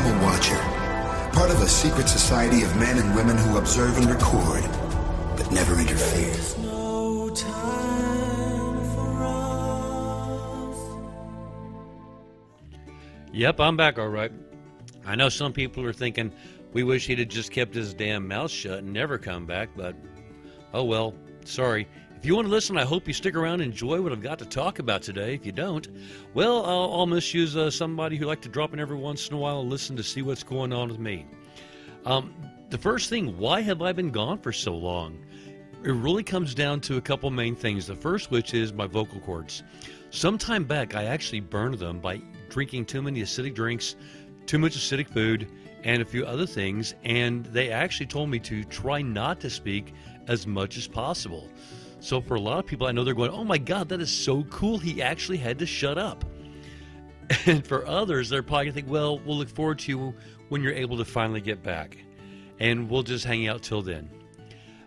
am 0.00 0.20
a 0.20 0.24
watcher, 0.24 0.56
part 1.32 1.50
of 1.50 1.60
a 1.62 1.68
secret 1.68 2.08
society 2.08 2.62
of 2.62 2.76
men 2.76 2.98
and 2.98 3.14
women 3.14 3.36
who 3.36 3.58
observe 3.58 3.96
and 3.98 4.06
record, 4.06 4.62
but 5.36 5.50
never 5.52 5.78
interfere. 5.78 6.36
Yep, 13.32 13.60
I'm 13.60 13.76
back 13.76 13.98
all 13.98 14.08
right. 14.08 14.32
I 15.06 15.14
know 15.14 15.28
some 15.28 15.52
people 15.52 15.84
are 15.86 15.92
thinking 15.92 16.32
we 16.72 16.82
wish 16.82 17.06
he'd 17.06 17.18
have 17.20 17.28
just 17.28 17.52
kept 17.52 17.74
his 17.74 17.94
damn 17.94 18.26
mouth 18.26 18.50
shut 18.50 18.80
and 18.80 18.92
never 18.92 19.18
come 19.18 19.46
back, 19.46 19.70
but 19.76 19.94
oh 20.74 20.84
well, 20.84 21.14
sorry. 21.44 21.86
If 22.20 22.26
you 22.26 22.34
want 22.34 22.48
to 22.48 22.52
listen, 22.52 22.76
I 22.76 22.84
hope 22.84 23.08
you 23.08 23.14
stick 23.14 23.34
around 23.34 23.62
and 23.62 23.72
enjoy 23.72 24.02
what 24.02 24.12
I've 24.12 24.20
got 24.20 24.38
to 24.40 24.44
talk 24.44 24.78
about 24.78 25.00
today. 25.00 25.32
If 25.32 25.46
you 25.46 25.52
don't, 25.52 25.88
well, 26.34 26.66
I'll, 26.66 26.92
I'll 26.92 27.06
misuse 27.06 27.56
uh, 27.56 27.70
somebody 27.70 28.18
who 28.18 28.26
like 28.26 28.42
to 28.42 28.48
drop 28.50 28.74
in 28.74 28.78
every 28.78 28.98
once 28.98 29.28
in 29.28 29.34
a 29.34 29.38
while 29.38 29.62
and 29.62 29.70
listen 29.70 29.96
to 29.96 30.02
see 30.02 30.20
what's 30.20 30.42
going 30.42 30.70
on 30.70 30.90
with 30.90 30.98
me. 30.98 31.24
Um, 32.04 32.34
the 32.68 32.76
first 32.76 33.08
thing, 33.08 33.38
why 33.38 33.62
have 33.62 33.80
I 33.80 33.92
been 33.92 34.10
gone 34.10 34.36
for 34.36 34.52
so 34.52 34.76
long? 34.76 35.18
It 35.82 35.92
really 35.92 36.22
comes 36.22 36.54
down 36.54 36.82
to 36.82 36.98
a 36.98 37.00
couple 37.00 37.30
main 37.30 37.56
things. 37.56 37.86
The 37.86 37.96
first, 37.96 38.30
which 38.30 38.52
is 38.52 38.74
my 38.74 38.86
vocal 38.86 39.20
cords. 39.20 39.62
Some 40.10 40.36
time 40.36 40.64
back, 40.64 40.94
I 40.94 41.04
actually 41.04 41.40
burned 41.40 41.78
them 41.78 42.00
by 42.00 42.20
drinking 42.50 42.84
too 42.84 43.00
many 43.00 43.22
acidic 43.22 43.54
drinks, 43.54 43.96
too 44.44 44.58
much 44.58 44.76
acidic 44.76 45.08
food, 45.08 45.48
and 45.84 46.02
a 46.02 46.04
few 46.04 46.26
other 46.26 46.44
things. 46.44 46.94
And 47.02 47.46
they 47.46 47.70
actually 47.70 48.08
told 48.08 48.28
me 48.28 48.40
to 48.40 48.62
try 48.64 49.00
not 49.00 49.40
to 49.40 49.48
speak 49.48 49.94
as 50.28 50.46
much 50.46 50.76
as 50.76 50.86
possible. 50.86 51.48
So 52.00 52.20
for 52.20 52.34
a 52.34 52.40
lot 52.40 52.58
of 52.58 52.66
people, 52.66 52.86
I 52.86 52.92
know 52.92 53.04
they're 53.04 53.14
going, 53.14 53.30
"Oh 53.30 53.44
my 53.44 53.58
God, 53.58 53.88
that 53.90 54.00
is 54.00 54.10
so 54.10 54.42
cool! 54.44 54.78
He 54.78 55.02
actually 55.02 55.38
had 55.38 55.58
to 55.58 55.66
shut 55.66 55.98
up." 55.98 56.24
And 57.46 57.64
for 57.64 57.86
others, 57.86 58.28
they're 58.28 58.42
probably 58.42 58.66
gonna 58.66 58.74
think, 58.74 58.88
"Well, 58.88 59.18
we'll 59.20 59.36
look 59.36 59.48
forward 59.48 59.78
to 59.80 59.92
you 59.92 60.14
when 60.48 60.62
you're 60.62 60.72
able 60.72 60.96
to 60.96 61.04
finally 61.04 61.40
get 61.40 61.62
back, 61.62 61.96
and 62.58 62.90
we'll 62.90 63.04
just 63.04 63.24
hang 63.24 63.46
out 63.46 63.62
till 63.62 63.82
then." 63.82 64.10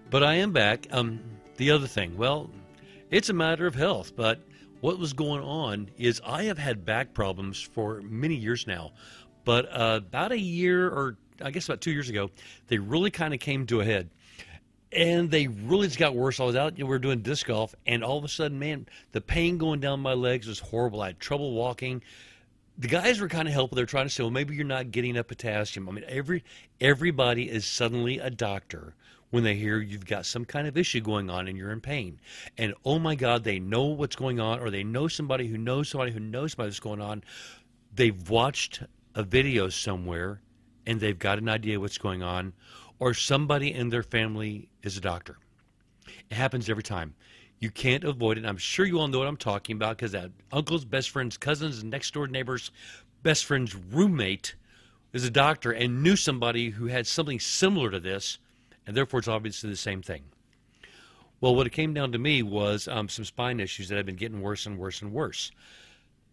But 0.10 0.24
I 0.24 0.36
am 0.36 0.52
back. 0.52 0.88
Um, 0.92 1.22
the 1.56 1.72
other 1.72 1.88
thing, 1.88 2.18
well, 2.18 2.50
it's 3.12 3.30
a 3.30 3.34
matter 3.34 3.66
of 3.66 3.76
health, 3.76 4.16
but 4.16 4.42
what 4.82 5.00
was 5.00 5.14
going 5.14 5.42
on 5.42 5.90
is 5.98 6.20
I 6.26 6.44
have 6.44 6.58
had 6.58 6.84
back 6.84 7.14
problems 7.14 7.62
for 7.62 8.02
many 8.02 8.36
years 8.36 8.68
now, 8.68 8.92
but 9.46 9.66
uh, 9.72 10.02
about 10.06 10.34
a 10.34 10.40
year 10.40 10.88
or 10.90 11.18
I 11.42 11.52
guess 11.52 11.66
about 11.66 11.80
two 11.82 11.92
years 11.92 12.10
ago, 12.10 12.30
they 12.68 12.78
really 12.78 13.12
kind 13.12 13.34
of 13.34 13.40
came 13.40 13.66
to 13.68 13.82
a 13.82 13.86
head 13.86 14.10
and 14.96 15.30
they 15.32 15.48
really 15.48 15.88
just 15.88 16.00
got 16.00 16.16
worse. 16.16 16.40
I 16.40 16.44
was 16.44 16.56
out, 16.56 16.76
we 16.78 16.84
were 16.84 17.00
doing 17.00 17.22
disc 17.22 17.48
golf, 17.48 17.76
and 17.86 18.04
all 18.04 18.18
of 18.18 18.24
a 18.24 18.28
sudden, 18.28 18.60
man, 18.60 18.88
the 19.12 19.22
pain 19.22 19.58
going 19.58 19.80
down 19.80 20.00
my 20.00 20.14
legs 20.14 20.48
was 20.48 20.60
horrible. 20.60 21.02
I 21.02 21.08
had 21.08 21.20
trouble 21.20 21.54
walking. 21.54 22.04
The 22.78 22.88
guys 22.88 23.20
were 23.20 23.28
kind 23.28 23.48
of 23.48 23.54
helpful. 23.54 23.76
They're 23.76 23.86
trying 23.86 24.06
to 24.06 24.10
say, 24.10 24.24
well, 24.24 24.32
maybe 24.32 24.56
you're 24.56 24.66
not 24.66 24.92
getting 24.92 25.12
enough 25.12 25.28
potassium. 25.28 25.88
I 25.88 25.92
mean, 25.92 26.06
every 26.08 26.44
everybody 26.82 27.50
is 27.50 27.66
suddenly 27.66 28.20
a 28.20 28.30
doctor 28.30 28.96
when 29.30 29.44
they 29.44 29.56
hear 29.56 29.80
you've 29.80 30.06
got 30.06 30.26
some 30.26 30.46
kind 30.46 30.68
of 30.68 30.78
issue 30.78 31.02
going 31.02 31.30
on 31.30 31.48
and 31.48 31.58
you're 31.58 31.72
in 31.72 31.82
pain. 31.82 32.20
And 32.58 32.74
oh 32.86 33.00
my 33.00 33.16
God, 33.16 33.44
they 33.44 33.60
know 33.60 33.86
what's 33.86 34.16
going 34.16 34.40
on, 34.40 34.60
or 34.60 34.70
they 34.70 34.84
know 34.84 35.08
somebody 35.08 35.48
who 35.48 35.58
knows 35.58 35.90
somebody 35.90 36.12
who 36.12 36.20
knows 36.20 36.52
somebody 36.52 36.70
that's 36.70 36.80
going 36.80 37.02
on. 37.02 37.24
They've 37.96 38.30
watched 38.30 38.84
a 39.16 39.24
video 39.24 39.70
somewhere 39.70 40.42
and 40.86 41.00
they've 41.00 41.18
got 41.18 41.38
an 41.38 41.50
idea 41.50 41.80
what's 41.80 41.98
going 41.98 42.24
on, 42.24 42.54
or 43.00 43.14
somebody 43.14 43.74
in 43.74 43.90
their 43.90 44.04
family 44.04 44.70
is 44.82 44.98
a 44.98 45.02
doctor. 45.02 45.38
It 46.30 46.36
happens 46.36 46.70
every 46.70 46.84
time. 46.84 47.16
You 47.60 47.72
can't 47.72 48.04
avoid 48.04 48.38
it. 48.38 48.46
I'm 48.46 48.58
sure 48.58 48.86
you 48.86 49.00
all 49.00 49.08
know 49.08 49.20
what 49.20 49.28
I'm 49.28 49.38
talking 49.38 49.76
about 49.76 49.98
because 49.98 50.12
that 50.12 50.32
uncle's 50.52 50.86
best 50.86 51.10
friend's 51.10 51.38
cousins 51.38 51.84
next 51.84 52.14
door 52.14 52.28
neighbor's 52.28 52.72
best 53.24 53.46
friend's 53.46 53.74
roommate 53.74 54.56
is 55.14 55.24
a 55.24 55.32
doctor 55.32 55.72
and 55.72 56.04
knew 56.04 56.16
somebody 56.16 56.72
who 56.72 56.88
had 56.88 57.08
something 57.08 57.40
similar 57.40 57.90
to 57.90 58.00
this, 58.00 58.38
and 58.86 58.98
therefore 58.98 59.20
it's 59.20 59.28
obviously 59.28 59.70
the 59.70 59.78
same 59.78 60.02
thing. 60.02 60.24
Well, 61.40 61.56
what 61.56 61.68
it 61.68 61.72
came 61.72 61.94
down 61.94 62.12
to 62.14 62.18
me 62.18 62.42
was 62.42 62.88
um, 62.88 63.10
some 63.10 63.26
spine 63.26 63.60
issues 63.60 63.90
that 63.90 63.98
have 63.98 64.06
been 64.06 64.16
getting 64.16 64.42
worse 64.42 64.66
and 64.66 64.78
worse 64.78 65.02
and 65.02 65.12
worse. 65.12 65.52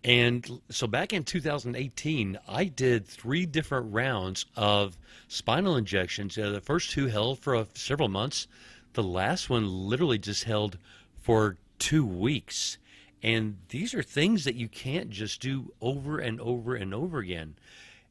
And 0.03 0.63
so 0.71 0.87
back 0.87 1.13
in 1.13 1.25
2018, 1.25 2.39
I 2.49 2.65
did 2.65 3.07
three 3.07 3.45
different 3.45 3.93
rounds 3.93 4.47
of 4.57 4.97
spinal 5.29 5.77
injections. 5.77 6.39
Uh, 6.39 6.51
the 6.51 6.61
first 6.61 6.91
two 6.91 7.09
held 7.09 7.39
for 7.39 7.55
uh, 7.55 7.65
several 7.75 8.09
months. 8.09 8.49
The 8.95 9.03
last 9.03 9.51
one 9.51 9.67
literally 9.67 10.19
just 10.19 10.45
held 10.45 10.79
for 11.21 11.59
two 11.79 12.07
weeks. 12.07 12.79
And 13.23 13.59
these 13.69 13.93
are 13.93 14.03
things 14.03 14.45
that 14.45 14.55
you 14.55 14.69
can't 14.69 15.11
just 15.11 15.43
do 15.43 15.73
over 15.83 16.19
and 16.19 16.41
over 16.41 16.75
and 16.75 16.95
over 16.95 17.19
again. 17.19 17.57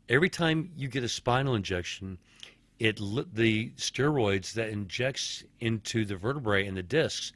Every 0.07 0.29
time 0.29 0.71
you 0.77 0.87
get 0.87 1.03
a 1.03 1.09
spinal 1.09 1.55
injection, 1.55 2.19
it 2.77 2.97
the 3.33 3.71
steroids 3.71 4.53
that 4.53 4.69
injects 4.69 5.43
into 5.59 6.05
the 6.05 6.15
vertebrae 6.15 6.67
and 6.67 6.77
the 6.77 6.83
discs 6.83 7.33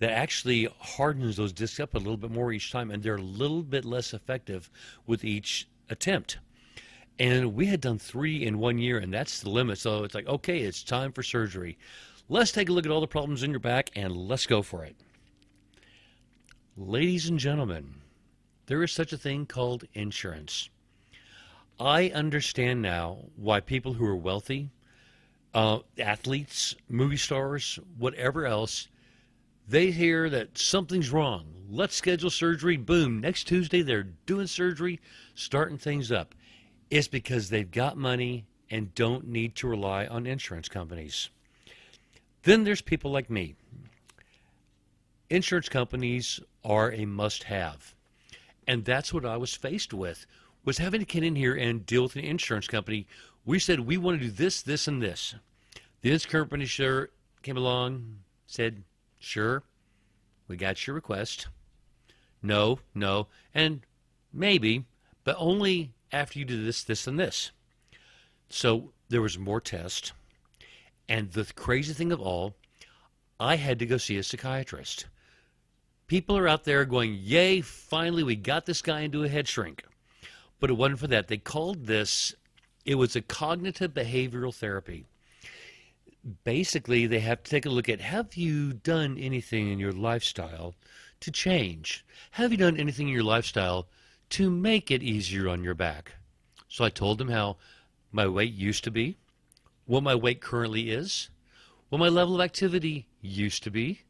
that 0.00 0.10
actually 0.10 0.68
hardens 0.80 1.36
those 1.36 1.52
discs 1.52 1.78
up 1.78 1.94
a 1.94 1.98
little 1.98 2.16
bit 2.16 2.30
more 2.30 2.52
each 2.52 2.72
time, 2.72 2.90
and 2.90 3.02
they're 3.02 3.16
a 3.16 3.22
little 3.22 3.62
bit 3.62 3.84
less 3.84 4.12
effective 4.12 4.68
with 5.06 5.24
each 5.24 5.68
attempt. 5.88 6.38
And 7.18 7.54
we 7.54 7.66
had 7.66 7.82
done 7.82 7.98
three 7.98 8.44
in 8.44 8.58
one 8.58 8.78
year, 8.78 8.98
and 8.98 9.12
that's 9.12 9.40
the 9.40 9.50
limit. 9.50 9.78
So 9.78 10.04
it's 10.04 10.14
like, 10.14 10.26
okay, 10.26 10.60
it's 10.60 10.82
time 10.82 11.12
for 11.12 11.22
surgery. 11.22 11.78
Let's 12.30 12.50
take 12.50 12.70
a 12.70 12.72
look 12.72 12.86
at 12.86 12.92
all 12.92 13.02
the 13.02 13.06
problems 13.06 13.42
in 13.42 13.50
your 13.50 13.60
back 13.60 13.90
and 13.94 14.16
let's 14.16 14.46
go 14.46 14.62
for 14.62 14.84
it. 14.84 14.96
Ladies 16.76 17.28
and 17.28 17.38
gentlemen, 17.38 17.96
there 18.66 18.82
is 18.82 18.92
such 18.92 19.12
a 19.12 19.18
thing 19.18 19.44
called 19.44 19.84
insurance. 19.92 20.70
I 21.78 22.08
understand 22.10 22.80
now 22.80 23.18
why 23.36 23.60
people 23.60 23.94
who 23.94 24.06
are 24.06 24.16
wealthy, 24.16 24.70
uh, 25.52 25.80
athletes, 25.98 26.74
movie 26.88 27.16
stars, 27.16 27.78
whatever 27.98 28.46
else, 28.46 28.88
they 29.70 29.92
hear 29.92 30.28
that 30.28 30.58
something's 30.58 31.10
wrong. 31.10 31.46
Let's 31.70 31.94
schedule 31.94 32.30
surgery. 32.30 32.76
Boom. 32.76 33.20
Next 33.20 33.44
Tuesday, 33.44 33.82
they're 33.82 34.08
doing 34.26 34.48
surgery, 34.48 34.98
starting 35.36 35.78
things 35.78 36.10
up. 36.10 36.34
It's 36.90 37.06
because 37.06 37.48
they've 37.48 37.70
got 37.70 37.96
money 37.96 38.46
and 38.68 38.92
don't 38.96 39.28
need 39.28 39.54
to 39.56 39.68
rely 39.68 40.06
on 40.06 40.26
insurance 40.26 40.68
companies. 40.68 41.30
Then 42.42 42.64
there's 42.64 42.80
people 42.80 43.12
like 43.12 43.30
me. 43.30 43.54
Insurance 45.28 45.68
companies 45.68 46.40
are 46.64 46.90
a 46.90 47.04
must 47.04 47.44
have. 47.44 47.94
And 48.66 48.84
that's 48.84 49.14
what 49.14 49.24
I 49.24 49.36
was 49.36 49.54
faced 49.54 49.94
with 49.94 50.26
was 50.64 50.78
having 50.78 50.98
to 51.00 51.06
get 51.06 51.22
in 51.22 51.36
here 51.36 51.54
and 51.54 51.86
deal 51.86 52.02
with 52.02 52.16
an 52.16 52.24
insurance 52.24 52.66
company. 52.66 53.06
We 53.44 53.60
said 53.60 53.80
we 53.80 53.96
want 53.96 54.18
to 54.18 54.26
do 54.26 54.32
this, 54.32 54.62
this, 54.62 54.88
and 54.88 55.00
this. 55.00 55.36
The 56.02 56.10
insurance 56.10 56.26
company 56.26 56.66
sure 56.66 57.10
came 57.42 57.56
along, 57.56 58.16
said, 58.48 58.82
Sure, 59.20 59.62
we 60.48 60.56
got 60.56 60.86
your 60.86 60.94
request. 60.94 61.46
No, 62.42 62.80
no, 62.94 63.28
and 63.54 63.82
maybe, 64.32 64.86
but 65.24 65.36
only 65.38 65.92
after 66.10 66.38
you 66.38 66.44
do 66.44 66.64
this, 66.64 66.82
this, 66.82 67.06
and 67.06 67.20
this. 67.20 67.52
So 68.48 68.92
there 69.10 69.22
was 69.22 69.38
more 69.38 69.60
tests. 69.60 70.12
And 71.08 71.30
the 71.32 71.44
crazy 71.54 71.92
thing 71.92 72.12
of 72.12 72.20
all, 72.20 72.54
I 73.38 73.56
had 73.56 73.78
to 73.80 73.86
go 73.86 73.98
see 73.98 74.16
a 74.16 74.22
psychiatrist. 74.22 75.06
People 76.06 76.36
are 76.38 76.48
out 76.48 76.64
there 76.64 76.84
going, 76.84 77.16
Yay, 77.20 77.60
finally 77.60 78.22
we 78.22 78.36
got 78.36 78.66
this 78.66 78.82
guy 78.82 79.00
into 79.00 79.22
a 79.22 79.28
head 79.28 79.46
shrink. 79.46 79.84
But 80.58 80.70
it 80.70 80.74
wasn't 80.74 81.00
for 81.00 81.06
that. 81.08 81.28
They 81.28 81.38
called 81.38 81.86
this, 81.86 82.34
it 82.84 82.94
was 82.94 83.14
a 83.14 83.20
cognitive 83.20 83.92
behavioral 83.92 84.54
therapy 84.54 85.06
basically 86.44 87.06
they 87.06 87.20
have 87.20 87.42
to 87.42 87.50
take 87.50 87.66
a 87.66 87.70
look 87.70 87.88
at 87.88 88.00
have 88.00 88.34
you 88.34 88.72
done 88.72 89.16
anything 89.18 89.70
in 89.70 89.78
your 89.78 89.92
lifestyle 89.92 90.74
to 91.20 91.30
change? 91.30 92.04
Have 92.32 92.52
you 92.52 92.58
done 92.58 92.76
anything 92.76 93.08
in 93.08 93.14
your 93.14 93.22
lifestyle 93.22 93.88
to 94.30 94.50
make 94.50 94.90
it 94.90 95.02
easier 95.02 95.48
on 95.48 95.64
your 95.64 95.74
back? 95.74 96.14
So 96.68 96.84
I 96.84 96.90
told 96.90 97.18
them 97.18 97.28
how 97.28 97.56
my 98.12 98.26
weight 98.26 98.54
used 98.54 98.84
to 98.84 98.90
be, 98.90 99.16
what 99.86 100.02
my 100.02 100.14
weight 100.14 100.40
currently 100.40 100.90
is, 100.90 101.30
what 101.88 101.98
my 101.98 102.08
level 102.08 102.36
of 102.36 102.40
activity 102.40 103.08
used 103.20 103.62
to 103.64 103.70
be, 103.70 104.02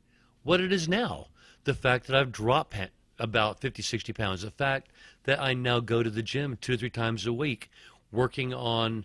what 0.42 0.60
it 0.60 0.72
is 0.72 0.88
now, 0.88 1.28
the 1.64 1.74
fact 1.74 2.06
that 2.06 2.16
I've 2.16 2.32
dropped 2.32 2.76
about 3.18 3.60
50, 3.60 3.82
60 3.82 4.12
pounds, 4.12 4.42
the 4.42 4.50
fact 4.50 4.88
that 5.24 5.40
I 5.40 5.54
now 5.54 5.80
go 5.80 6.02
to 6.02 6.10
the 6.10 6.22
gym 6.22 6.58
two 6.60 6.74
or 6.74 6.76
three 6.76 6.90
times 6.90 7.26
a 7.26 7.32
week, 7.32 7.70
working 8.10 8.52
on 8.52 9.04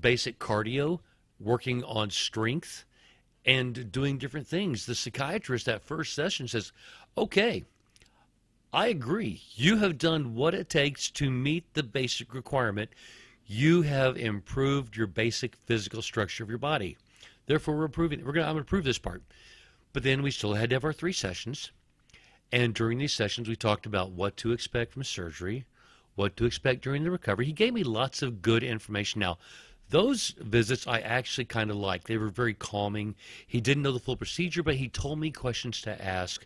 basic 0.00 0.38
cardio, 0.38 1.00
working 1.40 1.84
on 1.84 2.10
strength 2.10 2.84
and 3.44 3.90
doing 3.90 4.18
different 4.18 4.46
things. 4.46 4.86
The 4.86 4.94
psychiatrist 4.94 5.68
at 5.68 5.82
first 5.82 6.14
session 6.14 6.48
says, 6.48 6.72
okay, 7.16 7.64
I 8.72 8.88
agree. 8.88 9.40
You 9.54 9.78
have 9.78 9.96
done 9.96 10.34
what 10.34 10.54
it 10.54 10.68
takes 10.68 11.10
to 11.12 11.30
meet 11.30 11.72
the 11.74 11.82
basic 11.82 12.34
requirement. 12.34 12.90
You 13.46 13.82
have 13.82 14.16
improved 14.18 14.96
your 14.96 15.06
basic 15.06 15.56
physical 15.64 16.02
structure 16.02 16.44
of 16.44 16.50
your 16.50 16.58
body. 16.58 16.98
Therefore, 17.46 17.76
we're 17.76 17.84
approving. 17.86 18.22
We're 18.24 18.32
going. 18.32 18.46
I'm 18.46 18.52
going 18.52 18.64
to 18.64 18.68
prove 18.68 18.84
this 18.84 18.98
part. 18.98 19.22
But 19.94 20.02
then 20.02 20.22
we 20.22 20.30
still 20.30 20.52
had 20.52 20.68
to 20.68 20.76
have 20.76 20.84
our 20.84 20.92
three 20.92 21.14
sessions, 21.14 21.72
and 22.52 22.74
during 22.74 22.98
these 22.98 23.14
sessions, 23.14 23.48
we 23.48 23.56
talked 23.56 23.86
about 23.86 24.10
what 24.10 24.36
to 24.36 24.52
expect 24.52 24.92
from 24.92 25.02
surgery, 25.02 25.64
what 26.14 26.36
to 26.36 26.44
expect 26.44 26.82
during 26.82 27.04
the 27.04 27.10
recovery. 27.10 27.46
He 27.46 27.52
gave 27.52 27.72
me 27.72 27.84
lots 27.84 28.20
of 28.20 28.42
good 28.42 28.62
information. 28.62 29.20
Now, 29.20 29.38
those 29.90 30.34
visits 30.38 30.86
I 30.86 31.00
actually 31.00 31.46
kind 31.46 31.70
of 31.70 31.76
liked. 31.76 32.06
They 32.06 32.18
were 32.18 32.28
very 32.28 32.54
calming. 32.54 33.14
He 33.46 33.60
didn't 33.60 33.82
know 33.82 33.92
the 33.92 33.98
full 33.98 34.16
procedure, 34.16 34.62
but 34.62 34.76
he 34.76 34.88
told 34.88 35.18
me 35.18 35.30
questions 35.30 35.80
to 35.82 36.04
ask, 36.04 36.44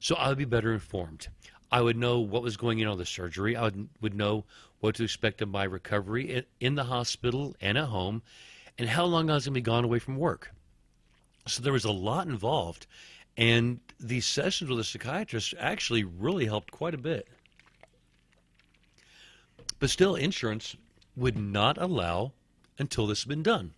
so 0.00 0.16
I 0.16 0.28
would 0.28 0.38
be 0.38 0.44
better 0.44 0.72
informed. 0.72 1.28
I 1.70 1.82
would 1.82 1.96
know 1.96 2.18
what 2.18 2.42
was 2.42 2.56
going 2.56 2.82
on 2.82 2.90
with 2.90 2.98
the 2.98 3.06
surgery. 3.06 3.54
I 3.54 3.64
would, 3.64 3.88
would 4.00 4.14
know 4.14 4.44
what 4.80 4.96
to 4.96 5.04
expect 5.04 5.40
of 5.40 5.48
my 5.48 5.64
recovery 5.64 6.32
in, 6.32 6.44
in 6.58 6.74
the 6.74 6.84
hospital 6.84 7.54
and 7.60 7.78
at 7.78 7.84
home, 7.84 8.22
and 8.78 8.88
how 8.88 9.04
long 9.04 9.30
I 9.30 9.34
was 9.34 9.44
going 9.44 9.54
to 9.54 9.60
be 9.60 9.62
gone 9.62 9.84
away 9.84 9.98
from 9.98 10.16
work. 10.16 10.52
So 11.46 11.62
there 11.62 11.72
was 11.72 11.84
a 11.84 11.92
lot 11.92 12.26
involved, 12.26 12.86
and 13.36 13.78
these 14.00 14.26
sessions 14.26 14.68
with 14.68 14.80
a 14.80 14.84
psychiatrist 14.84 15.54
actually 15.58 16.04
really 16.04 16.46
helped 16.46 16.70
quite 16.70 16.94
a 16.94 16.98
bit. 16.98 17.28
But 19.78 19.90
still, 19.90 20.16
insurance 20.16 20.76
would 21.16 21.38
not 21.38 21.78
allow 21.78 22.32
until 22.80 23.06
this 23.06 23.20
has 23.20 23.26
been 23.26 23.42
done. 23.42 23.72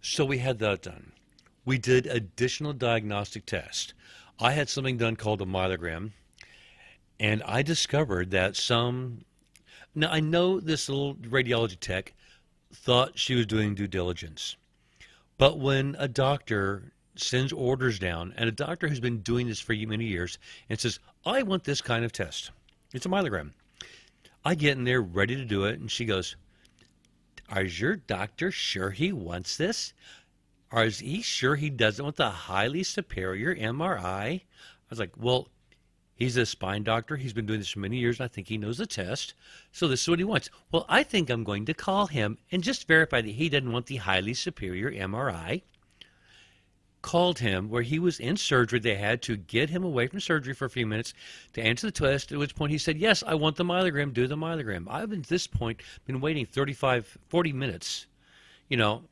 So 0.00 0.24
we 0.24 0.38
had 0.38 0.58
that 0.58 0.82
done. 0.82 1.12
We 1.64 1.78
did 1.78 2.06
additional 2.06 2.72
diagnostic 2.72 3.46
tests. 3.46 3.92
I 4.40 4.52
had 4.52 4.68
something 4.68 4.96
done 4.96 5.16
called 5.16 5.42
a 5.42 5.46
myelogram, 5.46 6.12
and 7.20 7.42
I 7.44 7.62
discovered 7.62 8.30
that 8.30 8.56
some. 8.56 9.24
Now, 9.94 10.10
I 10.10 10.20
know 10.20 10.58
this 10.58 10.88
little 10.88 11.16
radiology 11.16 11.78
tech 11.78 12.14
thought 12.72 13.18
she 13.18 13.34
was 13.34 13.46
doing 13.46 13.74
due 13.74 13.86
diligence. 13.86 14.56
But 15.36 15.58
when 15.58 15.96
a 15.98 16.08
doctor 16.08 16.92
sends 17.16 17.52
orders 17.52 17.98
down, 17.98 18.32
and 18.36 18.48
a 18.48 18.52
doctor 18.52 18.88
who's 18.88 19.00
been 19.00 19.20
doing 19.20 19.48
this 19.48 19.60
for 19.60 19.74
many 19.74 20.04
years, 20.04 20.38
and 20.68 20.80
says, 20.80 20.98
I 21.26 21.42
want 21.42 21.64
this 21.64 21.80
kind 21.80 22.04
of 22.04 22.12
test, 22.12 22.50
it's 22.94 23.06
a 23.06 23.10
myelogram. 23.10 23.50
I 24.44 24.54
get 24.54 24.78
in 24.78 24.84
there 24.84 25.02
ready 25.02 25.36
to 25.36 25.44
do 25.44 25.64
it, 25.64 25.78
and 25.78 25.90
she 25.90 26.06
goes, 26.06 26.36
is 27.58 27.80
your 27.80 27.96
doctor 27.96 28.50
sure 28.50 28.90
he 28.90 29.12
wants 29.12 29.56
this? 29.56 29.92
Is 30.72 31.00
he 31.00 31.20
sure 31.20 31.56
he 31.56 31.70
doesn't 31.70 32.04
want 32.04 32.16
the 32.16 32.30
highly 32.30 32.84
superior 32.84 33.54
MRI? 33.54 34.02
I 34.02 34.42
was 34.88 35.00
like, 35.00 35.12
well, 35.16 35.48
he's 36.14 36.36
a 36.36 36.46
spine 36.46 36.84
doctor. 36.84 37.16
He's 37.16 37.32
been 37.32 37.46
doing 37.46 37.58
this 37.58 37.70
for 37.70 37.80
many 37.80 37.96
years, 37.96 38.20
and 38.20 38.24
I 38.24 38.28
think 38.28 38.46
he 38.46 38.58
knows 38.58 38.78
the 38.78 38.86
test. 38.86 39.34
So 39.72 39.88
this 39.88 40.02
is 40.02 40.08
what 40.08 40.20
he 40.20 40.24
wants. 40.24 40.50
Well, 40.70 40.86
I 40.88 41.02
think 41.02 41.28
I'm 41.28 41.42
going 41.42 41.66
to 41.66 41.74
call 41.74 42.06
him 42.06 42.38
and 42.52 42.62
just 42.62 42.86
verify 42.86 43.20
that 43.20 43.30
he 43.30 43.48
doesn't 43.48 43.72
want 43.72 43.86
the 43.86 43.96
highly 43.96 44.34
superior 44.34 44.90
MRI 44.90 45.62
called 47.02 47.38
him 47.38 47.68
where 47.68 47.82
he 47.82 47.98
was 47.98 48.20
in 48.20 48.36
surgery. 48.36 48.78
They 48.78 48.94
had 48.94 49.22
to 49.22 49.36
get 49.36 49.70
him 49.70 49.84
away 49.84 50.06
from 50.06 50.20
surgery 50.20 50.54
for 50.54 50.64
a 50.64 50.70
few 50.70 50.86
minutes 50.86 51.14
to 51.54 51.62
answer 51.62 51.86
the 51.86 51.92
test, 51.92 52.32
at 52.32 52.38
which 52.38 52.54
point 52.54 52.72
he 52.72 52.78
said, 52.78 52.98
Yes, 52.98 53.22
I 53.26 53.34
want 53.34 53.56
the 53.56 53.64
myelogram, 53.64 54.12
do 54.12 54.26
the 54.26 54.36
myelogram. 54.36 54.86
I've 54.88 55.12
at 55.12 55.24
this 55.24 55.46
point 55.46 55.82
been 56.06 56.20
waiting 56.20 56.46
35, 56.46 57.18
40 57.28 57.52
minutes, 57.52 58.06
you 58.68 58.76
know, 58.76 59.02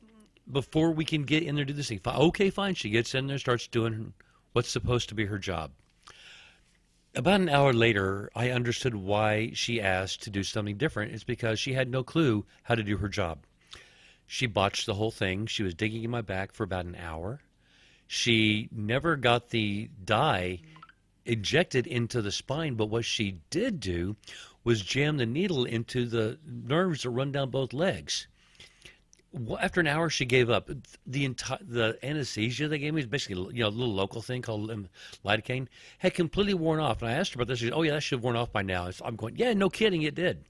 before 0.51 0.91
we 0.91 1.05
can 1.05 1.23
get 1.23 1.43
in 1.43 1.55
there 1.55 1.65
to 1.65 1.73
do 1.73 1.77
this 1.77 1.89
thing. 1.89 2.01
Okay, 2.05 2.49
fine. 2.49 2.75
She 2.75 2.89
gets 2.89 3.15
in 3.15 3.27
there, 3.27 3.37
starts 3.37 3.67
doing 3.67 4.13
what's 4.53 4.69
supposed 4.69 5.09
to 5.09 5.15
be 5.15 5.25
her 5.25 5.39
job. 5.39 5.71
About 7.15 7.41
an 7.41 7.49
hour 7.49 7.73
later, 7.73 8.29
I 8.35 8.51
understood 8.51 8.93
why 8.93 9.51
she 9.53 9.81
asked 9.81 10.23
to 10.23 10.29
do 10.29 10.43
something 10.43 10.77
different. 10.77 11.11
It's 11.11 11.23
because 11.23 11.59
she 11.59 11.73
had 11.73 11.89
no 11.89 12.03
clue 12.03 12.45
how 12.63 12.75
to 12.75 12.83
do 12.83 12.97
her 12.97 13.09
job. 13.09 13.39
She 14.27 14.45
botched 14.45 14.85
the 14.85 14.93
whole 14.93 15.09
thing. 15.09 15.47
She 15.47 15.63
was 15.63 15.73
digging 15.73 16.03
in 16.03 16.11
my 16.11 16.21
back 16.21 16.51
for 16.51 16.63
about 16.63 16.85
an 16.85 16.95
hour 16.95 17.41
she 18.11 18.67
never 18.71 19.15
got 19.15 19.49
the 19.49 19.87
dye 20.03 20.59
injected 21.25 21.85
into 21.85 22.23
the 22.23 22.31
spine, 22.31 22.73
but 22.73 22.87
what 22.87 23.05
she 23.05 23.37
did 23.51 23.79
do 23.79 24.15
was 24.63 24.81
jam 24.81 25.17
the 25.17 25.27
needle 25.27 25.63
into 25.63 26.07
the 26.07 26.39
nerves 26.43 27.03
that 27.03 27.11
run 27.11 27.31
down 27.31 27.51
both 27.51 27.71
legs. 27.71 28.25
After 29.59 29.79
an 29.79 29.85
hour, 29.85 30.09
she 30.09 30.25
gave 30.25 30.49
up. 30.49 30.71
The 31.05 31.23
entire 31.23 31.59
the 31.61 31.99
anesthesia 32.01 32.67
they 32.67 32.79
gave 32.79 32.95
me 32.95 33.01
is 33.01 33.05
basically 33.05 33.53
you 33.53 33.61
know 33.61 33.67
a 33.67 33.69
little 33.69 33.93
local 33.93 34.23
thing 34.23 34.41
called 34.41 34.71
um, 34.71 34.89
lidocaine 35.23 35.67
had 35.99 36.15
completely 36.15 36.55
worn 36.55 36.79
off. 36.79 37.03
And 37.03 37.11
I 37.11 37.13
asked 37.13 37.33
her 37.33 37.37
about 37.37 37.47
this. 37.47 37.59
She 37.59 37.65
said, 37.65 37.75
"Oh 37.75 37.83
yeah, 37.83 37.91
that 37.91 38.01
should 38.01 38.17
have 38.17 38.23
worn 38.23 38.37
off 38.37 38.51
by 38.51 38.63
now." 38.63 38.89
I'm 39.05 39.17
going, 39.17 39.35
"Yeah, 39.35 39.53
no 39.53 39.69
kidding, 39.69 40.01
it 40.01 40.15
did." 40.15 40.45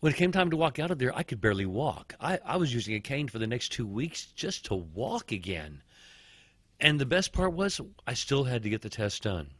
When 0.00 0.14
it 0.14 0.16
came 0.16 0.32
time 0.32 0.48
to 0.48 0.56
walk 0.56 0.78
out 0.78 0.90
of 0.90 0.98
there, 0.98 1.14
I 1.14 1.24
could 1.24 1.42
barely 1.42 1.66
walk. 1.66 2.14
I, 2.18 2.38
I 2.42 2.56
was 2.56 2.72
using 2.72 2.94
a 2.94 3.00
cane 3.00 3.28
for 3.28 3.38
the 3.38 3.46
next 3.46 3.70
two 3.70 3.86
weeks 3.86 4.24
just 4.34 4.64
to 4.66 4.74
walk 4.74 5.30
again. 5.30 5.82
And 6.80 7.00
the 7.00 7.06
best 7.06 7.32
part 7.32 7.52
was 7.52 7.80
I 8.06 8.14
still 8.14 8.44
had 8.44 8.62
to 8.62 8.70
get 8.70 8.82
the 8.82 8.88
test 8.88 9.22
done. 9.22 9.50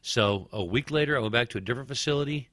So 0.00 0.48
a 0.52 0.64
week 0.64 0.90
later, 0.90 1.16
I 1.16 1.20
went 1.20 1.32
back 1.32 1.48
to 1.50 1.58
a 1.58 1.60
different 1.60 1.88
facility. 1.88 2.48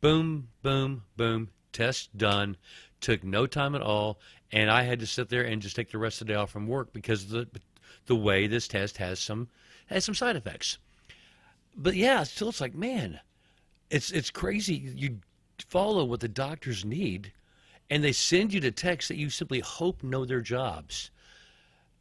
Boom, 0.00 0.48
boom, 0.62 1.04
boom. 1.16 1.48
Test 1.72 2.16
done. 2.16 2.56
Took 3.00 3.24
no 3.24 3.46
time 3.46 3.74
at 3.74 3.82
all. 3.82 4.20
And 4.52 4.70
I 4.70 4.82
had 4.82 5.00
to 5.00 5.06
sit 5.06 5.28
there 5.28 5.42
and 5.42 5.60
just 5.60 5.76
take 5.76 5.90
the 5.90 5.98
rest 5.98 6.20
of 6.20 6.26
the 6.26 6.32
day 6.32 6.36
off 6.36 6.50
from 6.50 6.66
work 6.66 6.92
because 6.92 7.28
the 7.28 7.48
the 8.06 8.16
way 8.16 8.46
this 8.46 8.68
test 8.68 8.96
has 8.98 9.20
some 9.20 9.48
has 9.86 10.04
some 10.04 10.14
side 10.14 10.36
effects. 10.36 10.78
But 11.76 11.94
yeah, 11.94 12.22
still 12.22 12.48
it's 12.48 12.60
like, 12.60 12.74
man, 12.74 13.20
it's 13.90 14.10
it's 14.10 14.30
crazy. 14.30 14.74
You 14.74 15.18
follow 15.68 16.04
what 16.04 16.20
the 16.20 16.28
doctors 16.28 16.84
need, 16.84 17.32
and 17.90 18.02
they 18.02 18.12
send 18.12 18.52
you 18.52 18.60
to 18.60 18.70
texts 18.70 19.08
that 19.08 19.16
you 19.16 19.30
simply 19.30 19.60
hope 19.60 20.02
know 20.02 20.24
their 20.24 20.40
jobs 20.40 21.10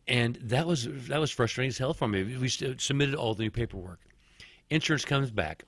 and 0.07 0.35
that 0.41 0.65
was 0.65 0.87
that 1.07 1.19
was 1.19 1.31
frustrating 1.31 1.69
as 1.69 1.77
hell 1.77 1.93
for 1.93 2.07
me. 2.07 2.37
We 2.37 2.47
submitted 2.49 3.15
all 3.15 3.33
the 3.33 3.43
new 3.43 3.51
paperwork. 3.51 3.99
Insurance 4.69 5.05
comes 5.05 5.31
back. 5.31 5.65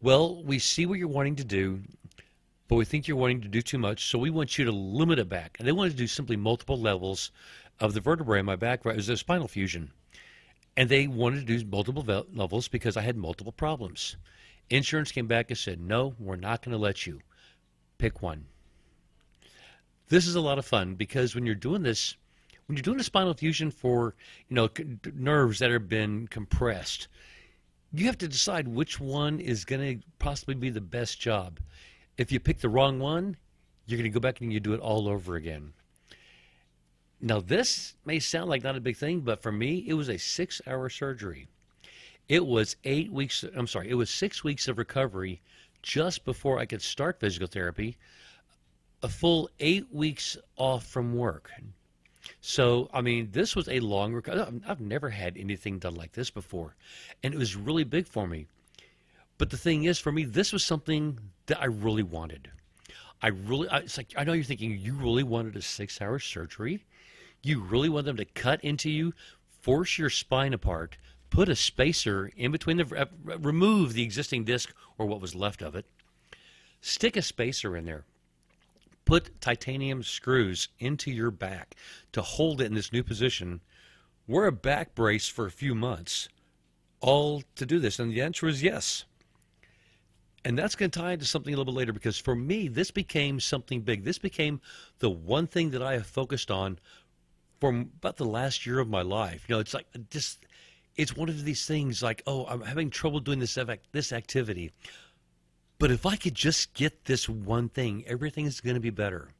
Well, 0.00 0.42
we 0.42 0.58
see 0.58 0.86
what 0.86 0.98
you're 0.98 1.08
wanting 1.08 1.36
to 1.36 1.44
do, 1.44 1.82
but 2.68 2.76
we 2.76 2.84
think 2.84 3.06
you're 3.06 3.16
wanting 3.16 3.40
to 3.42 3.48
do 3.48 3.62
too 3.62 3.78
much, 3.78 4.06
so 4.06 4.18
we 4.18 4.30
want 4.30 4.58
you 4.58 4.64
to 4.64 4.72
limit 4.72 5.18
it 5.18 5.28
back. 5.28 5.56
And 5.58 5.66
they 5.66 5.72
wanted 5.72 5.90
to 5.90 5.96
do 5.96 6.06
simply 6.06 6.36
multiple 6.36 6.78
levels 6.78 7.30
of 7.78 7.94
the 7.94 8.00
vertebrae 8.00 8.40
in 8.40 8.46
my 8.46 8.56
back. 8.56 8.84
Right, 8.84 8.94
it 8.94 8.96
was 8.96 9.08
a 9.08 9.16
spinal 9.16 9.48
fusion, 9.48 9.92
and 10.76 10.88
they 10.88 11.06
wanted 11.06 11.46
to 11.46 11.58
do 11.58 11.66
multiple 11.66 12.04
levels 12.32 12.68
because 12.68 12.96
I 12.96 13.02
had 13.02 13.16
multiple 13.16 13.52
problems. 13.52 14.16
Insurance 14.70 15.12
came 15.12 15.26
back 15.26 15.50
and 15.50 15.58
said, 15.58 15.80
"No, 15.80 16.14
we're 16.18 16.36
not 16.36 16.62
going 16.62 16.72
to 16.72 16.78
let 16.78 17.06
you. 17.06 17.20
Pick 17.98 18.22
one." 18.22 18.46
This 20.08 20.26
is 20.26 20.34
a 20.34 20.40
lot 20.40 20.58
of 20.58 20.66
fun 20.66 20.94
because 20.94 21.34
when 21.34 21.46
you're 21.46 21.54
doing 21.54 21.82
this 21.82 22.16
when 22.72 22.78
you're 22.78 22.82
doing 22.84 23.00
a 23.00 23.04
spinal 23.04 23.34
fusion 23.34 23.70
for 23.70 24.14
you 24.48 24.56
know 24.56 24.70
nerves 25.14 25.58
that 25.58 25.70
have 25.70 25.90
been 25.90 26.26
compressed, 26.28 27.06
you 27.92 28.06
have 28.06 28.16
to 28.16 28.26
decide 28.26 28.66
which 28.66 28.98
one 28.98 29.40
is 29.40 29.66
going 29.66 29.98
to 30.00 30.06
possibly 30.18 30.54
be 30.54 30.70
the 30.70 30.80
best 30.80 31.20
job. 31.20 31.60
If 32.16 32.32
you 32.32 32.40
pick 32.40 32.60
the 32.60 32.70
wrong 32.70 32.98
one, 32.98 33.36
you're 33.84 33.98
going 33.98 34.10
to 34.10 34.14
go 34.14 34.20
back 34.20 34.40
and 34.40 34.50
you 34.50 34.58
do 34.58 34.72
it 34.72 34.80
all 34.80 35.06
over 35.06 35.36
again. 35.36 35.74
Now, 37.20 37.42
this 37.42 37.94
may 38.06 38.18
sound 38.18 38.48
like 38.48 38.62
not 38.62 38.74
a 38.74 38.80
big 38.80 38.96
thing, 38.96 39.20
but 39.20 39.42
for 39.42 39.52
me, 39.52 39.84
it 39.86 39.92
was 39.92 40.08
a 40.08 40.16
six 40.16 40.62
hour 40.66 40.88
surgery. 40.88 41.48
It 42.26 42.46
was 42.46 42.76
eight 42.84 43.12
weeks, 43.12 43.44
I'm 43.54 43.66
sorry, 43.66 43.90
it 43.90 43.96
was 43.96 44.08
six 44.08 44.42
weeks 44.42 44.66
of 44.66 44.78
recovery 44.78 45.42
just 45.82 46.24
before 46.24 46.58
I 46.58 46.64
could 46.64 46.80
start 46.80 47.20
physical 47.20 47.48
therapy, 47.48 47.98
a 49.02 49.10
full 49.10 49.50
eight 49.60 49.92
weeks 49.92 50.38
off 50.56 50.86
from 50.86 51.14
work. 51.14 51.50
So, 52.40 52.88
I 52.92 53.00
mean, 53.00 53.30
this 53.32 53.56
was 53.56 53.68
a 53.68 53.80
long 53.80 54.12
recovery. 54.12 54.60
I've 54.66 54.80
never 54.80 55.10
had 55.10 55.36
anything 55.36 55.78
done 55.78 55.94
like 55.94 56.12
this 56.12 56.30
before, 56.30 56.76
and 57.22 57.34
it 57.34 57.38
was 57.38 57.56
really 57.56 57.84
big 57.84 58.06
for 58.06 58.26
me. 58.26 58.46
But 59.38 59.50
the 59.50 59.56
thing 59.56 59.84
is, 59.84 59.98
for 59.98 60.12
me, 60.12 60.24
this 60.24 60.52
was 60.52 60.62
something 60.62 61.18
that 61.46 61.60
I 61.60 61.66
really 61.66 62.02
wanted. 62.02 62.50
I 63.20 63.28
really, 63.28 63.68
I, 63.68 63.78
it's 63.78 63.96
like, 63.96 64.12
I 64.16 64.24
know 64.24 64.32
you're 64.32 64.44
thinking, 64.44 64.78
you 64.78 64.94
really 64.94 65.22
wanted 65.22 65.56
a 65.56 65.62
six 65.62 66.00
hour 66.00 66.18
surgery? 66.18 66.84
You 67.42 67.60
really 67.60 67.88
want 67.88 68.06
them 68.06 68.16
to 68.16 68.24
cut 68.24 68.62
into 68.62 68.90
you, 68.90 69.14
force 69.60 69.98
your 69.98 70.10
spine 70.10 70.52
apart, 70.52 70.96
put 71.30 71.48
a 71.48 71.56
spacer 71.56 72.30
in 72.36 72.52
between 72.52 72.76
the, 72.76 73.00
uh, 73.00 73.38
remove 73.38 73.94
the 73.94 74.02
existing 74.02 74.44
disc 74.44 74.72
or 74.98 75.06
what 75.06 75.20
was 75.20 75.34
left 75.34 75.62
of 75.62 75.74
it, 75.74 75.86
stick 76.80 77.16
a 77.16 77.22
spacer 77.22 77.76
in 77.76 77.84
there, 77.84 78.04
put 79.04 79.40
titanium 79.40 80.02
screws 80.02 80.68
into 80.78 81.10
your 81.10 81.30
back 81.30 81.74
to 82.12 82.22
hold 82.22 82.60
it 82.60 82.66
in 82.66 82.74
this 82.74 82.92
new 82.92 83.02
position, 83.02 83.60
wear 84.26 84.46
a 84.46 84.52
back 84.52 84.94
brace 84.94 85.28
for 85.28 85.46
a 85.46 85.50
few 85.50 85.74
months, 85.74 86.28
all 87.00 87.42
to 87.56 87.66
do 87.66 87.78
this? 87.78 87.98
And 87.98 88.12
the 88.12 88.22
answer 88.22 88.46
is 88.46 88.62
yes. 88.62 89.04
And 90.44 90.58
that's 90.58 90.74
going 90.74 90.90
to 90.90 90.98
tie 90.98 91.12
into 91.12 91.24
something 91.24 91.54
a 91.54 91.56
little 91.56 91.72
bit 91.72 91.78
later 91.78 91.92
because 91.92 92.18
for 92.18 92.34
me, 92.34 92.66
this 92.68 92.90
became 92.90 93.38
something 93.38 93.82
big. 93.82 94.04
This 94.04 94.18
became 94.18 94.60
the 94.98 95.10
one 95.10 95.46
thing 95.46 95.70
that 95.70 95.82
I 95.82 95.92
have 95.92 96.06
focused 96.06 96.50
on 96.50 96.78
for 97.60 97.70
about 97.70 98.16
the 98.16 98.24
last 98.24 98.66
year 98.66 98.80
of 98.80 98.88
my 98.88 99.02
life. 99.02 99.44
You 99.46 99.54
know, 99.54 99.60
it's 99.60 99.74
like 99.74 99.86
just, 100.10 100.44
it's 100.96 101.16
one 101.16 101.28
of 101.28 101.44
these 101.44 101.64
things 101.64 102.02
like, 102.02 102.22
oh, 102.26 102.44
I'm 102.46 102.62
having 102.62 102.90
trouble 102.90 103.20
doing 103.20 103.38
this, 103.38 103.56
this 103.92 104.12
activity. 104.12 104.72
But 105.82 105.90
if 105.90 106.06
I 106.06 106.14
could 106.14 106.36
just 106.36 106.74
get 106.74 107.06
this 107.06 107.28
one 107.28 107.68
thing, 107.68 108.04
everything's 108.06 108.60
going 108.60 108.76
to 108.76 108.80
be 108.80 108.90
better. 108.90 109.30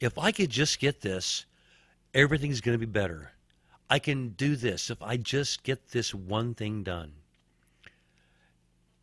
If 0.00 0.18
I 0.18 0.32
could 0.32 0.50
just 0.50 0.80
get 0.80 1.02
this, 1.02 1.46
everything's 2.12 2.60
going 2.60 2.74
to 2.74 2.84
be 2.84 2.90
better. 2.90 3.30
I 3.88 4.00
can 4.00 4.30
do 4.30 4.56
this 4.56 4.90
if 4.90 5.00
I 5.00 5.16
just 5.16 5.62
get 5.62 5.92
this 5.92 6.12
one 6.12 6.54
thing 6.54 6.82
done. 6.82 7.12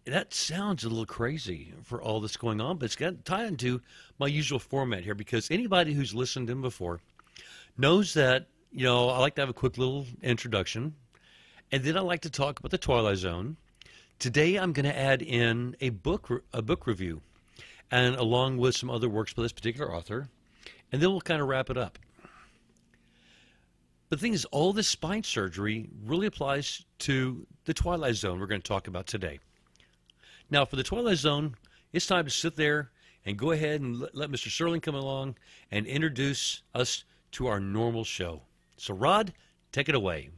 that 0.03 0.33
sounds 0.33 0.83
a 0.83 0.89
little 0.89 1.05
crazy 1.05 1.73
for 1.83 2.01
all 2.01 2.19
that's 2.19 2.35
going 2.35 2.59
on, 2.59 2.79
but 2.79 2.87
it's 2.87 2.97
got 2.97 3.11
to 3.11 3.23
tie 3.23 3.45
into 3.45 3.79
my 4.19 4.27
usual 4.27 4.59
format 4.59 5.05
here 5.05 5.15
because 5.15 5.49
anybody 5.49 5.93
who's 5.93 6.13
listened 6.13 6.49
in 6.49 6.59
before 6.59 6.99
knows 7.77 8.13
that, 8.15 8.47
you 8.73 8.83
know, 8.83 9.07
I 9.07 9.19
like 9.19 9.35
to 9.35 9.41
have 9.41 9.47
a 9.47 9.53
quick 9.53 9.77
little 9.77 10.05
introduction, 10.21 10.95
and 11.71 11.81
then 11.81 11.95
I 11.95 12.01
like 12.01 12.23
to 12.23 12.29
talk 12.29 12.59
about 12.59 12.71
the 12.71 12.77
Twilight 12.77 13.19
Zone. 13.19 13.55
Today 14.21 14.57
I'm 14.57 14.71
going 14.71 14.85
to 14.85 14.95
add 14.95 15.23
in 15.23 15.75
a 15.81 15.89
book 15.89 16.43
a 16.53 16.61
book 16.61 16.85
review 16.85 17.23
and 17.89 18.13
along 18.13 18.57
with 18.57 18.75
some 18.75 18.87
other 18.87 19.09
works 19.09 19.33
by 19.33 19.41
this 19.41 19.51
particular 19.51 19.91
author, 19.91 20.29
and 20.91 21.01
then 21.01 21.09
we'll 21.09 21.21
kind 21.21 21.41
of 21.41 21.47
wrap 21.47 21.71
it 21.71 21.77
up. 21.77 21.97
But 24.09 24.19
the 24.19 24.21
thing 24.21 24.33
is, 24.33 24.45
all 24.45 24.73
this 24.73 24.87
spine 24.87 25.23
surgery 25.23 25.89
really 26.05 26.27
applies 26.27 26.85
to 26.99 27.47
the 27.65 27.73
Twilight 27.73 28.13
Zone 28.13 28.39
we're 28.39 28.45
going 28.45 28.61
to 28.61 28.67
talk 28.67 28.87
about 28.87 29.07
today. 29.07 29.39
Now, 30.51 30.65
for 30.65 30.75
the 30.75 30.83
Twilight 30.83 31.17
Zone, 31.17 31.55
it's 31.91 32.05
time 32.05 32.25
to 32.25 32.29
sit 32.29 32.55
there 32.55 32.91
and 33.25 33.39
go 33.39 33.49
ahead 33.49 33.81
and 33.81 34.01
let, 34.01 34.13
let 34.13 34.29
Mr. 34.29 34.49
Serling 34.49 34.83
come 34.83 34.93
along 34.93 35.35
and 35.71 35.87
introduce 35.87 36.61
us 36.75 37.05
to 37.31 37.47
our 37.47 37.59
normal 37.59 38.03
show. 38.03 38.43
So, 38.77 38.93
Rod, 38.93 39.33
take 39.71 39.89
it 39.89 39.95
away. 39.95 40.29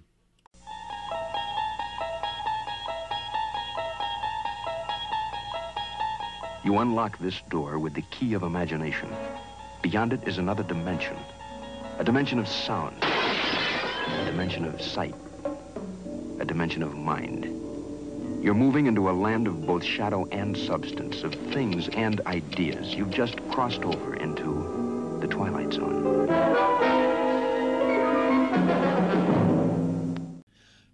You 6.63 6.77
unlock 6.77 7.17
this 7.19 7.41
door 7.49 7.77
with 7.77 7.93
the 7.93 8.03
key 8.03 8.33
of 8.35 8.43
imagination. 8.43 9.09
Beyond 9.81 10.13
it 10.13 10.25
is 10.25 10.37
another 10.37 10.63
dimension. 10.63 11.17
A 11.99 12.05
dimension 12.05 12.39
of 12.39 12.47
sound. 12.47 12.95
A 13.03 14.25
dimension 14.25 14.63
of 14.63 14.81
sight. 14.81 15.13
A 16.39 16.45
dimension 16.45 16.81
of 16.81 16.95
mind. 16.95 17.43
You're 18.41 18.53
moving 18.53 18.85
into 18.85 19.09
a 19.09 19.11
land 19.11 19.45
of 19.47 19.65
both 19.65 19.83
shadow 19.83 20.25
and 20.31 20.57
substance, 20.57 21.23
of 21.23 21.35
things 21.51 21.89
and 21.89 22.21
ideas. 22.27 22.93
You've 22.93 23.11
just 23.11 23.35
crossed 23.49 23.83
over 23.83 24.15
into 24.15 25.17
the 25.19 25.27
Twilight 25.27 25.73
Zone. 25.73 26.27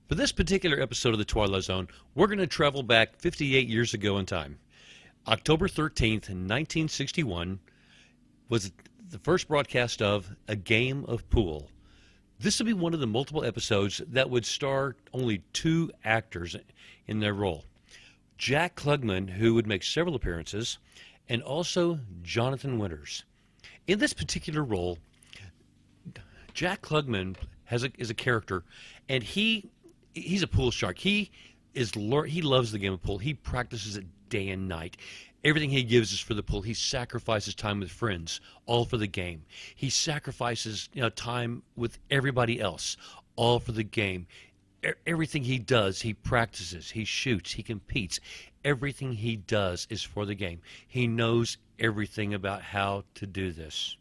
For 0.07 0.15
this 0.15 0.31
particular 0.31 0.81
episode 0.81 1.13
of 1.13 1.19
the 1.19 1.25
Twilight 1.25 1.61
Zone, 1.61 1.89
we're 2.15 2.25
going 2.25 2.39
to 2.39 2.47
travel 2.47 2.81
back 2.81 3.19
58 3.19 3.67
years 3.67 3.93
ago 3.93 4.17
in 4.17 4.25
time. 4.25 4.57
October 5.27 5.67
13th, 5.67 6.29
1961, 6.29 7.59
was 8.47 8.71
the 9.09 9.19
first 9.19 9.47
broadcast 9.47 10.01
of 10.01 10.35
A 10.47 10.55
Game 10.55 11.05
of 11.05 11.29
Pool. 11.29 11.69
This 12.39 12.59
would 12.59 12.65
be 12.65 12.73
one 12.73 12.93
of 12.93 12.99
the 12.99 13.07
multiple 13.07 13.43
episodes 13.43 14.01
that 14.07 14.29
would 14.29 14.45
star 14.45 14.95
only 15.13 15.39
two 15.51 15.91
actors 16.03 16.55
in 17.07 17.19
their 17.19 17.33
role 17.33 17.65
Jack 18.37 18.75
Klugman, 18.75 19.29
who 19.29 19.53
would 19.53 19.67
make 19.67 19.83
several 19.83 20.15
appearances, 20.15 20.77
and 21.27 21.43
also 21.43 21.99
Jonathan 22.21 22.79
Winters. 22.79 23.25
In 23.87 23.99
this 23.99 24.13
particular 24.13 24.63
role, 24.63 24.97
Jack 26.53 26.81
Klugman 26.81 27.35
has 27.65 27.83
a, 27.83 27.91
is 27.97 28.09
a 28.09 28.13
character, 28.13 28.63
and 29.09 29.21
he 29.21 29.69
he's 30.13 30.41
a 30.41 30.47
pool 30.47 30.71
shark. 30.71 30.97
He 30.97 31.31
is 31.73 31.91
he 31.93 32.41
loves 32.41 32.71
the 32.71 32.79
game 32.79 32.93
of 32.93 33.03
pool. 33.03 33.17
He 33.17 33.33
practices 33.33 33.97
it 33.97 34.05
day 34.29 34.49
and 34.49 34.67
night. 34.67 34.97
Everything 35.43 35.69
he 35.69 35.83
gives 35.83 36.11
is 36.11 36.19
for 36.19 36.33
the 36.33 36.43
pool. 36.43 36.61
He 36.61 36.73
sacrifices 36.73 37.55
time 37.55 37.79
with 37.79 37.91
friends, 37.91 38.41
all 38.65 38.85
for 38.85 38.97
the 38.97 39.07
game. 39.07 39.45
He 39.73 39.89
sacrifices 39.89 40.89
you 40.93 41.01
know, 41.01 41.09
time 41.09 41.63
with 41.75 41.97
everybody 42.09 42.59
else, 42.59 42.97
all 43.35 43.59
for 43.59 43.71
the 43.71 43.83
game. 43.83 44.27
Everything 45.05 45.43
he 45.43 45.59
does, 45.59 46.01
he 46.01 46.13
practices, 46.13 46.91
he 46.91 47.05
shoots, 47.05 47.53
he 47.53 47.63
competes. 47.63 48.19
Everything 48.65 49.13
he 49.13 49.37
does 49.37 49.87
is 49.89 50.03
for 50.03 50.25
the 50.25 50.35
game. 50.35 50.61
He 50.87 51.07
knows 51.07 51.57
everything 51.79 52.33
about 52.33 52.61
how 52.61 53.05
to 53.15 53.25
do 53.25 53.51
this. 53.51 53.95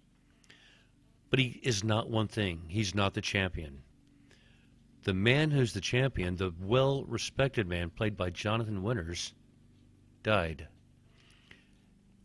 But 1.30 1.38
he 1.38 1.60
is 1.62 1.84
not 1.84 2.10
one 2.10 2.28
thing. 2.28 2.64
He's 2.68 2.94
not 2.94 3.14
the 3.14 3.20
champion. 3.20 3.82
The 5.04 5.14
man 5.14 5.52
who's 5.52 5.72
the 5.72 5.80
champion, 5.80 6.36
the 6.36 6.52
well 6.60 7.04
respected 7.04 7.68
man 7.68 7.90
played 7.90 8.16
by 8.16 8.30
Jonathan 8.30 8.82
Winters, 8.82 9.32
died. 10.22 10.68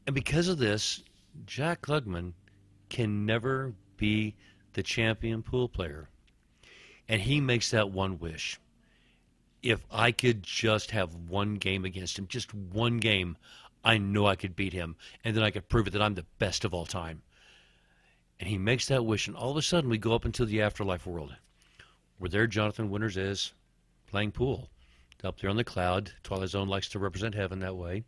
And 0.05 0.13
because 0.13 0.47
of 0.47 0.57
this, 0.57 1.03
Jack 1.45 1.81
Klugman 1.81 2.33
can 2.89 3.25
never 3.25 3.73
be 3.97 4.35
the 4.73 4.83
champion 4.83 5.41
pool 5.43 5.69
player. 5.69 6.09
And 7.07 7.21
he 7.21 7.39
makes 7.39 7.71
that 7.71 7.91
one 7.91 8.19
wish. 8.19 8.59
If 9.61 9.85
I 9.89 10.11
could 10.11 10.43
just 10.43 10.91
have 10.91 11.15
one 11.15 11.55
game 11.55 11.85
against 11.85 12.19
him, 12.19 12.27
just 12.27 12.53
one 12.53 12.97
game, 12.97 13.37
I 13.83 13.97
know 13.97 14.25
I 14.25 14.35
could 14.35 14.55
beat 14.55 14.73
him. 14.73 14.95
And 15.23 15.35
then 15.35 15.43
I 15.43 15.51
could 15.51 15.69
prove 15.69 15.87
it 15.87 15.91
that 15.91 16.01
I'm 16.01 16.15
the 16.15 16.25
best 16.37 16.65
of 16.65 16.73
all 16.73 16.85
time. 16.85 17.21
And 18.39 18.49
he 18.49 18.57
makes 18.57 18.87
that 18.87 19.05
wish. 19.05 19.27
And 19.27 19.37
all 19.37 19.51
of 19.51 19.57
a 19.57 19.61
sudden, 19.61 19.89
we 19.89 19.97
go 19.97 20.13
up 20.13 20.25
into 20.25 20.45
the 20.45 20.61
afterlife 20.61 21.05
world 21.05 21.35
where 22.17 22.29
there 22.29 22.47
Jonathan 22.47 22.89
Winters 22.89 23.17
is 23.17 23.53
playing 24.07 24.31
pool. 24.31 24.69
Up 25.23 25.39
there 25.39 25.49
on 25.49 25.55
the 25.55 25.63
cloud. 25.63 26.11
Twilight 26.23 26.49
Zone 26.49 26.67
likes 26.67 26.89
to 26.89 26.99
represent 26.99 27.35
heaven 27.35 27.59
that 27.59 27.77
way 27.77 28.03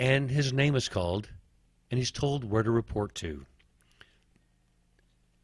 and 0.00 0.30
his 0.30 0.50
name 0.50 0.74
is 0.74 0.88
called, 0.88 1.28
and 1.90 1.98
he's 1.98 2.10
told 2.10 2.42
where 2.42 2.62
to 2.62 2.70
report 2.70 3.14
to. 3.16 3.44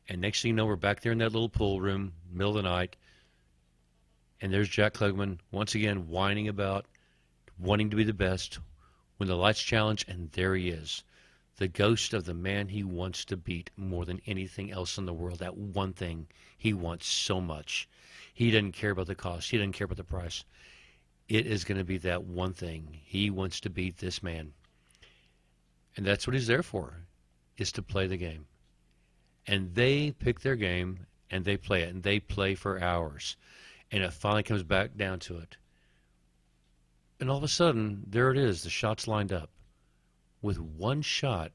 And 0.09 0.23
next 0.23 0.41
thing 0.41 0.49
you 0.51 0.57
know, 0.57 0.65
we're 0.65 0.77
back 0.77 1.03
there 1.03 1.13
in 1.13 1.19
that 1.19 1.33
little 1.33 1.51
pool 1.51 1.83
room, 1.83 2.15
middle 2.33 2.57
of 2.57 2.65
the 2.65 2.69
night, 2.69 2.97
and 4.41 4.51
there's 4.51 4.71
Jack 4.71 4.95
Klugman 4.95 5.41
once 5.51 5.75
again 5.75 6.09
whining 6.09 6.49
about 6.49 6.87
wanting 7.59 7.91
to 7.91 7.97
be 7.97 8.05
the 8.05 8.15
best 8.15 8.59
when 9.19 9.29
the 9.29 9.37
lights 9.37 9.63
challenge, 9.63 10.07
and 10.09 10.33
there 10.33 10.55
he 10.55 10.71
is, 10.71 11.05
the 11.59 11.69
ghost 11.69 12.15
of 12.15 12.25
the 12.25 12.35
man 12.35 12.69
he 12.69 12.83
wants 12.83 13.27
to 13.27 13.37
beat 13.37 13.71
more 13.77 14.07
than 14.07 14.23
anything 14.25 14.71
else 14.71 14.97
in 14.97 15.05
the 15.05 15.13
world. 15.13 15.41
That 15.41 15.59
one 15.59 15.93
thing 15.93 16.29
he 16.57 16.73
wants 16.73 17.07
so 17.07 17.43
much. 17.43 17.91
He 18.37 18.51
doesn't 18.51 18.73
care 18.73 18.91
about 18.91 19.09
the 19.09 19.17
cost. 19.17 19.51
He 19.51 19.57
doesn't 19.57 19.73
care 19.73 19.87
about 19.87 19.97
the 19.97 20.05
price 20.05 20.45
it 21.29 21.47
is 21.47 21.65
going 21.65 21.79
to 21.79 21.85
be 21.85 21.99
that 21.99 22.25
one 22.25 22.53
thing. 22.53 23.01
He 23.05 23.31
wants 23.31 23.61
to 23.61 23.71
beat 23.71 23.99
this 23.99 24.23
man. 24.23 24.53
And 25.97 26.07
that's 26.07 26.27
what 26.27 26.35
he's 26.35 26.47
there 26.47 26.63
for, 26.63 27.01
is 27.57 27.73
to 27.73 27.83
play 27.83 28.07
the 28.07 28.17
game. 28.17 28.47
And 29.47 29.75
they 29.75 30.13
pick 30.13 30.41
their 30.41 30.57
game 30.57 31.07
and 31.31 31.45
they 31.45 31.57
play 31.57 31.83
it 31.83 31.93
and 31.93 32.03
they 32.03 32.21
play 32.21 32.55
for 32.55 32.81
hours. 32.81 33.37
And 33.91 34.05
it 34.05 34.13
finally 34.13 34.43
comes 34.43 34.63
back 34.63 34.97
down 34.97 35.19
to 35.21 35.39
it. 35.39 35.57
And 37.19 37.31
all 37.31 37.39
of 37.39 37.45
a 37.45 37.49
sudden, 37.49 38.05
there 38.07 38.31
it 38.31 38.37
is, 38.37 38.63
the 38.63 38.71
shots 38.71 39.09
lined 39.09 39.33
up. 39.33 39.51
With 40.43 40.61
one 40.61 41.03
shot, 41.03 41.51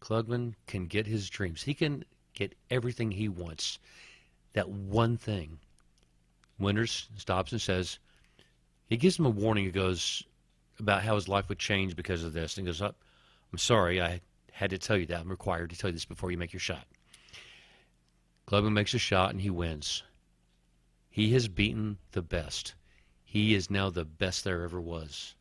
Klugman 0.00 0.54
can 0.66 0.86
get 0.86 1.06
his 1.06 1.28
dreams. 1.28 1.62
He 1.62 1.74
can 1.74 2.04
get 2.34 2.54
everything 2.70 3.10
he 3.10 3.28
wants. 3.28 3.78
That 4.52 4.68
one 4.68 5.16
thing. 5.16 5.58
Winters 6.62 7.08
stops 7.16 7.52
and 7.52 7.60
says, 7.60 7.98
he 8.88 8.96
gives 8.96 9.18
him 9.18 9.26
a 9.26 9.30
warning. 9.30 9.64
He 9.64 9.70
goes 9.70 10.22
about 10.78 11.02
how 11.02 11.14
his 11.14 11.28
life 11.28 11.48
would 11.48 11.58
change 11.58 11.96
because 11.96 12.24
of 12.24 12.32
this. 12.32 12.56
And 12.56 12.66
goes, 12.66 12.82
oh, 12.82 12.94
I'm 13.52 13.58
sorry, 13.58 14.02
I 14.02 14.20
had 14.52 14.70
to 14.70 14.78
tell 14.78 14.96
you 14.96 15.06
that. 15.06 15.20
I'm 15.20 15.30
required 15.30 15.70
to 15.70 15.78
tell 15.78 15.88
you 15.88 15.94
this 15.94 16.04
before 16.04 16.30
you 16.30 16.38
make 16.38 16.52
your 16.52 16.60
shot. 16.60 16.86
Klugman 18.46 18.72
makes 18.72 18.92
a 18.94 18.98
shot 18.98 19.30
and 19.30 19.40
he 19.40 19.50
wins. 19.50 20.02
He 21.08 21.32
has 21.32 21.48
beaten 21.48 21.98
the 22.12 22.22
best. 22.22 22.74
He 23.24 23.54
is 23.54 23.70
now 23.70 23.88
the 23.88 24.04
best 24.04 24.44
there 24.44 24.62
ever 24.62 24.80
was. 24.80 25.34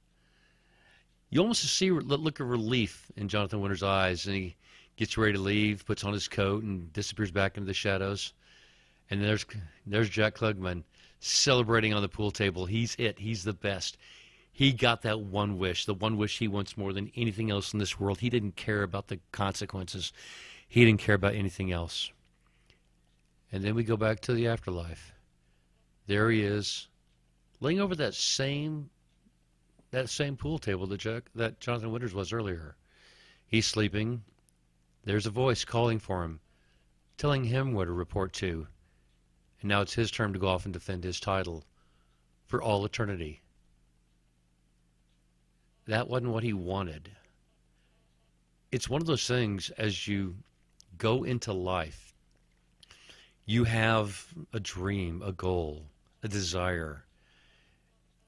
You 1.29 1.41
almost 1.41 1.63
see 1.63 1.89
a 1.89 1.93
look 1.93 2.39
of 2.39 2.49
relief 2.49 3.11
in 3.15 3.29
Jonathan 3.29 3.61
Winter's 3.61 3.83
eyes, 3.83 4.25
and 4.25 4.35
he 4.35 4.55
gets 4.97 5.17
ready 5.17 5.33
to 5.33 5.39
leave, 5.39 5.85
puts 5.85 6.03
on 6.03 6.13
his 6.13 6.27
coat, 6.27 6.63
and 6.63 6.91
disappears 6.93 7.31
back 7.31 7.57
into 7.57 7.67
the 7.67 7.73
shadows. 7.73 8.33
And 9.09 9.21
there's 9.21 9.45
there's 9.85 10.09
Jack 10.09 10.35
Klugman 10.35 10.83
celebrating 11.21 11.93
on 11.93 12.01
the 12.01 12.09
pool 12.09 12.31
table. 12.31 12.65
He's 12.65 12.95
it. 12.99 13.19
He's 13.19 13.43
the 13.43 13.53
best. 13.53 13.97
He 14.51 14.73
got 14.73 15.03
that 15.03 15.21
one 15.21 15.57
wish, 15.57 15.85
the 15.85 15.93
one 15.93 16.17
wish 16.17 16.39
he 16.39 16.47
wants 16.49 16.75
more 16.75 16.91
than 16.91 17.11
anything 17.15 17.49
else 17.49 17.71
in 17.71 17.79
this 17.79 17.97
world. 17.99 18.19
He 18.19 18.29
didn't 18.29 18.57
care 18.57 18.83
about 18.83 19.07
the 19.07 19.19
consequences. 19.31 20.11
He 20.67 20.83
didn't 20.83 20.99
care 20.99 21.15
about 21.15 21.35
anything 21.35 21.71
else. 21.71 22.11
And 23.51 23.63
then 23.63 23.75
we 23.75 23.83
go 23.83 23.95
back 23.95 24.19
to 24.21 24.33
the 24.33 24.47
afterlife. 24.47 25.13
There 26.07 26.29
he 26.29 26.41
is, 26.41 26.89
laying 27.61 27.79
over 27.79 27.95
that 27.95 28.13
same 28.13 28.89
that 29.91 30.09
same 30.09 30.37
pool 30.37 30.57
table 30.57 30.87
that 30.87 30.99
Jack, 30.99 31.23
that 31.35 31.59
Jonathan 31.59 31.91
Winters 31.91 32.13
was 32.13 32.31
earlier. 32.31 32.75
He's 33.45 33.67
sleeping. 33.67 34.23
There's 35.03 35.25
a 35.25 35.31
voice 35.31 35.65
calling 35.65 35.99
for 35.99 36.23
him, 36.23 36.39
telling 37.17 37.43
him 37.43 37.73
where 37.73 37.85
to 37.85 37.91
report 37.91 38.31
to. 38.33 38.67
And 39.61 39.69
now 39.69 39.81
it's 39.81 39.93
his 39.93 40.11
turn 40.11 40.33
to 40.33 40.39
go 40.39 40.47
off 40.47 40.65
and 40.65 40.73
defend 40.73 41.03
his 41.03 41.19
title 41.19 41.63
for 42.47 42.61
all 42.61 42.83
eternity. 42.83 43.41
That 45.85 46.07
wasn't 46.07 46.31
what 46.31 46.43
he 46.43 46.53
wanted. 46.53 47.11
It's 48.71 48.89
one 48.89 49.01
of 49.01 49.07
those 49.07 49.27
things 49.27 49.69
as 49.71 50.07
you 50.07 50.35
go 50.97 51.23
into 51.23 51.53
life, 51.53 52.13
you 53.45 53.63
have 53.63 54.27
a 54.53 54.59
dream, 54.59 55.21
a 55.23 55.31
goal, 55.31 55.83
a 56.23 56.27
desire. 56.27 57.05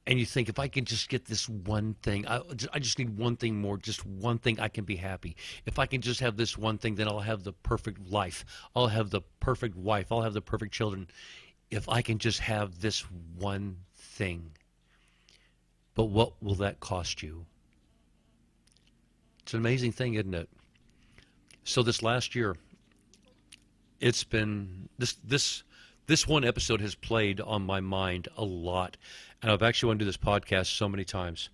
And 0.05 0.19
you 0.19 0.25
think 0.25 0.49
if 0.49 0.59
I 0.59 0.67
can 0.67 0.83
just 0.83 1.07
get 1.07 1.25
this 1.25 1.47
one 1.47 1.95
thing, 2.01 2.27
I, 2.27 2.41
I 2.73 2.79
just 2.79 2.99
need 2.99 3.17
one 3.17 3.37
thing 3.37 3.59
more, 3.59 3.77
just 3.77 4.05
one 4.05 4.37
thing, 4.37 4.59
I 4.59 4.67
can 4.67 4.83
be 4.83 4.97
happy. 4.97 5.37
If 5.65 5.79
I 5.79 5.85
can 5.85 6.01
just 6.01 6.19
have 6.19 6.35
this 6.35 6.57
one 6.57 6.77
thing, 6.77 6.95
then 6.95 7.07
I'll 7.07 7.21
have 7.21 7.43
the 7.43 7.53
perfect 7.53 8.11
life. 8.11 8.43
I'll 8.75 8.87
have 8.87 9.11
the 9.11 9.21
perfect 9.39 9.77
wife. 9.77 10.11
I'll 10.11 10.21
have 10.21 10.33
the 10.33 10.41
perfect 10.41 10.73
children. 10.73 11.07
If 11.71 11.87
I 11.87 12.01
can 12.01 12.17
just 12.17 12.39
have 12.41 12.81
this 12.81 13.05
one 13.37 13.77
thing. 13.95 14.51
But 15.95 16.05
what 16.05 16.41
will 16.43 16.55
that 16.55 16.81
cost 16.81 17.23
you? 17.23 17.45
It's 19.43 19.53
an 19.53 19.59
amazing 19.59 19.93
thing, 19.93 20.15
isn't 20.15 20.33
it? 20.33 20.49
So 21.63 21.81
this 21.81 22.03
last 22.03 22.35
year, 22.35 22.55
it's 24.01 24.23
been 24.23 24.89
this 24.97 25.13
this 25.23 25.63
this 26.05 26.27
one 26.27 26.43
episode 26.43 26.81
has 26.81 26.95
played 26.95 27.39
on 27.39 27.65
my 27.65 27.79
mind 27.79 28.27
a 28.37 28.43
lot, 28.43 28.97
and 29.41 29.51
I've 29.51 29.63
actually 29.63 29.87
wanted 29.87 29.99
to 29.99 30.05
do 30.05 30.09
this 30.09 30.17
podcast 30.17 30.75
so 30.75 30.89
many 30.89 31.03
times, 31.03 31.49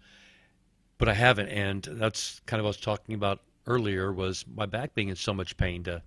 but 0.97 1.07
I 1.07 1.13
haven't. 1.13 1.49
And 1.49 1.83
that's 1.83 2.41
kind 2.45 2.59
of 2.59 2.63
what 2.63 2.69
I 2.69 2.77
was 2.77 2.77
talking 2.77 3.15
about 3.15 3.41
earlier 3.67 4.11
was 4.11 4.45
my 4.53 4.65
back 4.65 4.95
being 4.95 5.09
in 5.09 5.15
so 5.15 5.33
much 5.33 5.57
pain 5.57 5.83
to 5.83 6.01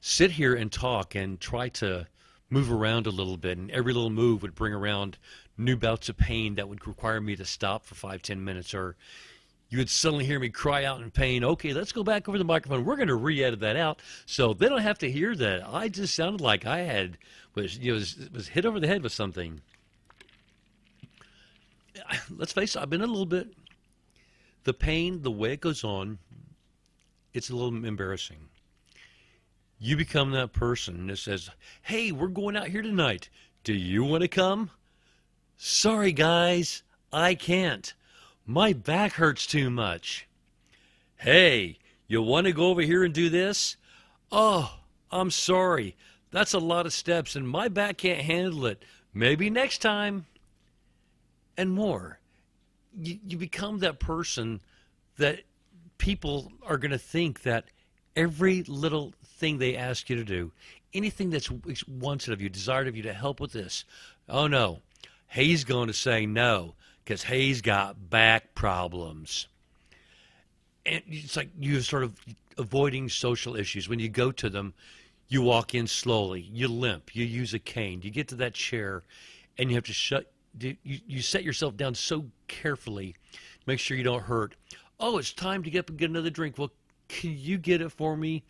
sit 0.00 0.30
here 0.32 0.54
and 0.54 0.70
talk 0.70 1.14
and 1.14 1.40
try 1.40 1.68
to 1.68 2.06
move 2.50 2.70
around 2.70 3.06
a 3.06 3.10
little 3.10 3.36
bit, 3.36 3.58
and 3.58 3.70
every 3.70 3.92
little 3.92 4.10
move 4.10 4.42
would 4.42 4.54
bring 4.54 4.74
around 4.74 5.18
new 5.56 5.76
bouts 5.76 6.08
of 6.08 6.16
pain 6.16 6.54
that 6.56 6.68
would 6.68 6.86
require 6.86 7.20
me 7.20 7.34
to 7.34 7.44
stop 7.44 7.84
for 7.86 7.94
five, 7.94 8.22
ten 8.22 8.44
minutes, 8.44 8.74
or 8.74 8.96
you 9.72 9.78
would 9.78 9.88
suddenly 9.88 10.26
hear 10.26 10.38
me 10.38 10.50
cry 10.50 10.84
out 10.84 11.00
in 11.00 11.10
pain. 11.10 11.42
Okay, 11.42 11.72
let's 11.72 11.92
go 11.92 12.04
back 12.04 12.28
over 12.28 12.36
the 12.36 12.44
microphone. 12.44 12.84
We're 12.84 12.96
going 12.96 13.08
to 13.08 13.14
re-edit 13.14 13.60
that 13.60 13.74
out 13.74 14.00
so 14.26 14.52
they 14.52 14.68
don't 14.68 14.82
have 14.82 14.98
to 14.98 15.10
hear 15.10 15.34
that. 15.34 15.66
I 15.66 15.88
just 15.88 16.14
sounded 16.14 16.42
like 16.42 16.66
I 16.66 16.80
had 16.80 17.16
was 17.54 17.78
you 17.78 17.92
know, 17.92 17.94
was, 17.94 18.28
was 18.34 18.48
hit 18.48 18.66
over 18.66 18.78
the 18.78 18.86
head 18.86 19.02
with 19.02 19.12
something. 19.12 19.62
Let's 22.30 22.52
face 22.52 22.76
it, 22.76 22.82
I've 22.82 22.90
been 22.90 23.00
a 23.00 23.06
little 23.06 23.24
bit. 23.24 23.48
The 24.64 24.74
pain, 24.74 25.22
the 25.22 25.30
way 25.30 25.54
it 25.54 25.62
goes 25.62 25.84
on, 25.84 26.18
it's 27.32 27.48
a 27.48 27.56
little 27.56 27.86
embarrassing. 27.86 28.50
You 29.78 29.96
become 29.96 30.32
that 30.32 30.52
person 30.52 31.06
that 31.06 31.16
says, 31.16 31.48
"Hey, 31.80 32.12
we're 32.12 32.28
going 32.28 32.58
out 32.58 32.68
here 32.68 32.82
tonight. 32.82 33.30
Do 33.64 33.72
you 33.72 34.04
want 34.04 34.20
to 34.20 34.28
come?" 34.28 34.70
Sorry, 35.56 36.12
guys, 36.12 36.82
I 37.10 37.34
can't. 37.34 37.94
My 38.46 38.72
back 38.72 39.12
hurts 39.12 39.46
too 39.46 39.70
much. 39.70 40.26
Hey, 41.16 41.78
you 42.08 42.22
want 42.22 42.46
to 42.46 42.52
go 42.52 42.66
over 42.66 42.82
here 42.82 43.04
and 43.04 43.14
do 43.14 43.28
this? 43.28 43.76
Oh, 44.32 44.78
I'm 45.10 45.30
sorry. 45.30 45.96
That's 46.32 46.52
a 46.52 46.58
lot 46.58 46.86
of 46.86 46.92
steps, 46.92 47.36
and 47.36 47.48
my 47.48 47.68
back 47.68 47.98
can't 47.98 48.20
handle 48.20 48.66
it. 48.66 48.84
Maybe 49.14 49.48
next 49.48 49.78
time. 49.78 50.26
And 51.56 51.70
more. 51.70 52.18
You, 52.98 53.18
you 53.26 53.38
become 53.38 53.78
that 53.78 54.00
person 54.00 54.60
that 55.18 55.42
people 55.98 56.50
are 56.66 56.78
going 56.78 56.90
to 56.90 56.98
think 56.98 57.42
that 57.42 57.66
every 58.16 58.64
little 58.64 59.12
thing 59.24 59.58
they 59.58 59.76
ask 59.76 60.10
you 60.10 60.16
to 60.16 60.24
do, 60.24 60.50
anything 60.92 61.30
that's 61.30 61.50
wanted 61.86 62.32
of 62.32 62.40
you, 62.40 62.48
desired 62.48 62.88
of 62.88 62.96
you 62.96 63.02
to 63.04 63.12
help 63.12 63.38
with 63.38 63.52
this, 63.52 63.84
oh 64.28 64.46
no, 64.48 64.80
he's 65.28 65.62
going 65.62 65.86
to 65.86 65.94
say 65.94 66.26
no 66.26 66.74
because 67.04 67.24
he's 67.24 67.60
got 67.60 68.10
back 68.10 68.54
problems. 68.54 69.48
And 70.84 71.02
it's 71.08 71.36
like 71.36 71.50
you're 71.58 71.80
sort 71.82 72.04
of 72.04 72.18
avoiding 72.58 73.08
social 73.08 73.56
issues. 73.56 73.88
When 73.88 73.98
you 73.98 74.08
go 74.08 74.32
to 74.32 74.50
them, 74.50 74.74
you 75.28 75.42
walk 75.42 75.74
in 75.74 75.86
slowly, 75.86 76.40
you 76.40 76.68
limp, 76.68 77.14
you 77.14 77.24
use 77.24 77.54
a 77.54 77.58
cane, 77.58 78.02
you 78.02 78.10
get 78.10 78.28
to 78.28 78.34
that 78.36 78.54
chair, 78.54 79.02
and 79.58 79.70
you 79.70 79.76
have 79.76 79.84
to 79.84 79.92
shut. 79.92 80.30
You, 80.60 80.76
you 80.84 81.22
set 81.22 81.44
yourself 81.44 81.76
down 81.76 81.94
so 81.94 82.26
carefully, 82.46 83.16
make 83.66 83.78
sure 83.78 83.96
you 83.96 84.04
don't 84.04 84.24
hurt. 84.24 84.54
Oh, 85.00 85.16
it's 85.16 85.32
time 85.32 85.62
to 85.62 85.70
get 85.70 85.80
up 85.80 85.88
and 85.88 85.98
get 85.98 86.10
another 86.10 86.30
drink. 86.30 86.58
Well, 86.58 86.70
can 87.08 87.34
you 87.36 87.56
get 87.56 87.80
it 87.80 87.90
for 87.90 88.16
me? 88.16 88.42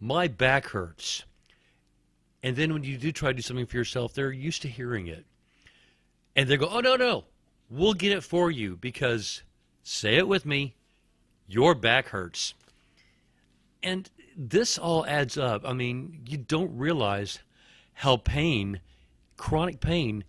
My 0.00 0.28
back 0.28 0.66
hurts. 0.66 1.24
And 2.42 2.56
then 2.56 2.72
when 2.72 2.82
you 2.82 2.96
do 2.96 3.12
try 3.12 3.30
to 3.30 3.34
do 3.34 3.42
something 3.42 3.66
for 3.66 3.76
yourself, 3.76 4.14
they're 4.14 4.32
used 4.32 4.62
to 4.62 4.68
hearing 4.68 5.06
it. 5.06 5.26
And 6.34 6.48
they 6.48 6.56
go, 6.56 6.68
oh, 6.68 6.80
no, 6.80 6.96
no, 6.96 7.24
We'll 7.74 7.94
get 7.94 8.12
it 8.12 8.22
for 8.22 8.50
you 8.50 8.76
because, 8.76 9.42
say 9.82 10.16
it 10.16 10.28
with 10.28 10.44
me, 10.44 10.74
your 11.48 11.74
back 11.74 12.08
hurts. 12.08 12.52
And 13.82 14.10
this 14.36 14.76
all 14.76 15.06
adds 15.06 15.38
up. 15.38 15.62
I 15.64 15.72
mean, 15.72 16.20
you 16.28 16.36
don't 16.36 16.76
realize 16.76 17.38
how 17.94 18.18
pain, 18.18 18.80
chronic 19.38 19.80
pain, 19.80 20.24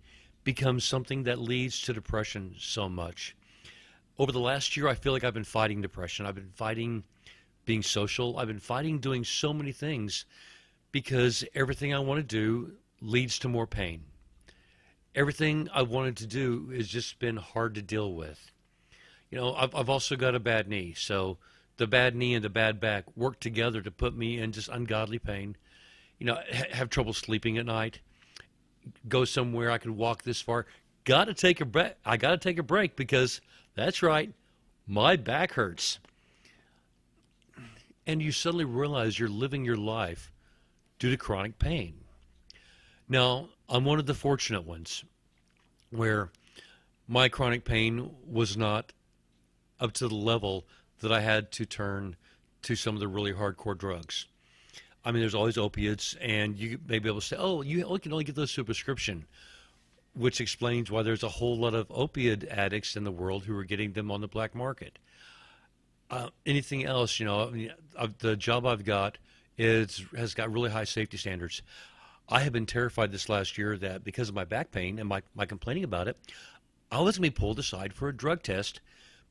becomes 0.46 0.86
something 0.86 1.24
that 1.24 1.38
leads 1.38 1.82
to 1.82 1.92
depression 1.92 2.56
so 2.58 2.88
much. 2.88 3.36
Over 4.18 4.32
the 4.32 4.40
last 4.40 4.78
year, 4.78 4.88
I 4.88 4.96
feel 4.96 5.12
like 5.12 5.26
I've 5.26 5.34
been 5.34 5.44
fighting 5.44 5.82
depression. 5.82 6.26
I've 6.26 6.36
been 6.36 6.54
fighting 6.56 7.04
being 7.66 7.84
social. 7.84 8.40
I've 8.40 8.48
been 8.48 8.60
fighting 8.60 9.00
doing 9.00 9.26
so 9.26 9.52
many 9.52 9.74
things 9.74 10.24
because 10.94 11.44
everything 11.54 11.94
I 11.94 12.00
want 12.00 12.20
to 12.20 12.24
do 12.24 12.72
leads 13.02 13.38
to 13.40 13.50
more 13.50 13.68
pain 13.68 14.06
everything 15.16 15.70
I 15.74 15.82
wanted 15.84 16.18
to 16.18 16.28
do 16.28 16.70
has 16.76 16.88
just 16.88 17.20
been 17.20 17.38
hard 17.38 17.76
to 17.76 17.82
deal 17.82 18.14
with. 18.14 18.52
You 19.30 19.38
know, 19.40 19.54
I've, 19.54 19.74
I've 19.76 19.90
also 19.90 20.16
got 20.16 20.36
a 20.36 20.40
bad 20.40 20.68
knee, 20.68 20.94
so 20.96 21.38
the 21.78 21.88
bad 21.88 22.16
knee 22.16 22.36
and 22.36 22.44
the 22.44 22.50
bad 22.50 22.80
back 22.80 23.06
work 23.16 23.40
together 23.40 23.82
to 23.82 23.92
put 23.92 24.16
me 24.16 24.40
in 24.40 24.52
just 24.52 24.70
ungodly 24.70 25.20
pain. 25.20 25.56
You 26.20 26.28
know, 26.28 26.36
ha- 26.36 26.66
have 26.72 26.90
trouble 26.90 27.14
sleeping 27.14 27.58
at 27.58 27.66
night. 27.66 28.00
Go 29.08 29.26
somewhere 29.26 29.72
I 29.72 29.78
could 29.78 29.92
walk 29.92 30.24
this 30.24 30.42
far. 30.42 30.66
Got 31.04 31.26
to 31.26 31.34
take 31.34 31.62
a 31.62 31.66
break. 31.66 31.94
I 32.06 32.18
got 32.18 32.32
to 32.32 32.38
take 32.38 32.60
a 32.60 32.64
break 32.64 32.96
because 32.96 33.42
that's 33.76 34.04
right, 34.04 34.34
my 34.86 35.16
back 35.16 35.54
hurts. 35.54 36.00
And 38.06 38.22
you 38.22 38.32
suddenly 38.32 38.66
realize 38.66 39.18
you're 39.18 39.30
living 39.30 39.64
your 39.64 39.78
life 39.78 40.32
due 41.00 41.10
to 41.10 41.18
chronic 41.18 41.58
pain. 41.58 42.03
Now, 43.14 43.50
I'm 43.70 43.86
one 43.86 44.00
of 44.00 44.08
the 44.08 44.16
fortunate 44.16 44.66
ones 44.66 45.04
where 45.92 46.32
my 47.08 47.30
chronic 47.30 47.64
pain 47.64 48.10
was 48.28 48.58
not 48.58 48.92
up 49.80 49.92
to 49.94 50.08
the 50.08 50.16
level 50.16 50.66
that 51.02 51.12
I 51.12 51.20
had 51.20 51.52
to 51.52 51.66
turn 51.68 52.16
to 52.64 52.76
some 52.76 52.96
of 52.96 53.00
the 53.00 53.08
really 53.08 53.32
hardcore 53.32 53.78
drugs. 53.78 54.26
I 55.06 55.12
mean, 55.12 55.22
there's 55.22 55.36
always 55.36 55.60
opiates, 55.60 56.16
and 56.22 56.58
you 56.58 56.80
may 56.88 56.98
be 56.98 57.08
able 57.08 57.20
to 57.22 57.28
say, 57.28 57.36
oh, 57.38 57.62
you 57.62 57.84
can 58.00 58.12
only 58.14 58.24
get 58.24 58.34
those 58.34 58.52
through 58.52 58.64
prescription, 58.64 59.26
which 60.16 60.42
explains 60.42 60.90
why 60.90 61.04
there's 61.04 61.22
a 61.22 61.30
whole 61.30 61.56
lot 61.56 61.76
of 61.76 61.86
opiate 61.92 62.46
addicts 62.46 62.96
in 62.96 63.04
the 63.04 63.12
world 63.12 63.44
who 63.44 63.56
are 63.56 63.64
getting 63.64 63.92
them 63.92 64.10
on 64.10 64.22
the 64.22 64.28
black 64.28 64.56
market. 64.56 64.98
Uh, 66.10 66.30
anything 66.48 66.84
else, 66.84 67.20
you 67.20 67.28
know, 67.28 67.48
I 67.48 67.52
mean, 67.52 67.74
uh, 67.96 68.08
the 68.18 68.36
job 68.36 68.66
I've 68.66 68.84
got 68.84 69.20
is 69.56 70.04
has 70.18 70.34
got 70.34 70.52
really 70.52 70.72
high 70.72 70.86
safety 70.86 71.18
standards. 71.18 71.62
I 72.30 72.42
have 72.42 72.54
been 72.54 72.66
terrified 72.66 73.12
this 73.12 73.30
last 73.30 73.58
year 73.58 73.78
that 73.78 74.04
because 74.04 74.30
of 74.30 74.36
my 74.36 74.46
back 74.46 74.72
pain 74.72 75.00
and 75.00 75.08
my, 75.08 75.22
my 75.36 75.46
complaining 75.46 75.84
about 75.84 76.08
it, 76.08 76.18
I 76.92 77.00
was 77.00 77.18
going 77.18 77.30
to 77.30 77.36
be 77.36 77.40
pulled 77.40 77.60
aside 77.60 77.94
for 77.94 78.08
a 78.08 78.16
drug 78.16 78.44
test 78.44 78.80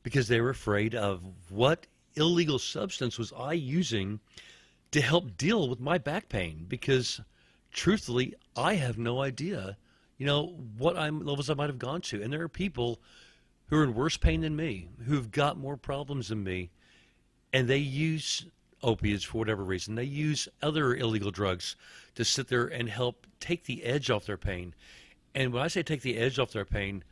because 0.03 0.27
they 0.27 0.41
were 0.41 0.49
afraid 0.49 0.93
of 0.93 1.23
what 1.49 1.87
illegal 2.15 2.59
substance 2.59 3.17
was 3.17 3.33
I 3.33 3.53
using 3.53 4.19
to 4.91 5.01
help 5.01 5.37
deal 5.37 5.67
with 5.67 5.79
my 5.79 5.97
back 5.97 6.29
pain. 6.29 6.65
Because 6.67 7.19
truthfully, 7.71 8.35
I 8.55 8.75
have 8.75 8.97
no 8.97 9.21
idea, 9.21 9.77
you 10.17 10.25
know, 10.25 10.55
what 10.77 10.97
I'm, 10.97 11.25
levels 11.25 11.49
I 11.49 11.55
might 11.55 11.69
have 11.69 11.79
gone 11.79 12.01
to. 12.01 12.21
And 12.21 12.31
there 12.31 12.41
are 12.41 12.49
people 12.49 12.99
who 13.67 13.77
are 13.77 13.83
in 13.83 13.95
worse 13.95 14.17
pain 14.17 14.41
than 14.41 14.55
me, 14.55 14.87
who've 15.05 15.31
got 15.31 15.57
more 15.57 15.77
problems 15.77 16.27
than 16.27 16.43
me, 16.43 16.69
and 17.51 17.67
they 17.67 17.77
use 17.77 18.45
opiates 18.83 19.23
for 19.23 19.39
whatever 19.39 19.63
reason. 19.63 19.95
They 19.95 20.03
use 20.03 20.47
other 20.61 20.95
illegal 20.95 21.31
drugs 21.31 21.75
to 22.15 22.25
sit 22.25 22.47
there 22.47 22.67
and 22.67 22.89
help 22.89 23.25
take 23.39 23.63
the 23.63 23.83
edge 23.83 24.09
off 24.09 24.25
their 24.25 24.37
pain. 24.37 24.75
And 25.33 25.51
when 25.51 25.63
I 25.63 25.67
say 25.67 25.81
take 25.81 26.01
the 26.01 26.17
edge 26.17 26.37
off 26.37 26.51
their 26.51 26.65
pain, 26.65 27.03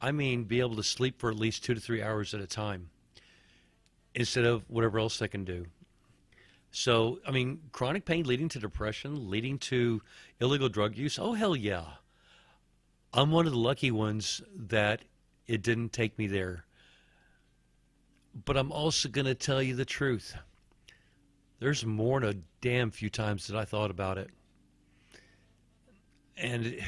I 0.00 0.12
mean 0.12 0.44
be 0.44 0.60
able 0.60 0.76
to 0.76 0.82
sleep 0.82 1.20
for 1.20 1.30
at 1.30 1.36
least 1.36 1.64
two 1.64 1.74
to 1.74 1.80
three 1.80 2.02
hours 2.02 2.32
at 2.32 2.40
a 2.40 2.46
time 2.46 2.90
instead 4.14 4.44
of 4.44 4.64
whatever 4.68 4.98
else 4.98 5.18
they 5.18 5.28
can 5.28 5.44
do. 5.44 5.66
So, 6.70 7.20
I 7.26 7.30
mean, 7.30 7.60
chronic 7.72 8.04
pain 8.04 8.24
leading 8.24 8.48
to 8.50 8.58
depression, 8.58 9.30
leading 9.30 9.58
to 9.60 10.02
illegal 10.40 10.68
drug 10.68 10.96
use. 10.96 11.18
Oh, 11.18 11.32
hell 11.32 11.56
yeah. 11.56 11.84
I'm 13.12 13.30
one 13.30 13.46
of 13.46 13.52
the 13.52 13.58
lucky 13.58 13.90
ones 13.90 14.42
that 14.54 15.02
it 15.46 15.62
didn't 15.62 15.92
take 15.92 16.18
me 16.18 16.26
there. 16.26 16.64
But 18.44 18.58
I'm 18.58 18.70
also 18.70 19.08
going 19.08 19.26
to 19.26 19.34
tell 19.34 19.62
you 19.62 19.74
the 19.74 19.86
truth. 19.86 20.36
There's 21.58 21.84
more 21.84 22.20
than 22.20 22.28
a 22.28 22.34
damn 22.60 22.90
few 22.90 23.10
times 23.10 23.46
that 23.46 23.56
I 23.56 23.64
thought 23.64 23.90
about 23.90 24.18
it 24.18 24.30
and 26.36 26.66
it, 26.66 26.80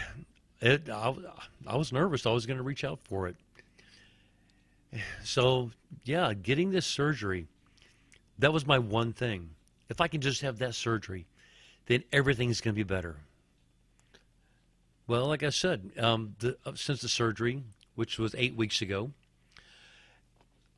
it 0.61 0.91
I, 0.91 1.15
I 1.67 1.77
was 1.77 1.93
nervous. 1.93 2.27
I 2.27 2.31
was 2.31 2.47
going 2.47 2.57
to 2.59 2.63
reach 2.63 2.85
out 2.85 3.01
for 3.05 3.29
it. 3.29 3.37
So, 5.23 5.71
yeah, 6.05 6.33
getting 6.33 6.71
this 6.71 6.87
surgery, 6.87 7.47
that 8.39 8.53
was 8.53 8.67
my 8.67 8.79
one 8.79 9.13
thing. 9.13 9.51
If 9.91 10.01
I 10.01 10.09
can 10.09 10.21
just 10.21 10.41
have 10.41 10.59
that 10.59 10.75
surgery, 10.75 11.27
then 11.87 12.05
everything's 12.11 12.61
going 12.63 12.75
to 12.75 12.77
be 12.77 12.85
better. 12.85 13.17
Well, 15.07 15.27
like 15.27 15.43
I 15.43 15.51
said, 15.51 15.91
um, 15.99 16.37
the, 16.39 16.57
uh, 16.65 16.73
since 16.75 17.03
the 17.03 17.09
surgery, 17.09 17.63
which 17.97 18.19
was 18.19 18.35
eight 18.39 18.57
weeks 18.57 18.81
ago, 18.81 19.11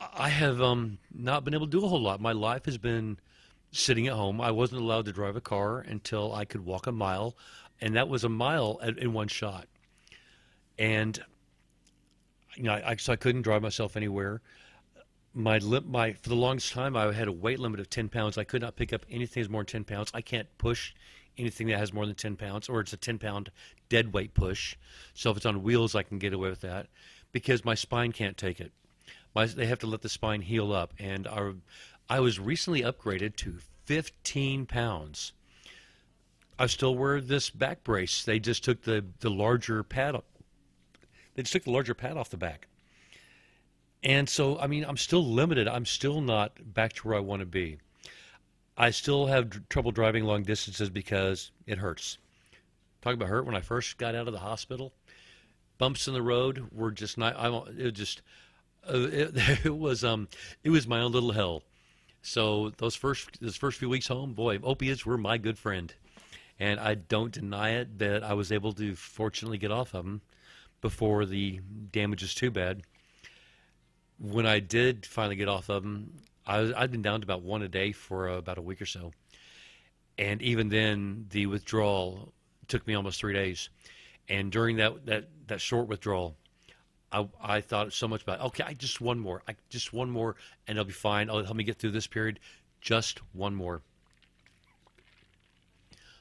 I 0.00 0.28
have 0.28 0.60
um, 0.60 0.98
not 1.14 1.44
been 1.44 1.54
able 1.54 1.66
to 1.66 1.70
do 1.70 1.84
a 1.84 1.88
whole 1.88 2.00
lot. 2.00 2.20
My 2.20 2.32
life 2.32 2.64
has 2.64 2.78
been 2.78 3.18
sitting 3.72 4.06
at 4.06 4.14
home. 4.14 4.40
I 4.40 4.50
wasn't 4.50 4.82
allowed 4.82 5.04
to 5.06 5.12
drive 5.12 5.36
a 5.36 5.40
car 5.40 5.80
until 5.80 6.34
I 6.34 6.44
could 6.44 6.64
walk 6.64 6.86
a 6.86 6.92
mile, 6.92 7.36
and 7.80 7.96
that 7.96 8.08
was 8.08 8.24
a 8.24 8.28
mile 8.28 8.78
at, 8.82 8.98
in 8.98 9.12
one 9.12 9.28
shot. 9.28 9.66
And 10.78 11.22
you 12.56 12.64
know, 12.64 12.72
I, 12.72 12.96
so 12.96 13.12
I 13.12 13.16
couldn't 13.16 13.42
drive 13.42 13.62
myself 13.62 13.96
anywhere. 13.96 14.40
My 15.32 15.58
lip, 15.58 15.84
my 15.86 16.14
for 16.14 16.28
the 16.28 16.34
longest 16.34 16.72
time, 16.72 16.96
I 16.96 17.12
had 17.12 17.28
a 17.28 17.32
weight 17.32 17.60
limit 17.60 17.78
of 17.80 17.88
ten 17.88 18.08
pounds. 18.08 18.36
I 18.36 18.44
could 18.44 18.62
not 18.62 18.76
pick 18.76 18.92
up 18.92 19.06
anything 19.10 19.42
that's 19.42 19.50
more 19.50 19.62
than 19.62 19.66
ten 19.66 19.84
pounds. 19.84 20.10
I 20.12 20.20
can't 20.20 20.48
push 20.58 20.92
anything 21.38 21.68
that 21.68 21.78
has 21.78 21.92
more 21.92 22.06
than 22.06 22.16
ten 22.16 22.36
pounds, 22.36 22.68
or 22.68 22.80
it's 22.80 22.92
a 22.92 22.96
ten 22.96 23.18
pound 23.18 23.50
dead 23.88 24.12
weight 24.12 24.34
push. 24.34 24.76
So 25.14 25.30
if 25.30 25.36
it's 25.36 25.46
on 25.46 25.62
wheels, 25.62 25.94
I 25.94 26.02
can 26.02 26.18
get 26.18 26.32
away 26.32 26.50
with 26.50 26.62
that 26.62 26.88
because 27.30 27.64
my 27.64 27.74
spine 27.74 28.12
can't 28.12 28.36
take 28.36 28.60
it. 28.60 28.72
My, 29.34 29.46
they 29.46 29.66
have 29.66 29.78
to 29.80 29.86
let 29.86 30.02
the 30.02 30.08
spine 30.08 30.42
heal 30.42 30.72
up, 30.72 30.92
and 30.98 31.28
our, 31.28 31.54
I 32.10 32.18
was 32.18 32.40
recently 32.40 32.82
upgraded 32.82 33.36
to 33.36 33.60
15 33.84 34.66
pounds. 34.66 35.32
I 36.58 36.66
still 36.66 36.96
wear 36.96 37.20
this 37.20 37.50
back 37.50 37.84
brace. 37.84 38.24
They 38.24 38.40
just 38.40 38.64
took 38.64 38.82
the, 38.82 39.04
the 39.20 39.30
larger 39.30 39.84
pad 39.84 40.20
they 41.34 41.42
just 41.42 41.52
took 41.52 41.64
the 41.64 41.70
larger 41.70 41.94
pad 41.94 42.16
off 42.16 42.28
the 42.28 42.36
back. 42.36 42.66
And 44.02 44.28
so, 44.28 44.58
I 44.58 44.66
mean, 44.66 44.84
I'm 44.84 44.96
still 44.96 45.24
limited. 45.24 45.68
I'm 45.68 45.86
still 45.86 46.20
not 46.20 46.74
back 46.74 46.94
to 46.94 47.08
where 47.08 47.16
I 47.16 47.20
want 47.20 47.40
to 47.40 47.46
be. 47.46 47.78
I 48.76 48.90
still 48.90 49.26
have 49.26 49.50
d- 49.50 49.58
trouble 49.68 49.92
driving 49.92 50.24
long 50.24 50.42
distances 50.42 50.90
because 50.90 51.52
it 51.66 51.78
hurts. 51.78 52.18
Talk 53.02 53.14
about 53.14 53.28
hurt 53.28 53.46
when 53.46 53.54
I 53.54 53.60
first 53.60 53.98
got 53.98 54.16
out 54.16 54.26
of 54.26 54.32
the 54.32 54.40
hospital. 54.40 54.92
Bumps 55.78 56.08
in 56.08 56.14
the 56.14 56.22
road 56.22 56.68
were 56.72 56.90
just 56.90 57.16
not. 57.16 57.36
I 57.38 57.48
it 57.78 57.92
just 57.92 58.22
uh, 58.88 58.98
it, 58.98 59.30
it 59.64 59.76
was 59.76 60.02
um 60.02 60.28
it 60.64 60.70
was 60.70 60.86
my 60.86 61.00
own 61.00 61.12
little 61.12 61.32
hell. 61.32 61.62
So 62.22 62.70
those 62.76 62.94
first 62.94 63.40
those 63.40 63.56
first 63.56 63.78
few 63.78 63.88
weeks 63.88 64.08
home, 64.08 64.34
boy, 64.34 64.58
opiates 64.62 65.06
were 65.06 65.18
my 65.18 65.38
good 65.38 65.58
friend, 65.58 65.92
and 66.58 66.78
I 66.78 66.94
don't 66.94 67.32
deny 67.32 67.70
it 67.70 67.98
that 67.98 68.22
I 68.22 68.34
was 68.34 68.52
able 68.52 68.72
to 68.74 68.94
fortunately 68.94 69.58
get 69.58 69.70
off 69.70 69.94
of 69.94 70.04
them 70.04 70.20
before 70.80 71.24
the 71.24 71.60
damage 71.92 72.22
is 72.22 72.34
too 72.34 72.50
bad. 72.50 72.82
When 74.18 74.46
I 74.46 74.60
did 74.60 75.06
finally 75.06 75.36
get 75.36 75.48
off 75.48 75.70
of 75.70 75.82
them, 75.82 76.12
I 76.46 76.72
I'd 76.76 76.90
been 76.90 77.02
down 77.02 77.20
to 77.20 77.24
about 77.24 77.42
one 77.42 77.62
a 77.62 77.68
day 77.68 77.92
for 77.92 78.28
uh, 78.28 78.36
about 78.36 78.58
a 78.58 78.62
week 78.62 78.82
or 78.82 78.86
so. 78.86 79.12
And 80.18 80.42
even 80.42 80.68
then, 80.68 81.26
the 81.30 81.46
withdrawal 81.46 82.34
took 82.68 82.86
me 82.86 82.94
almost 82.94 83.18
three 83.18 83.32
days. 83.32 83.70
And 84.28 84.52
during 84.52 84.76
that, 84.76 85.06
that, 85.06 85.28
that 85.48 85.60
short 85.60 85.88
withdrawal, 85.88 86.36
I, 87.12 87.28
I 87.42 87.60
thought 87.60 87.92
so 87.92 88.06
much 88.06 88.22
about, 88.22 88.40
It. 88.40 88.44
okay, 88.46 88.64
I 88.64 88.72
just 88.74 89.00
one 89.00 89.18
more. 89.18 89.42
I 89.48 89.56
just 89.68 89.92
one 89.92 90.10
more, 90.10 90.36
and 90.68 90.78
I'll 90.78 90.84
be 90.84 90.92
fine. 90.92 91.28
I'll 91.28 91.44
help 91.44 91.56
me 91.56 91.64
get 91.64 91.78
through 91.78 91.90
this 91.90 92.06
period. 92.06 92.40
Just 92.80 93.20
one 93.32 93.54
more. 93.54 93.82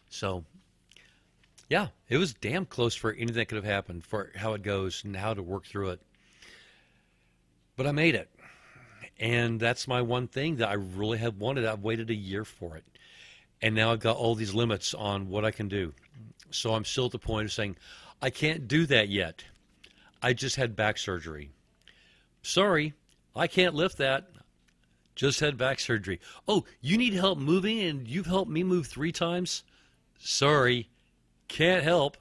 So 0.09 0.43
yeah, 1.69 1.87
it 2.09 2.17
was 2.17 2.33
damn 2.33 2.65
close 2.65 2.95
for 2.95 3.11
anything 3.13 3.35
that 3.35 3.45
could 3.45 3.57
have 3.57 3.63
happened 3.63 4.03
for 4.03 4.31
how 4.35 4.53
it 4.53 4.63
goes 4.63 5.03
and 5.03 5.15
how 5.15 5.35
to 5.35 5.43
work 5.43 5.65
through 5.65 5.91
it. 5.91 6.01
But 7.75 7.85
I 7.85 7.91
made 7.91 8.15
it. 8.15 8.29
And 9.19 9.59
that's 9.59 9.87
my 9.87 10.01
one 10.01 10.27
thing 10.27 10.57
that 10.57 10.69
I 10.69 10.73
really 10.73 11.19
have 11.19 11.37
wanted. 11.37 11.65
I've 11.65 11.83
waited 11.83 12.09
a 12.09 12.15
year 12.15 12.43
for 12.43 12.75
it. 12.75 12.83
And 13.61 13.75
now 13.75 13.91
I've 13.91 13.99
got 13.99 14.17
all 14.17 14.33
these 14.33 14.53
limits 14.53 14.93
on 14.93 15.29
what 15.29 15.45
I 15.45 15.51
can 15.51 15.67
do. 15.67 15.93
So 16.49 16.73
I'm 16.73 16.85
still 16.85 17.05
at 17.05 17.11
the 17.11 17.19
point 17.19 17.45
of 17.45 17.51
saying, 17.51 17.75
I 18.21 18.31
can't 18.31 18.67
do 18.67 18.85
that 18.87 19.09
yet. 19.09 19.43
I 20.21 20.33
just 20.33 20.55
had 20.55 20.75
back 20.75 20.97
surgery. 20.97 21.51
Sorry, 22.41 22.93
I 23.35 23.47
can't 23.47 23.75
lift 23.75 23.97
that. 23.97 24.29
Just 25.15 25.39
had 25.39 25.57
back 25.57 25.79
surgery. 25.79 26.19
Oh, 26.47 26.65
you 26.81 26.97
need 26.97 27.13
help 27.13 27.37
moving 27.37 27.79
and 27.79 28.07
you've 28.07 28.25
helped 28.25 28.49
me 28.49 28.63
move 28.63 28.87
three 28.87 29.11
times? 29.11 29.63
Sorry, 30.17 30.89
can't 31.47 31.83
help. 31.83 32.17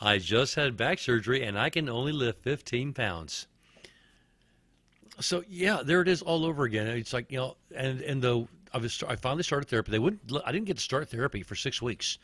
I 0.00 0.18
just 0.18 0.54
had 0.54 0.76
back 0.76 0.98
surgery 0.98 1.42
and 1.42 1.58
I 1.58 1.70
can 1.70 1.88
only 1.88 2.12
lift 2.12 2.42
15 2.42 2.92
pounds. 2.92 3.46
So 5.20 5.44
yeah, 5.48 5.82
there 5.84 6.00
it 6.00 6.08
is 6.08 6.22
all 6.22 6.46
over 6.46 6.64
again. 6.64 6.86
It's 6.86 7.12
like 7.12 7.30
you 7.30 7.38
know, 7.38 7.56
and 7.74 8.00
and 8.00 8.22
the 8.22 8.46
I 8.72 8.78
was 8.78 9.02
I 9.06 9.16
finally 9.16 9.42
started 9.42 9.68
therapy. 9.68 9.90
They 9.90 9.98
wouldn't. 9.98 10.22
I 10.46 10.52
didn't 10.52 10.66
get 10.66 10.78
to 10.78 10.82
start 10.82 11.10
therapy 11.10 11.42
for 11.42 11.54
six 11.54 11.82
weeks 11.82 12.18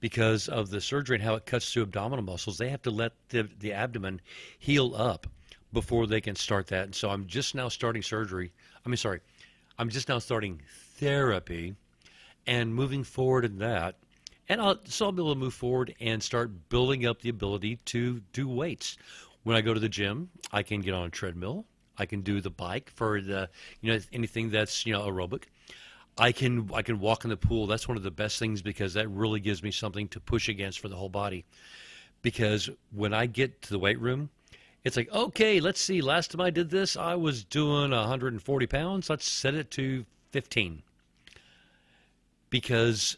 because 0.00 0.48
of 0.48 0.70
the 0.70 0.80
surgery 0.80 1.16
and 1.16 1.24
how 1.24 1.34
it 1.34 1.46
cuts 1.46 1.72
through 1.72 1.84
abdominal 1.84 2.24
muscles. 2.24 2.58
They 2.58 2.70
have 2.70 2.82
to 2.82 2.90
let 2.90 3.12
the 3.28 3.48
the 3.58 3.72
abdomen 3.72 4.20
heal 4.58 4.94
up 4.94 5.26
before 5.72 6.06
they 6.06 6.20
can 6.20 6.36
start 6.36 6.66
that. 6.68 6.84
And 6.84 6.94
so 6.94 7.10
I'm 7.10 7.26
just 7.26 7.54
now 7.54 7.68
starting 7.68 8.02
surgery. 8.02 8.52
I 8.84 8.88
mean, 8.88 8.96
sorry, 8.96 9.20
I'm 9.78 9.88
just 9.88 10.08
now 10.08 10.18
starting 10.18 10.60
therapy 10.96 11.76
and 12.46 12.74
moving 12.74 13.04
forward 13.04 13.44
in 13.44 13.58
that 13.58 13.96
and 14.50 14.60
I'll, 14.60 14.80
so 14.84 15.06
I'll 15.06 15.12
be 15.12 15.22
able 15.22 15.32
to 15.32 15.38
move 15.38 15.54
forward 15.54 15.94
and 16.00 16.20
start 16.20 16.68
building 16.68 17.06
up 17.06 17.22
the 17.22 17.28
ability 17.28 17.76
to 17.86 18.20
do 18.32 18.48
weights. 18.48 18.98
When 19.44 19.56
I 19.56 19.60
go 19.60 19.72
to 19.72 19.78
the 19.78 19.88
gym, 19.88 20.28
I 20.52 20.64
can 20.64 20.80
get 20.80 20.92
on 20.92 21.06
a 21.06 21.10
treadmill. 21.10 21.66
I 21.96 22.04
can 22.04 22.22
do 22.22 22.40
the 22.40 22.50
bike 22.50 22.90
for 22.92 23.20
the 23.20 23.48
you 23.80 23.92
know 23.92 24.00
anything 24.12 24.50
that's 24.50 24.84
you 24.84 24.92
know 24.92 25.02
aerobic. 25.02 25.44
I 26.20 26.32
can 26.32 26.70
I 26.74 26.82
can 26.82 27.00
walk 27.00 27.24
in 27.24 27.30
the 27.30 27.36
pool. 27.36 27.66
That's 27.66 27.88
one 27.88 27.96
of 27.96 28.02
the 28.02 28.10
best 28.10 28.38
things 28.38 28.60
because 28.60 28.92
that 28.92 29.08
really 29.08 29.40
gives 29.40 29.62
me 29.62 29.70
something 29.70 30.06
to 30.08 30.20
push 30.20 30.50
against 30.50 30.78
for 30.78 30.88
the 30.88 30.96
whole 30.96 31.08
body. 31.08 31.46
Because 32.20 32.68
when 32.92 33.14
I 33.14 33.24
get 33.24 33.62
to 33.62 33.70
the 33.70 33.78
weight 33.78 33.98
room, 33.98 34.28
it's 34.84 34.98
like 34.98 35.10
okay, 35.12 35.60
let's 35.60 35.80
see. 35.80 36.02
Last 36.02 36.30
time 36.30 36.42
I 36.42 36.50
did 36.50 36.68
this, 36.68 36.94
I 36.94 37.14
was 37.14 37.42
doing 37.42 37.92
140 37.92 38.66
pounds. 38.66 39.08
Let's 39.08 39.26
set 39.26 39.54
it 39.54 39.70
to 39.72 40.04
15. 40.32 40.82
Because 42.50 43.16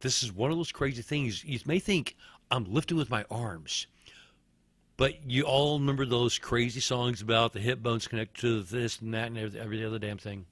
this 0.00 0.24
is 0.24 0.32
one 0.32 0.50
of 0.50 0.56
those 0.56 0.72
crazy 0.72 1.02
things. 1.02 1.44
You 1.44 1.60
may 1.66 1.78
think 1.78 2.16
I'm 2.50 2.64
lifting 2.64 2.96
with 2.96 3.10
my 3.10 3.24
arms, 3.30 3.86
but 4.96 5.24
you 5.24 5.44
all 5.44 5.78
remember 5.78 6.04
those 6.04 6.38
crazy 6.38 6.80
songs 6.80 7.22
about 7.22 7.52
the 7.52 7.60
hip 7.60 7.80
bones 7.80 8.08
connected 8.08 8.40
to 8.40 8.62
this 8.62 9.00
and 9.00 9.14
that 9.14 9.28
and 9.28 9.38
every, 9.38 9.60
every 9.60 9.84
other 9.84 10.00
damn 10.00 10.18
thing. 10.18 10.46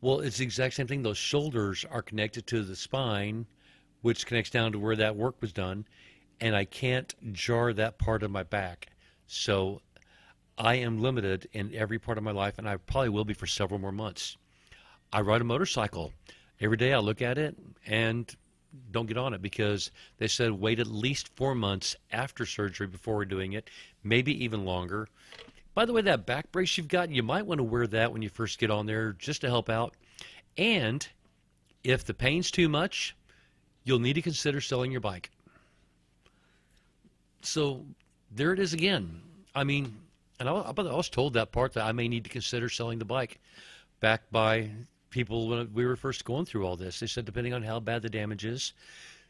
Well, 0.00 0.20
it's 0.20 0.38
the 0.38 0.44
exact 0.44 0.74
same 0.74 0.86
thing. 0.86 1.02
Those 1.02 1.18
shoulders 1.18 1.84
are 1.90 2.02
connected 2.02 2.46
to 2.48 2.62
the 2.62 2.76
spine, 2.76 3.46
which 4.02 4.26
connects 4.26 4.50
down 4.50 4.72
to 4.72 4.78
where 4.78 4.96
that 4.96 5.16
work 5.16 5.40
was 5.40 5.52
done, 5.52 5.86
and 6.40 6.54
I 6.54 6.64
can't 6.64 7.14
jar 7.32 7.72
that 7.72 7.98
part 7.98 8.22
of 8.22 8.30
my 8.30 8.42
back. 8.42 8.88
So 9.26 9.80
I 10.58 10.76
am 10.76 11.00
limited 11.00 11.48
in 11.52 11.74
every 11.74 11.98
part 11.98 12.18
of 12.18 12.24
my 12.24 12.30
life, 12.30 12.58
and 12.58 12.68
I 12.68 12.76
probably 12.76 13.08
will 13.08 13.24
be 13.24 13.34
for 13.34 13.46
several 13.46 13.80
more 13.80 13.92
months. 13.92 14.36
I 15.12 15.22
ride 15.22 15.40
a 15.40 15.44
motorcycle 15.44 16.12
every 16.60 16.76
day 16.76 16.92
I 16.92 16.98
look 16.98 17.22
at 17.22 17.38
it 17.38 17.56
and 17.86 18.34
don't 18.90 19.06
get 19.06 19.16
on 19.16 19.32
it 19.32 19.40
because 19.40 19.90
they 20.18 20.28
said 20.28 20.52
wait 20.52 20.78
at 20.78 20.86
least 20.86 21.34
four 21.36 21.54
months 21.54 21.96
after 22.12 22.44
surgery 22.44 22.86
before 22.86 23.24
doing 23.24 23.54
it, 23.54 23.70
maybe 24.02 24.44
even 24.44 24.64
longer. 24.64 25.08
By 25.76 25.84
the 25.84 25.92
way, 25.92 26.00
that 26.00 26.24
back 26.24 26.50
brace 26.52 26.78
you've 26.78 26.88
got, 26.88 27.10
you 27.10 27.22
might 27.22 27.44
want 27.44 27.58
to 27.58 27.62
wear 27.62 27.86
that 27.88 28.10
when 28.10 28.22
you 28.22 28.30
first 28.30 28.58
get 28.58 28.70
on 28.70 28.86
there 28.86 29.12
just 29.12 29.42
to 29.42 29.48
help 29.48 29.68
out. 29.68 29.92
And 30.56 31.06
if 31.84 32.02
the 32.02 32.14
pain's 32.14 32.50
too 32.50 32.66
much, 32.66 33.14
you'll 33.84 33.98
need 33.98 34.14
to 34.14 34.22
consider 34.22 34.62
selling 34.62 34.90
your 34.90 35.02
bike. 35.02 35.30
So 37.42 37.84
there 38.30 38.54
it 38.54 38.58
is 38.58 38.72
again. 38.72 39.20
I 39.54 39.64
mean, 39.64 39.94
and 40.40 40.48
I, 40.48 40.52
was 40.52 41.10
told 41.10 41.34
that 41.34 41.52
part 41.52 41.74
that 41.74 41.84
I 41.84 41.92
may 41.92 42.08
need 42.08 42.24
to 42.24 42.30
consider 42.30 42.70
selling 42.70 42.98
the 42.98 43.04
bike 43.04 43.38
back 44.00 44.22
by 44.30 44.70
people 45.10 45.46
when 45.46 45.74
we 45.74 45.84
were 45.84 45.96
first 45.96 46.24
going 46.24 46.46
through 46.46 46.66
all 46.66 46.76
this. 46.76 47.00
They 47.00 47.06
said 47.06 47.26
depending 47.26 47.52
on 47.52 47.62
how 47.62 47.80
bad 47.80 48.00
the 48.00 48.08
damage 48.08 48.46
is, 48.46 48.72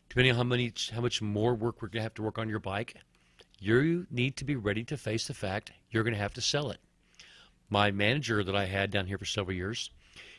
depending 0.08 0.30
on 0.30 0.36
how 0.36 0.44
many 0.44 0.72
how 0.92 1.00
much 1.00 1.20
more 1.20 1.56
work 1.56 1.82
we're 1.82 1.88
going 1.88 1.98
to 1.98 2.04
have 2.04 2.14
to 2.14 2.22
work 2.22 2.38
on 2.38 2.48
your 2.48 2.60
bike, 2.60 2.94
you 3.58 4.06
need 4.10 4.36
to 4.36 4.44
be 4.44 4.56
ready 4.56 4.84
to 4.84 4.96
face 4.96 5.26
the 5.26 5.34
fact 5.34 5.72
you're 5.90 6.02
going 6.02 6.14
to 6.14 6.20
have 6.20 6.34
to 6.34 6.40
sell 6.40 6.70
it. 6.70 6.80
My 7.68 7.90
manager 7.90 8.44
that 8.44 8.54
I 8.54 8.66
had 8.66 8.90
down 8.90 9.06
here 9.06 9.18
for 9.18 9.24
several 9.24 9.56
years, 9.56 9.90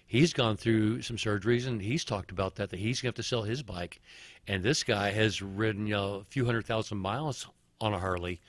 he's 0.05 0.33
gone 0.33 0.55
through 0.55 1.01
some 1.01 1.17
surgeries 1.17 1.67
and 1.67 1.81
he's 1.81 2.05
talked 2.05 2.31
about 2.31 2.55
that 2.55 2.69
that 2.69 2.79
he's 2.79 3.01
going 3.01 3.13
to 3.13 3.17
have 3.17 3.23
to 3.25 3.29
sell 3.29 3.43
his 3.43 3.63
bike, 3.63 3.99
and 4.47 4.63
this 4.63 4.83
guy 4.83 5.11
has 5.11 5.41
ridden 5.41 5.87
you 5.87 5.93
know, 5.93 6.13
a 6.15 6.23
few 6.25 6.45
hundred 6.45 6.65
thousand 6.65 6.99
miles 6.99 7.47
on 7.81 7.93
a 7.93 7.99
Harley, 7.99 8.39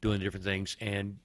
doing 0.00 0.20
different 0.20 0.44
things, 0.44 0.76
and 0.80 1.18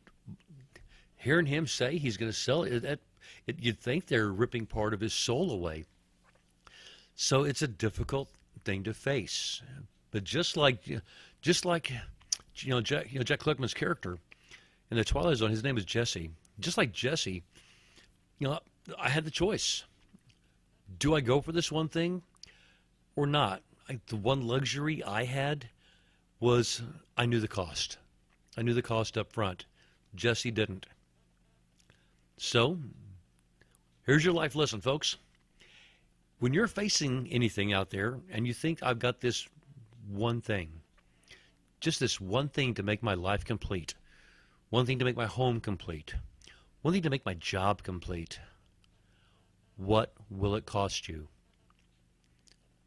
hearing 1.18 1.46
him 1.46 1.68
say 1.68 1.98
he's 1.98 2.18
going 2.18 2.32
to 2.32 2.38
sell 2.38 2.64
it, 2.64 2.80
that 2.80 3.00
it, 3.48 3.58
you'd 3.60 3.80
think 3.80 4.08
they're 4.08 4.32
ripping 4.32 4.66
part 4.66 4.94
of 4.94 5.00
his 5.00 5.14
soul 5.14 5.52
away. 5.52 5.86
So 7.16 7.44
it's 7.44 7.62
a 7.62 7.68
difficult 7.68 8.30
thing 8.64 8.84
to 8.84 8.94
face. 8.94 9.62
But 10.12 10.24
just 10.24 10.58
like, 10.58 10.80
just 11.42 11.66
like, 11.66 11.92
you 12.56 12.70
know, 12.70 12.82
Jack, 12.82 13.12
you 13.12 13.20
know, 13.20 13.24
Jack 13.24 13.40
Klugman's 13.40 13.74
character 13.74 14.18
in 14.90 14.98
the 14.98 15.04
Twilight 15.04 15.38
Zone, 15.38 15.50
his 15.50 15.64
name 15.64 15.78
is 15.78 15.86
Jesse. 15.86 16.32
Just 16.60 16.78
like 16.78 16.92
Jesse, 16.92 17.44
you 18.40 18.48
know, 18.48 18.60
I 19.00 19.10
had 19.10 19.26
the 19.26 19.32
choice. 19.32 19.84
Do 21.00 21.16
I 21.16 21.22
go 21.22 21.42
for 21.42 21.52
this 21.52 21.72
one 21.72 21.88
thing 21.88 22.22
or 23.16 23.26
not? 23.26 23.62
I, 23.90 24.00
the 24.08 24.16
one 24.16 24.46
luxury 24.48 25.04
I 25.04 25.24
had 25.24 25.70
was 26.40 26.82
I 27.18 27.26
knew 27.26 27.40
the 27.40 27.48
cost. 27.48 27.98
I 28.58 28.62
knew 28.62 28.74
the 28.74 28.82
cost 28.82 29.18
up 29.18 29.32
front. 29.32 29.66
Jesse 30.14 30.52
didn't. 30.52 30.86
So, 32.38 32.80
here's 34.06 34.26
your 34.26 34.34
life 34.34 34.56
lesson, 34.56 34.82
folks. 34.82 35.18
When 36.40 36.54
you're 36.54 36.68
facing 36.68 37.28
anything 37.32 37.72
out 37.72 37.92
there 37.92 38.20
and 38.32 38.48
you 38.48 38.54
think, 38.54 38.82
I've 38.82 39.00
got 39.00 39.22
this 39.22 39.48
one 40.10 40.42
thing, 40.42 40.81
just 41.82 42.00
this 42.00 42.22
one 42.22 42.48
thing 42.48 42.76
to 42.76 42.84
make 42.84 43.04
my 43.04 43.16
life 43.16 43.44
complete, 43.44 43.96
one 44.70 44.86
thing 44.86 45.00
to 45.00 45.06
make 45.06 45.18
my 45.18 45.26
home 45.26 45.60
complete, 45.60 46.14
one 46.84 46.94
thing 46.94 47.04
to 47.04 47.10
make 47.10 47.26
my 47.26 47.34
job 47.34 47.84
complete, 47.84 48.40
what 49.76 50.14
will 50.30 50.56
it 50.56 50.66
cost 50.66 51.10
you? 51.10 51.28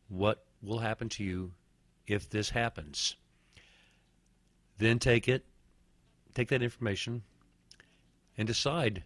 What 0.09 0.45
will 0.63 0.79
happen 0.79 1.09
to 1.11 1.25
you 1.25 1.53
if 2.07 2.31
this 2.31 2.51
happens? 2.51 3.17
Then 4.79 5.01
take 5.01 5.29
it, 5.29 5.45
take 6.35 6.49
that 6.49 6.63
information, 6.63 7.23
and 8.39 8.47
decide 8.47 9.03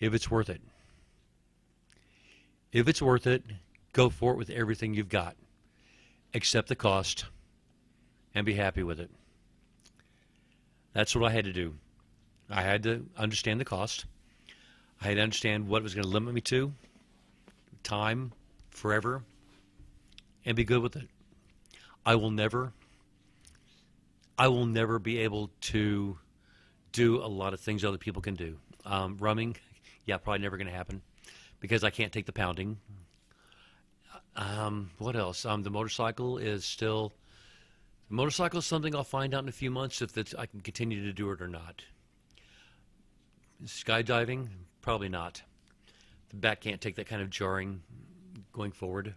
if 0.00 0.12
it's 0.12 0.30
worth 0.30 0.50
it. 0.50 0.60
If 2.72 2.88
it's 2.88 3.00
worth 3.00 3.26
it, 3.26 3.42
go 3.94 4.10
for 4.10 4.32
it 4.32 4.36
with 4.36 4.50
everything 4.50 4.92
you've 4.92 5.08
got. 5.08 5.36
Accept 6.34 6.68
the 6.68 6.76
cost 6.76 7.24
and 8.34 8.46
be 8.46 8.54
happy 8.54 8.82
with 8.82 9.00
it. 9.00 9.10
That's 10.92 11.14
what 11.14 11.30
I 11.30 11.32
had 11.32 11.44
to 11.44 11.52
do. 11.52 11.74
I 12.50 12.62
had 12.62 12.82
to 12.84 13.06
understand 13.16 13.60
the 13.60 13.64
cost. 13.64 14.06
I 15.00 15.08
had 15.08 15.16
to 15.16 15.22
understand 15.22 15.68
what 15.68 15.82
was 15.82 15.94
going 15.94 16.04
to 16.04 16.10
limit 16.10 16.34
me 16.34 16.40
to 16.42 16.72
time, 17.82 18.32
forever, 18.70 19.22
and 20.44 20.56
be 20.56 20.64
good 20.64 20.82
with 20.82 20.96
it. 20.96 21.08
I 22.04 22.14
will 22.16 22.30
never, 22.30 22.72
I 24.36 24.48
will 24.48 24.66
never 24.66 24.98
be 24.98 25.18
able 25.18 25.50
to 25.60 26.18
do 26.92 27.22
a 27.22 27.26
lot 27.26 27.54
of 27.54 27.60
things 27.60 27.84
other 27.84 27.98
people 27.98 28.22
can 28.22 28.34
do. 28.34 28.56
Um, 28.84 29.16
rumming, 29.18 29.56
yeah, 30.06 30.16
probably 30.16 30.40
never 30.40 30.56
going 30.56 30.68
to 30.68 30.72
happen 30.72 31.02
because 31.60 31.84
I 31.84 31.90
can't 31.90 32.12
take 32.12 32.26
the 32.26 32.32
pounding. 32.32 32.78
Um, 34.36 34.90
what 34.98 35.16
else? 35.16 35.44
Um, 35.44 35.62
the 35.62 35.70
motorcycle 35.70 36.38
is 36.38 36.64
still. 36.64 37.12
Motorcycle 38.10 38.60
is 38.60 38.66
something 38.66 38.94
I'll 38.94 39.04
find 39.04 39.34
out 39.34 39.42
in 39.42 39.48
a 39.48 39.52
few 39.52 39.70
months 39.70 40.00
if 40.00 40.16
I 40.38 40.46
can 40.46 40.60
continue 40.60 41.04
to 41.04 41.12
do 41.12 41.30
it 41.30 41.42
or 41.42 41.48
not. 41.48 41.82
Skydiving, 43.64 44.48
probably 44.80 45.10
not. 45.10 45.42
The 46.30 46.36
back 46.36 46.60
can't 46.60 46.80
take 46.80 46.96
that 46.96 47.06
kind 47.06 47.20
of 47.20 47.28
jarring 47.28 47.82
going 48.52 48.72
forward. 48.72 49.14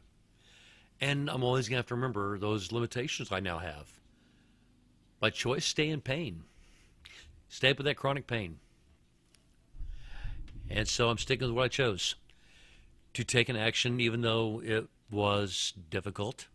And 0.99 1.29
I'm 1.29 1.43
always 1.43 1.69
going 1.69 1.75
to 1.75 1.79
have 1.79 1.87
to 1.87 1.95
remember 1.95 2.37
those 2.37 2.71
limitations 2.71 3.31
I 3.31 3.39
now 3.39 3.59
have. 3.59 3.87
By 5.19 5.29
choice, 5.29 5.65
stay 5.65 5.89
in 5.89 6.01
pain. 6.01 6.43
Stay 7.47 7.71
up 7.71 7.77
with 7.77 7.85
that 7.85 7.95
chronic 7.95 8.27
pain. 8.27 8.59
And 10.69 10.87
so 10.87 11.09
I'm 11.09 11.17
sticking 11.17 11.47
with 11.47 11.55
what 11.55 11.65
I 11.65 11.67
chose 11.69 12.15
to 13.13 13.23
take 13.23 13.49
an 13.49 13.55
action, 13.55 13.99
even 13.99 14.21
though 14.21 14.61
it 14.63 14.87
was 15.09 15.73
difficult, 15.89 16.47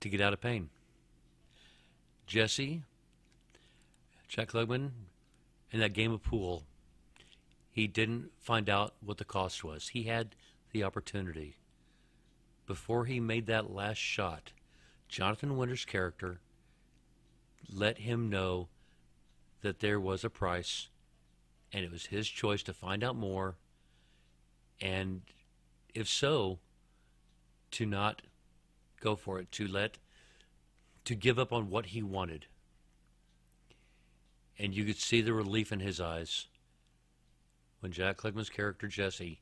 to 0.00 0.08
get 0.08 0.20
out 0.20 0.32
of 0.32 0.40
pain. 0.40 0.70
Jesse, 2.26 2.82
Jack 4.28 4.48
Klugman, 4.48 4.90
in 5.70 5.80
that 5.80 5.92
game 5.92 6.12
of 6.12 6.22
pool, 6.22 6.64
he 7.70 7.86
didn't 7.86 8.30
find 8.40 8.70
out 8.70 8.94
what 9.00 9.18
the 9.18 9.24
cost 9.24 9.64
was. 9.64 9.88
He 9.88 10.04
had 10.04 10.34
the 10.72 10.84
opportunity. 10.84 11.56
Before 12.66 13.04
he 13.04 13.20
made 13.20 13.46
that 13.46 13.70
last 13.70 13.98
shot, 13.98 14.52
Jonathan 15.08 15.56
Winter's 15.56 15.84
character 15.84 16.40
let 17.72 17.98
him 17.98 18.30
know 18.30 18.68
that 19.62 19.80
there 19.80 20.00
was 20.00 20.24
a 20.24 20.30
price 20.30 20.88
and 21.72 21.84
it 21.84 21.90
was 21.90 22.06
his 22.06 22.28
choice 22.28 22.62
to 22.62 22.72
find 22.72 23.02
out 23.02 23.16
more 23.16 23.56
and 24.80 25.22
if 25.94 26.08
so 26.08 26.58
to 27.70 27.86
not 27.86 28.22
go 29.00 29.16
for 29.16 29.38
it 29.38 29.50
to 29.52 29.66
let 29.66 29.98
to 31.04 31.14
give 31.14 31.38
up 31.38 31.52
on 31.52 31.70
what 31.70 31.86
he 31.86 32.02
wanted 32.02 32.46
and 34.58 34.74
you 34.74 34.84
could 34.84 34.96
see 34.96 35.20
the 35.20 35.32
relief 35.32 35.72
in 35.72 35.80
his 35.80 36.00
eyes 36.00 36.46
when 37.80 37.92
Jack 37.92 38.18
Klugman's 38.18 38.50
character 38.50 38.86
Jesse 38.86 39.40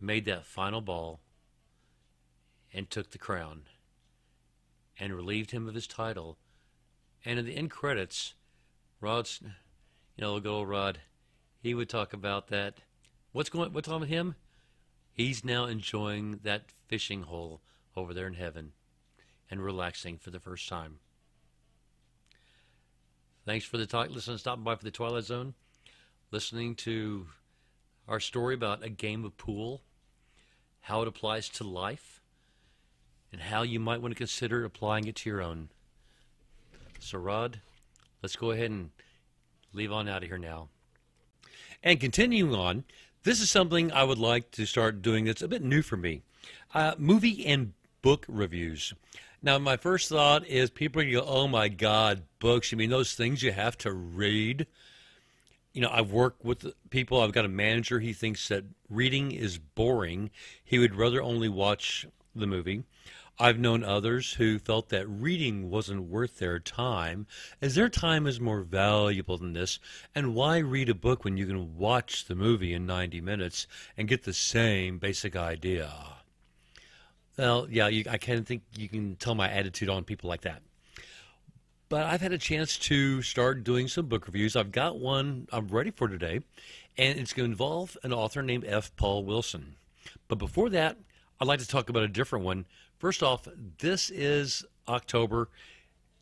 made 0.00 0.24
that 0.24 0.46
final 0.46 0.80
ball 0.80 1.20
and 2.72 2.88
took 2.88 3.10
the 3.10 3.18
crown 3.18 3.62
and 4.98 5.14
relieved 5.14 5.50
him 5.50 5.68
of 5.68 5.74
his 5.74 5.86
title. 5.86 6.38
And 7.24 7.38
in 7.38 7.44
the 7.44 7.56
end 7.56 7.70
credits, 7.70 8.34
Rod's, 9.00 9.40
you 9.42 10.22
know, 10.22 10.38
good 10.38 10.48
old 10.48 10.68
Rod, 10.68 11.00
he 11.62 11.74
would 11.74 11.88
talk 11.88 12.12
about 12.12 12.48
that. 12.48 12.78
What's 13.32 13.50
going? 13.50 13.72
What's 13.72 13.88
on 13.88 14.00
with 14.00 14.08
him? 14.08 14.36
He's 15.12 15.44
now 15.44 15.66
enjoying 15.66 16.40
that 16.44 16.72
fishing 16.86 17.22
hole 17.22 17.60
over 17.96 18.14
there 18.14 18.26
in 18.26 18.34
heaven, 18.34 18.72
and 19.50 19.62
relaxing 19.62 20.16
for 20.18 20.30
the 20.30 20.40
first 20.40 20.68
time. 20.68 20.98
Thanks 23.44 23.64
for 23.64 23.78
the 23.78 23.86
talk. 23.86 24.10
Listening, 24.10 24.38
stopping 24.38 24.64
by 24.64 24.74
for 24.76 24.84
the 24.84 24.90
Twilight 24.90 25.24
Zone, 25.24 25.54
listening 26.30 26.74
to 26.76 27.26
our 28.06 28.20
story 28.20 28.54
about 28.54 28.84
a 28.84 28.88
game 28.88 29.24
of 29.24 29.36
pool, 29.36 29.82
how 30.82 31.02
it 31.02 31.08
applies 31.08 31.48
to 31.48 31.64
life, 31.64 32.20
and 33.32 33.40
how 33.40 33.62
you 33.62 33.80
might 33.80 34.02
want 34.02 34.12
to 34.12 34.18
consider 34.18 34.64
applying 34.64 35.06
it 35.06 35.16
to 35.16 35.30
your 35.30 35.42
own. 35.42 35.70
So, 36.98 37.18
Rod, 37.18 37.60
let's 38.22 38.36
go 38.36 38.50
ahead 38.50 38.70
and 38.70 38.90
leave 39.72 39.92
on 39.92 40.08
out 40.08 40.22
of 40.22 40.28
here 40.28 40.38
now. 40.38 40.68
And 41.82 41.98
continuing 41.98 42.54
on, 42.54 42.84
this 43.22 43.40
is 43.40 43.50
something 43.50 43.90
I 43.90 44.04
would 44.04 44.18
like 44.18 44.50
to 44.52 44.66
start 44.66 45.02
doing 45.02 45.24
that's 45.24 45.42
a 45.42 45.48
bit 45.48 45.62
new 45.62 45.82
for 45.82 45.96
me 45.96 46.22
uh, 46.74 46.94
movie 46.98 47.46
and 47.46 47.72
book 48.02 48.24
reviews. 48.28 48.94
Now, 49.42 49.58
my 49.58 49.76
first 49.76 50.08
thought 50.08 50.46
is 50.46 50.70
people 50.70 51.02
go, 51.02 51.24
oh 51.26 51.48
my 51.48 51.68
God, 51.68 52.22
books. 52.38 52.72
You 52.72 52.78
mean 52.78 52.90
those 52.90 53.14
things 53.14 53.42
you 53.42 53.52
have 53.52 53.78
to 53.78 53.92
read? 53.92 54.66
you 55.72 55.80
know, 55.80 55.90
I've 55.90 56.10
worked 56.10 56.44
with 56.44 56.72
people. 56.90 57.20
I've 57.20 57.32
got 57.32 57.44
a 57.44 57.48
manager. 57.48 58.00
He 58.00 58.12
thinks 58.12 58.48
that 58.48 58.64
reading 58.88 59.32
is 59.32 59.58
boring. 59.58 60.30
He 60.64 60.78
would 60.78 60.96
rather 60.96 61.22
only 61.22 61.48
watch 61.48 62.06
the 62.34 62.46
movie. 62.46 62.84
I've 63.38 63.58
known 63.58 63.82
others 63.82 64.34
who 64.34 64.58
felt 64.58 64.90
that 64.90 65.08
reading 65.08 65.70
wasn't 65.70 66.02
worth 66.02 66.38
their 66.38 66.58
time, 66.58 67.26
as 67.62 67.74
their 67.74 67.88
time 67.88 68.26
is 68.26 68.38
more 68.38 68.62
valuable 68.62 69.38
than 69.38 69.54
this. 69.54 69.78
And 70.14 70.34
why 70.34 70.58
read 70.58 70.90
a 70.90 70.94
book 70.94 71.24
when 71.24 71.38
you 71.38 71.46
can 71.46 71.78
watch 71.78 72.26
the 72.26 72.34
movie 72.34 72.74
in 72.74 72.84
90 72.84 73.20
minutes 73.22 73.66
and 73.96 74.08
get 74.08 74.24
the 74.24 74.34
same 74.34 74.98
basic 74.98 75.36
idea? 75.36 76.19
Well, 77.40 77.68
yeah, 77.70 77.88
you, 77.88 78.04
I 78.10 78.18
can 78.18 78.44
think 78.44 78.64
you 78.76 78.86
can 78.86 79.16
tell 79.16 79.34
my 79.34 79.50
attitude 79.50 79.88
on 79.88 80.04
people 80.04 80.28
like 80.28 80.42
that. 80.42 80.60
But 81.88 82.04
I've 82.04 82.20
had 82.20 82.34
a 82.34 82.38
chance 82.38 82.76
to 82.80 83.22
start 83.22 83.64
doing 83.64 83.88
some 83.88 84.08
book 84.08 84.26
reviews. 84.26 84.56
I've 84.56 84.70
got 84.70 84.98
one 84.98 85.48
I'm 85.50 85.66
ready 85.68 85.90
for 85.90 86.06
today, 86.06 86.40
and 86.98 87.18
it's 87.18 87.32
going 87.32 87.48
to 87.48 87.50
involve 87.50 87.96
an 88.02 88.12
author 88.12 88.42
named 88.42 88.66
F. 88.66 88.94
Paul 88.94 89.24
Wilson. 89.24 89.76
But 90.28 90.34
before 90.34 90.68
that, 90.68 90.98
I'd 91.40 91.48
like 91.48 91.60
to 91.60 91.66
talk 91.66 91.88
about 91.88 92.02
a 92.02 92.08
different 92.08 92.44
one. 92.44 92.66
First 92.98 93.22
off, 93.22 93.48
this 93.78 94.10
is 94.10 94.62
October, 94.86 95.48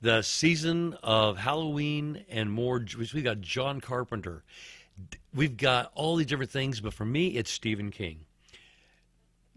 the 0.00 0.22
season 0.22 0.96
of 1.02 1.36
Halloween 1.36 2.26
and 2.28 2.52
more. 2.52 2.80
We've 2.96 3.24
got 3.24 3.40
John 3.40 3.80
Carpenter. 3.80 4.44
We've 5.34 5.56
got 5.56 5.90
all 5.96 6.14
these 6.14 6.28
different 6.28 6.52
things, 6.52 6.80
but 6.80 6.94
for 6.94 7.04
me, 7.04 7.30
it's 7.30 7.50
Stephen 7.50 7.90
King. 7.90 8.20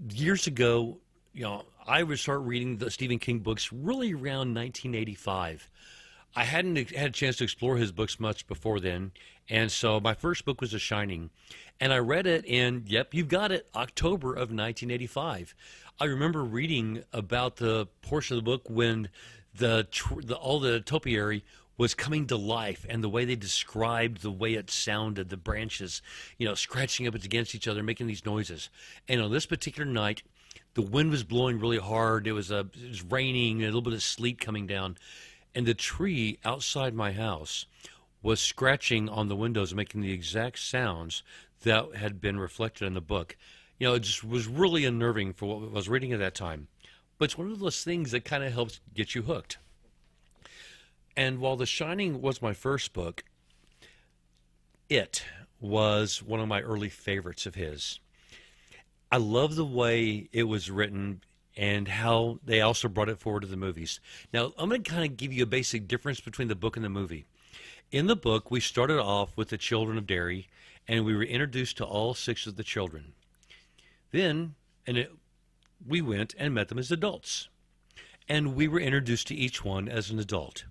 Years 0.10 0.48
ago, 0.48 0.98
you 1.34 1.44
know, 1.44 1.64
I 1.86 2.04
would 2.04 2.20
start 2.20 2.42
reading 2.42 2.78
the 2.78 2.92
Stephen 2.92 3.20
King 3.20 3.40
books 3.40 3.72
really 3.72 4.14
around 4.14 4.54
1985. 4.54 5.70
I 6.36 6.44
hadn't 6.44 6.92
had 6.92 7.10
a 7.10 7.14
chance 7.14 7.38
to 7.38 7.44
explore 7.44 7.78
his 7.78 7.92
books 7.92 8.20
much 8.20 8.48
before 8.48 8.80
then, 8.80 9.12
and 9.50 9.72
so 9.72 10.00
my 10.00 10.14
first 10.14 10.46
book 10.46 10.62
was 10.62 10.72
The 10.72 10.80
Shining, 10.80 11.30
and 11.80 11.92
I 11.92 11.98
read 11.98 12.26
it 12.26 12.46
in 12.46 12.84
yep, 12.88 13.14
you've 13.14 13.28
got 13.28 13.52
it, 13.52 13.68
October 13.76 14.30
of 14.30 14.52
1985. 14.52 15.54
I 16.00 16.06
remember 16.06 16.44
reading 16.44 17.04
about 17.12 17.58
the 17.58 17.88
portion 18.02 18.38
of 18.38 18.44
the 18.44 18.50
book 18.50 18.70
when 18.70 19.10
the, 19.54 19.88
the 20.24 20.36
all 20.36 20.60
the 20.60 20.80
topiary 20.80 21.44
was 21.78 21.94
coming 21.96 22.28
to 22.28 22.38
life 22.38 22.86
and 22.88 23.04
the 23.04 23.10
way 23.10 23.26
they 23.26 23.36
described 23.36 24.22
the 24.22 24.32
way 24.32 24.54
it 24.54 24.70
sounded 24.70 25.30
the 25.30 25.38
branches 25.38 26.02
you 26.38 26.48
know 26.48 26.54
scratching 26.54 27.08
up 27.08 27.16
against 27.16 27.56
each 27.56 27.68
other 27.68 27.82
making 27.82 28.06
these 28.06 28.26
noises 28.26 28.70
and 29.08 29.20
on 29.20 29.32
this 29.32 29.48
particular 29.48 29.90
night 29.90 30.22
the 30.74 30.82
wind 30.82 31.12
was 31.12 31.24
blowing 31.24 31.60
really 31.60 31.78
hard 31.78 32.28
it 32.28 32.34
was 32.34 32.52
a 32.52 32.60
it 32.60 32.88
was 32.88 33.04
raining 33.04 33.62
a 33.62 33.66
little 33.66 33.82
bit 33.82 33.94
of 33.94 34.04
sleet 34.04 34.40
coming 34.40 34.68
down 34.68 34.98
and 35.54 35.66
the 35.66 35.74
tree 35.74 36.40
outside 36.46 36.94
my 36.94 37.12
house 37.12 37.66
was 38.22 38.40
scratching 38.40 39.10
on 39.10 39.28
the 39.28 39.36
windows, 39.36 39.74
making 39.74 40.02
the 40.02 40.14
exact 40.14 40.60
sounds 40.60 41.24
that 41.64 41.96
had 41.96 42.22
been 42.22 42.40
reflected 42.40 42.86
in 42.86 42.94
the 42.94 43.02
book. 43.02 43.36
You 43.80 43.88
know, 43.88 43.96
it 43.96 44.02
just 44.02 44.24
was 44.24 44.48
really 44.48 44.86
unnerving 44.86 45.34
for 45.34 45.48
what 45.48 45.70
I 45.70 45.74
was 45.74 45.90
reading 45.90 46.14
at 46.14 46.20
that 46.20 46.36
time. 46.36 46.68
But 47.18 47.26
it's 47.26 47.38
one 47.38 47.52
of 47.52 47.60
those 47.60 47.84
things 47.84 48.12
that 48.12 48.26
kind 48.26 48.44
of 48.44 48.54
helps 48.54 48.80
get 48.94 49.16
you 49.16 49.24
hooked. 49.24 49.58
And 51.16 51.40
while 51.40 51.56
The 51.56 51.66
Shining 51.66 52.22
was 52.22 52.42
my 52.42 52.54
first 52.54 52.94
book, 52.94 53.24
It 54.90 55.24
was 55.60 56.22
one 56.22 56.40
of 56.40 56.48
my 56.48 56.62
early 56.62 56.90
favorites 56.90 57.46
of 57.46 57.56
his. 57.56 58.00
I 59.12 59.18
love 59.18 59.56
the 59.56 59.66
way 59.66 60.30
it 60.32 60.44
was 60.44 60.72
written 60.72 61.22
and 61.58 61.86
how 61.88 62.40
they 62.46 62.62
also 62.62 62.88
brought 62.88 63.10
it 63.10 63.20
forward 63.20 63.42
to 63.42 63.48
the 63.48 63.58
movies. 63.58 64.00
Now, 64.34 64.54
I'm 64.58 64.70
going 64.70 64.82
to 64.82 64.90
kind 64.90 65.04
of 65.04 65.18
give 65.18 65.34
you 65.34 65.44
a 65.44 65.48
basic 65.48 65.86
difference 65.86 66.22
between 66.22 66.48
the 66.48 66.56
book 66.56 66.78
and 66.78 66.86
the 66.86 66.90
movie. 66.90 67.26
In 67.92 68.08
the 68.08 68.16
book, 68.16 68.50
we 68.50 68.62
started 68.62 69.00
off 69.00 69.36
with 69.36 69.50
the 69.50 69.58
children 69.58 69.98
of 69.98 70.08
Derry, 70.08 70.48
and 70.88 71.04
we 71.04 71.14
were 71.14 71.24
introduced 71.24 71.76
to 71.78 71.86
all 71.86 72.14
six 72.14 72.48
of 72.48 72.56
the 72.56 72.64
children. 72.64 73.12
Then, 74.12 74.56
and 74.88 74.98
it, 74.98 75.12
we 75.86 76.02
went 76.02 76.34
and 76.38 76.54
met 76.54 76.70
them 76.70 76.80
as 76.80 76.90
adults, 76.90 77.50
and 78.30 78.56
we 78.56 78.70
were 78.70 78.80
introduced 78.80 79.28
to 79.28 79.36
each 79.36 79.66
one 79.66 79.90
as 79.90 80.10
an 80.10 80.20
adult. 80.20 80.64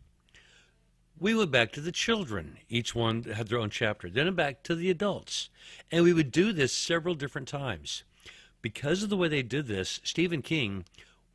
We 1.18 1.34
went 1.34 1.50
back 1.50 1.72
to 1.72 1.82
the 1.82 1.92
children. 1.92 2.56
Each 2.70 2.94
one 2.94 3.24
had 3.24 3.48
their 3.48 3.58
own 3.58 3.68
chapter. 3.68 4.08
Then 4.08 4.34
back 4.34 4.62
to 4.62 4.74
the 4.74 4.88
adults. 4.88 5.50
And 5.92 6.04
we 6.04 6.14
would 6.14 6.32
do 6.32 6.54
this 6.54 6.72
several 6.72 7.14
different 7.14 7.46
times 7.46 8.04
because 8.62 9.02
of 9.02 9.08
the 9.08 9.16
way 9.16 9.28
they 9.28 9.42
did 9.42 9.66
this, 9.66 10.00
Stephen 10.04 10.42
King 10.42 10.84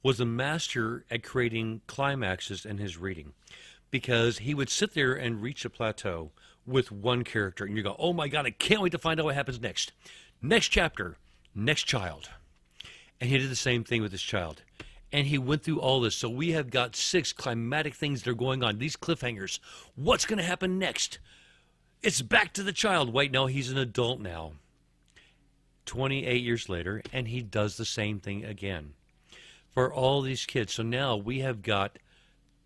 was 0.03 0.19
a 0.19 0.25
master 0.25 1.03
at 1.09 1.23
creating 1.23 1.81
climaxes 1.87 2.65
in 2.65 2.77
his 2.77 2.97
reading 2.97 3.33
because 3.89 4.39
he 4.39 4.53
would 4.53 4.69
sit 4.69 4.93
there 4.93 5.13
and 5.13 5.41
reach 5.41 5.65
a 5.65 5.69
plateau 5.69 6.31
with 6.65 6.91
one 6.91 7.23
character 7.23 7.65
and 7.65 7.77
you 7.77 7.83
go, 7.83 7.95
oh 7.97 8.13
my 8.13 8.27
God, 8.27 8.45
I 8.45 8.51
can't 8.51 8.81
wait 8.81 8.91
to 8.91 8.97
find 8.97 9.19
out 9.19 9.25
what 9.25 9.35
happens 9.35 9.59
next. 9.59 9.93
Next 10.41 10.67
chapter, 10.69 11.17
next 11.53 11.83
child. 11.83 12.29
And 13.19 13.29
he 13.29 13.37
did 13.37 13.49
the 13.49 13.55
same 13.55 13.83
thing 13.83 14.01
with 14.01 14.11
his 14.11 14.21
child. 14.21 14.61
And 15.11 15.27
he 15.27 15.37
went 15.37 15.63
through 15.63 15.79
all 15.79 16.01
this. 16.01 16.15
So 16.15 16.29
we 16.29 16.51
have 16.51 16.69
got 16.69 16.95
six 16.95 17.31
climatic 17.31 17.95
things 17.95 18.23
that 18.23 18.31
are 18.31 18.35
going 18.35 18.63
on, 18.63 18.77
these 18.77 18.97
cliffhangers. 18.97 19.59
What's 19.95 20.25
going 20.25 20.37
to 20.37 20.43
happen 20.43 20.77
next? 20.77 21.19
It's 22.03 22.21
back 22.21 22.53
to 22.53 22.63
the 22.63 22.73
child. 22.73 23.13
Wait, 23.13 23.31
no, 23.31 23.45
he's 23.45 23.71
an 23.71 23.77
adult 23.77 24.19
now. 24.19 24.53
28 25.85 26.43
years 26.43 26.69
later, 26.69 27.01
and 27.13 27.27
he 27.27 27.41
does 27.41 27.77
the 27.77 27.85
same 27.85 28.19
thing 28.19 28.43
again 28.43 28.93
for 29.71 29.93
all 29.93 30.21
these 30.21 30.45
kids. 30.45 30.73
So 30.73 30.83
now 30.83 31.15
we 31.15 31.39
have 31.39 31.61
got 31.61 31.99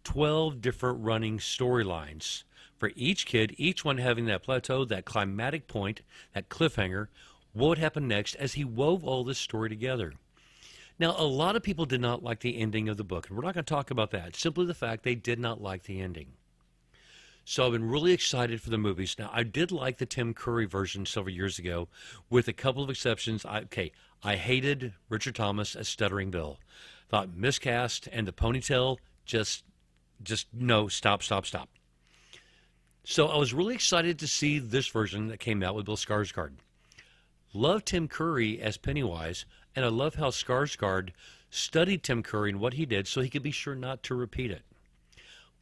12 0.04 0.62
different 0.62 1.04
running 1.04 1.40
storylines 1.40 2.44
for 2.78 2.92
each 2.96 3.26
kid, 3.26 3.54
each 3.58 3.84
one 3.84 3.98
having 3.98 4.26
that 4.26 4.44
plateau, 4.44 4.86
that 4.86 5.06
climatic 5.06 5.68
point, 5.68 6.02
that 6.34 6.50
cliffhanger. 6.50 7.08
What 7.52 7.70
would 7.70 7.78
happen 7.78 8.08
next 8.08 8.36
as 8.36 8.54
he 8.54 8.64
wove 8.64 9.04
all 9.04 9.24
this 9.24 9.40
story 9.40 9.70
together? 9.70 10.14
Now, 10.98 11.16
a 11.18 11.24
lot 11.24 11.56
of 11.56 11.64
people 11.64 11.86
did 11.86 12.02
not 12.02 12.24
like 12.24 12.42
the 12.42 12.58
ending 12.60 12.90
of 12.90 12.98
the 12.98 13.04
book, 13.04 13.28
and 13.28 13.38
we're 13.38 13.44
not 13.44 13.54
going 13.54 13.66
to 13.66 13.74
talk 13.74 13.90
about 13.90 14.12
that. 14.12 14.36
Simply 14.36 14.66
the 14.66 14.74
fact 14.74 15.04
they 15.04 15.16
did 15.16 15.40
not 15.40 15.62
like 15.62 15.84
the 15.84 16.00
ending. 16.00 16.34
So 17.50 17.66
I've 17.66 17.72
been 17.72 17.90
really 17.90 18.12
excited 18.12 18.62
for 18.62 18.70
the 18.70 18.78
movies. 18.78 19.16
Now, 19.18 19.32
I 19.34 19.42
did 19.42 19.72
like 19.72 19.98
the 19.98 20.06
Tim 20.06 20.36
Curry 20.36 20.68
version 20.68 21.08
several 21.08 21.34
years 21.34 21.58
ago, 21.58 21.88
with 22.30 22.48
a 22.48 22.54
couple 22.54 22.84
of 22.84 22.92
exceptions. 22.92 23.44
I, 23.44 23.62
okay, 23.62 23.92
I 24.22 24.36
hated 24.36 24.94
Richard 25.10 25.34
Thomas 25.34 25.76
as 25.76 25.88
Stuttering 25.88 26.30
Bill. 26.30 26.60
Thought 27.08 27.36
miscast 27.36 28.08
and 28.12 28.28
the 28.28 28.32
ponytail 28.32 28.98
just, 29.26 29.64
just 30.22 30.46
no, 30.54 30.88
stop, 30.90 31.24
stop, 31.24 31.48
stop. 31.48 31.70
So 33.04 33.30
I 33.30 33.38
was 33.38 33.52
really 33.52 33.74
excited 33.74 34.20
to 34.20 34.28
see 34.28 34.60
this 34.60 34.88
version 34.88 35.30
that 35.30 35.40
came 35.40 35.64
out 35.64 35.74
with 35.74 35.88
Bill 35.88 35.98
Skarsgård. 35.98 36.52
Love 37.52 37.84
Tim 37.84 38.08
Curry 38.08 38.62
as 38.62 38.78
Pennywise, 38.78 39.48
and 39.76 39.84
I 39.84 39.88
love 39.88 40.14
how 40.14 40.30
Skarsgård 40.30 41.14
studied 41.50 42.04
Tim 42.04 42.22
Curry 42.22 42.52
and 42.52 42.60
what 42.60 42.76
he 42.76 42.86
did 42.86 43.08
so 43.08 43.22
he 43.22 43.30
could 43.30 43.42
be 43.42 43.50
sure 43.50 43.74
not 43.74 44.04
to 44.04 44.14
repeat 44.14 44.52
it. 44.52 44.62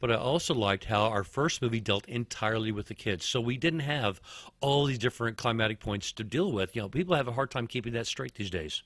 But 0.00 0.12
I 0.12 0.14
also 0.14 0.54
liked 0.54 0.84
how 0.84 1.06
our 1.06 1.24
first 1.24 1.60
movie 1.60 1.80
dealt 1.80 2.06
entirely 2.08 2.70
with 2.70 2.86
the 2.86 2.94
kids. 2.94 3.24
So 3.24 3.40
we 3.40 3.56
didn't 3.56 3.80
have 3.80 4.20
all 4.60 4.84
these 4.84 4.98
different 4.98 5.36
climatic 5.36 5.80
points 5.80 6.12
to 6.12 6.24
deal 6.24 6.52
with. 6.52 6.76
You 6.76 6.82
know, 6.82 6.88
people 6.88 7.16
have 7.16 7.28
a 7.28 7.32
hard 7.32 7.50
time 7.50 7.66
keeping 7.66 7.92
that 7.94 8.06
straight 8.06 8.34
these 8.34 8.50
days. 8.50 8.82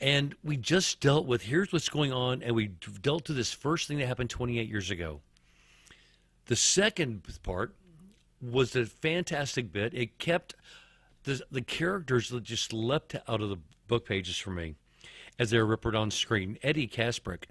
And 0.00 0.34
we 0.42 0.56
just 0.56 1.00
dealt 1.00 1.26
with 1.26 1.42
here's 1.42 1.72
what's 1.72 1.90
going 1.90 2.12
on, 2.12 2.42
and 2.42 2.56
we 2.56 2.68
dealt 3.02 3.26
to 3.26 3.34
this 3.34 3.52
first 3.52 3.86
thing 3.86 3.98
that 3.98 4.06
happened 4.06 4.30
28 4.30 4.68
years 4.68 4.90
ago. 4.90 5.20
The 6.46 6.56
second 6.56 7.22
part 7.42 7.74
was 8.40 8.74
a 8.74 8.86
fantastic 8.86 9.70
bit. 9.70 9.92
It 9.94 10.18
kept 10.18 10.54
the, 11.24 11.42
the 11.50 11.60
characters 11.60 12.30
that 12.30 12.42
just 12.42 12.72
leapt 12.72 13.14
out 13.28 13.42
of 13.42 13.50
the 13.50 13.58
book 13.86 14.06
pages 14.06 14.38
for 14.38 14.50
me 14.50 14.74
as 15.38 15.50
they 15.50 15.58
were 15.58 15.66
ripped 15.66 15.86
on 15.86 16.10
screen. 16.10 16.58
Eddie 16.62 16.88
Kaspbrak 16.88 17.44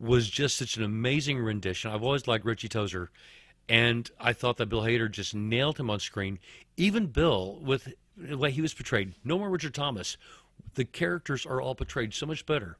was 0.00 0.28
just 0.28 0.56
such 0.56 0.76
an 0.76 0.84
amazing 0.84 1.38
rendition. 1.38 1.90
I've 1.90 2.02
always 2.02 2.28
liked 2.28 2.44
Richie 2.44 2.68
Tozier, 2.68 3.08
and 3.68 4.10
I 4.20 4.32
thought 4.32 4.56
that 4.58 4.68
Bill 4.68 4.82
Hader 4.82 5.10
just 5.10 5.34
nailed 5.34 5.78
him 5.78 5.90
on 5.90 6.00
screen. 6.00 6.38
Even 6.76 7.06
Bill, 7.06 7.58
with 7.60 7.92
the 8.16 8.38
way 8.38 8.50
he 8.50 8.62
was 8.62 8.74
portrayed, 8.74 9.14
no 9.24 9.38
more 9.38 9.50
Richard 9.50 9.74
Thomas. 9.74 10.16
The 10.74 10.84
characters 10.84 11.44
are 11.44 11.60
all 11.60 11.74
portrayed 11.74 12.14
so 12.14 12.26
much 12.26 12.46
better. 12.46 12.78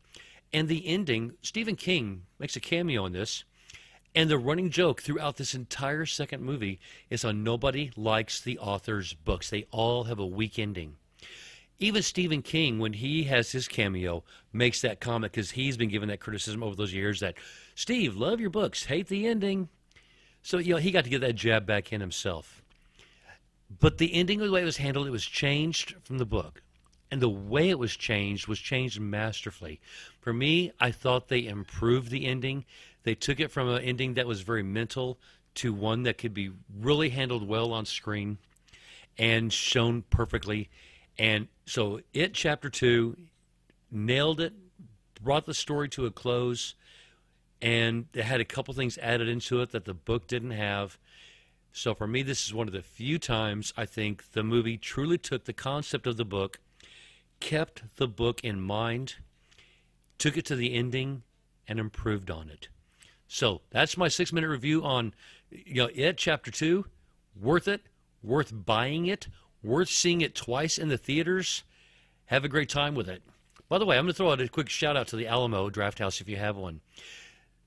And 0.52 0.68
the 0.68 0.86
ending, 0.86 1.34
Stephen 1.42 1.76
King 1.76 2.22
makes 2.38 2.56
a 2.56 2.60
cameo 2.60 3.04
in 3.06 3.12
this. 3.12 3.44
And 4.14 4.30
the 4.30 4.38
running 4.38 4.70
joke 4.70 5.02
throughout 5.02 5.36
this 5.36 5.54
entire 5.54 6.06
second 6.06 6.42
movie 6.42 6.80
is 7.10 7.22
how 7.22 7.32
nobody 7.32 7.90
likes 7.96 8.40
the 8.40 8.58
author's 8.58 9.12
books. 9.12 9.50
They 9.50 9.66
all 9.70 10.04
have 10.04 10.18
a 10.18 10.26
weak 10.26 10.58
ending 10.58 10.96
even 11.80 12.02
Stephen 12.02 12.42
King, 12.42 12.78
when 12.78 12.92
he 12.92 13.24
has 13.24 13.52
his 13.52 13.68
cameo, 13.68 14.24
makes 14.52 14.80
that 14.80 15.00
comment 15.00 15.32
because 15.32 15.52
he's 15.52 15.76
been 15.76 15.88
given 15.88 16.08
that 16.08 16.20
criticism 16.20 16.62
over 16.62 16.74
those 16.74 16.92
years 16.92 17.20
that 17.20 17.36
Steve, 17.74 18.16
love 18.16 18.40
your 18.40 18.50
books, 18.50 18.86
hate 18.86 19.06
the 19.06 19.26
ending. 19.26 19.68
So 20.42 20.58
you 20.58 20.74
know 20.74 20.80
he 20.80 20.90
got 20.90 21.04
to 21.04 21.10
get 21.10 21.20
that 21.20 21.36
jab 21.36 21.66
back 21.66 21.92
in 21.92 22.00
himself. 22.00 22.62
But 23.80 23.98
the 23.98 24.12
ending, 24.14 24.38
the 24.38 24.50
way 24.50 24.62
it 24.62 24.64
was 24.64 24.78
handled, 24.78 25.06
it 25.06 25.12
was 25.12 25.24
changed 25.24 25.94
from 26.02 26.18
the 26.18 26.24
book, 26.24 26.62
and 27.10 27.20
the 27.20 27.28
way 27.28 27.68
it 27.68 27.78
was 27.78 27.96
changed 27.96 28.48
was 28.48 28.58
changed 28.58 28.98
masterfully. 28.98 29.80
For 30.20 30.32
me, 30.32 30.72
I 30.80 30.90
thought 30.90 31.28
they 31.28 31.46
improved 31.46 32.10
the 32.10 32.26
ending. 32.26 32.64
They 33.04 33.14
took 33.14 33.40
it 33.40 33.50
from 33.50 33.68
an 33.68 33.82
ending 33.82 34.14
that 34.14 34.26
was 34.26 34.40
very 34.40 34.62
mental 34.62 35.18
to 35.56 35.72
one 35.72 36.02
that 36.04 36.18
could 36.18 36.34
be 36.34 36.50
really 36.80 37.10
handled 37.10 37.46
well 37.46 37.72
on 37.72 37.84
screen 37.84 38.38
and 39.18 39.52
shown 39.52 40.02
perfectly 40.10 40.70
and 41.18 41.48
so 41.66 42.00
it, 42.12 42.34
chapter 42.34 42.70
two, 42.70 43.16
nailed 43.90 44.40
it, 44.40 44.52
brought 45.20 45.46
the 45.46 45.54
story 45.54 45.88
to 45.90 46.06
a 46.06 46.10
close, 46.10 46.74
and 47.60 48.06
it 48.14 48.24
had 48.24 48.40
a 48.40 48.44
couple 48.44 48.72
things 48.74 48.98
added 48.98 49.28
into 49.28 49.60
it 49.60 49.72
that 49.72 49.84
the 49.84 49.94
book 49.94 50.26
didn't 50.28 50.52
have. 50.52 50.98
So 51.72 51.94
for 51.94 52.06
me, 52.06 52.22
this 52.22 52.46
is 52.46 52.54
one 52.54 52.68
of 52.68 52.72
the 52.72 52.82
few 52.82 53.18
times 53.18 53.72
I 53.76 53.84
think 53.84 54.32
the 54.32 54.42
movie 54.42 54.78
truly 54.78 55.18
took 55.18 55.44
the 55.44 55.52
concept 55.52 56.06
of 56.06 56.16
the 56.16 56.24
book, 56.24 56.60
kept 57.40 57.96
the 57.96 58.08
book 58.08 58.42
in 58.42 58.60
mind, 58.60 59.16
took 60.18 60.36
it 60.36 60.44
to 60.46 60.56
the 60.56 60.74
ending, 60.74 61.22
and 61.66 61.78
improved 61.78 62.30
on 62.30 62.48
it. 62.48 62.68
So 63.26 63.60
that's 63.70 63.96
my 63.96 64.08
six 64.08 64.32
minute 64.32 64.48
review 64.48 64.82
on 64.82 65.14
you 65.50 65.74
know 65.74 65.90
it 65.94 66.16
chapter 66.16 66.50
two. 66.50 66.86
Worth 67.38 67.68
it, 67.68 67.82
worth 68.22 68.52
buying 68.52 69.06
it, 69.06 69.28
Worth 69.62 69.88
seeing 69.88 70.20
it 70.20 70.36
twice 70.36 70.78
in 70.78 70.88
the 70.88 70.96
theaters. 70.98 71.64
Have 72.26 72.44
a 72.44 72.48
great 72.48 72.68
time 72.68 72.94
with 72.94 73.08
it. 73.08 73.22
By 73.68 73.78
the 73.78 73.84
way, 73.84 73.98
I'm 73.98 74.04
going 74.04 74.12
to 74.12 74.16
throw 74.16 74.30
out 74.30 74.40
a 74.40 74.48
quick 74.48 74.68
shout 74.68 74.96
out 74.96 75.08
to 75.08 75.16
the 75.16 75.26
Alamo 75.26 75.68
Drafthouse 75.68 76.20
if 76.20 76.28
you 76.28 76.36
have 76.36 76.56
one. 76.56 76.80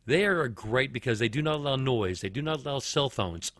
They 0.05 0.25
are 0.25 0.47
great 0.47 0.93
because 0.93 1.19
they 1.19 1.29
do 1.29 1.41
not 1.41 1.55
allow 1.55 1.75
noise, 1.75 2.21
they 2.21 2.29
do 2.29 2.41
not 2.41 2.63
allow 2.65 2.79
cell 2.79 3.09
phones. 3.09 3.51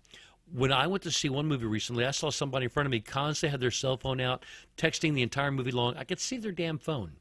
When 0.52 0.72
I 0.72 0.88
went 0.88 1.04
to 1.04 1.12
see 1.12 1.30
one 1.30 1.46
movie 1.46 1.66
recently, 1.66 2.06
I 2.06 2.12
saw 2.12 2.30
somebody 2.30 2.66
in 2.66 2.70
front 2.70 2.88
of 2.88 2.92
me 2.92 3.00
constantly 3.00 3.52
had 3.52 3.62
their 3.62 3.72
cell 3.72 3.98
phone 3.98 4.20
out, 4.20 4.44
texting 4.78 5.14
the 5.14 5.22
entire 5.22 5.52
movie 5.52 5.72
long. 5.72 5.96
I 5.98 6.04
could 6.04 6.20
see 6.20 6.38
their 6.38 6.52
damn 6.52 6.78
phone. 6.78 7.14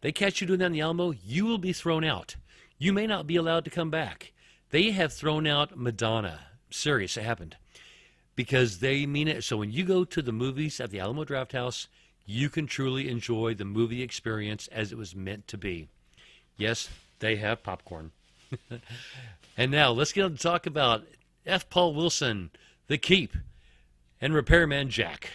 They 0.00 0.10
catch 0.10 0.40
you 0.40 0.46
doing 0.46 0.60
that 0.60 0.66
in 0.66 0.72
the 0.72 0.80
Alamo, 0.80 1.12
you 1.12 1.44
will 1.44 1.58
be 1.58 1.72
thrown 1.72 2.02
out. 2.02 2.36
You 2.78 2.92
may 2.92 3.06
not 3.06 3.26
be 3.26 3.36
allowed 3.36 3.64
to 3.64 3.70
come 3.70 3.90
back. 3.90 4.32
They 4.70 4.90
have 4.92 5.12
thrown 5.12 5.46
out 5.46 5.76
Madonna. 5.76 6.40
Serious, 6.70 7.16
it 7.16 7.24
happened 7.24 7.56
because 8.36 8.78
they 8.78 9.06
mean 9.06 9.28
it. 9.28 9.44
So 9.44 9.56
when 9.56 9.70
you 9.70 9.84
go 9.84 10.04
to 10.04 10.22
the 10.22 10.32
movies 10.32 10.80
at 10.80 10.90
the 10.90 11.00
Alamo 11.00 11.24
Drafthouse, 11.24 11.88
you 12.26 12.48
can 12.48 12.66
truly 12.66 13.08
enjoy 13.08 13.54
the 13.54 13.64
movie 13.64 14.02
experience 14.02 14.68
as 14.68 14.92
it 14.92 14.98
was 14.98 15.16
meant 15.16 15.48
to 15.48 15.58
be. 15.58 15.88
Yes, 16.56 16.88
they 17.18 17.36
have 17.36 17.62
popcorn. 17.62 18.12
and 19.56 19.70
now 19.70 19.90
let's 19.90 20.12
get 20.12 20.24
on 20.24 20.32
to 20.32 20.38
talk 20.38 20.66
about 20.66 21.04
F. 21.46 21.68
Paul 21.70 21.94
Wilson, 21.94 22.50
The 22.86 22.98
Keep, 22.98 23.36
and 24.20 24.34
Repairman 24.34 24.90
Jack. 24.90 25.30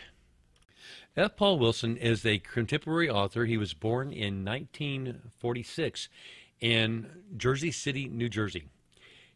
F. 1.17 1.35
Paul 1.35 1.59
Wilson 1.59 1.97
is 1.97 2.25
a 2.25 2.39
contemporary 2.39 3.09
author. 3.09 3.45
He 3.45 3.57
was 3.57 3.73
born 3.73 4.11
in 4.11 4.43
1946 4.43 6.09
in 6.59 7.07
Jersey 7.37 7.71
City, 7.71 8.07
New 8.07 8.29
Jersey. 8.29 8.65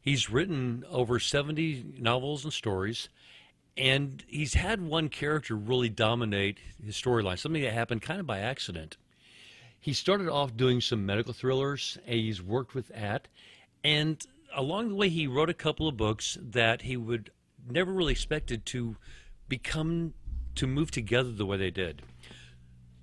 He's 0.02 0.30
written 0.30 0.84
over 0.90 1.20
70 1.20 1.96
novels 2.00 2.44
and 2.44 2.54
stories 2.54 3.10
and 3.80 4.24
he's 4.28 4.54
had 4.54 4.82
one 4.82 5.10
character 5.10 5.56
really 5.56 5.90
dominate 5.90 6.60
his 6.84 6.96
storyline, 6.96 7.40
something 7.40 7.62
that 7.62 7.74
happened 7.74 8.02
kind 8.02 8.20
of 8.20 8.28
by 8.28 8.40
accident. 8.40 8.98
He 9.80 9.94
started 9.94 10.28
off 10.28 10.58
doing 10.58 10.82
some 10.82 11.06
medical 11.06 11.34
thrillers, 11.34 11.98
he's 12.06 12.42
worked 12.42 12.76
with 12.76 12.90
that, 12.90 13.30
and 13.84 14.22
along 14.54 14.90
the 14.90 14.96
way, 14.96 15.10
he 15.10 15.28
wrote 15.28 15.50
a 15.50 15.54
couple 15.54 15.88
of 15.88 15.98
books 15.98 16.38
that 16.42 16.82
he 16.82 16.98
would 16.98 17.32
never 17.70 17.92
really 17.92 18.12
expected 18.12 18.66
to 18.68 18.98
become 19.48 20.14
to 20.56 20.68
move 20.68 20.92
together 20.92 21.32
the 21.32 21.46
way 21.46 21.58
they 21.58 21.72
did. 21.72 22.02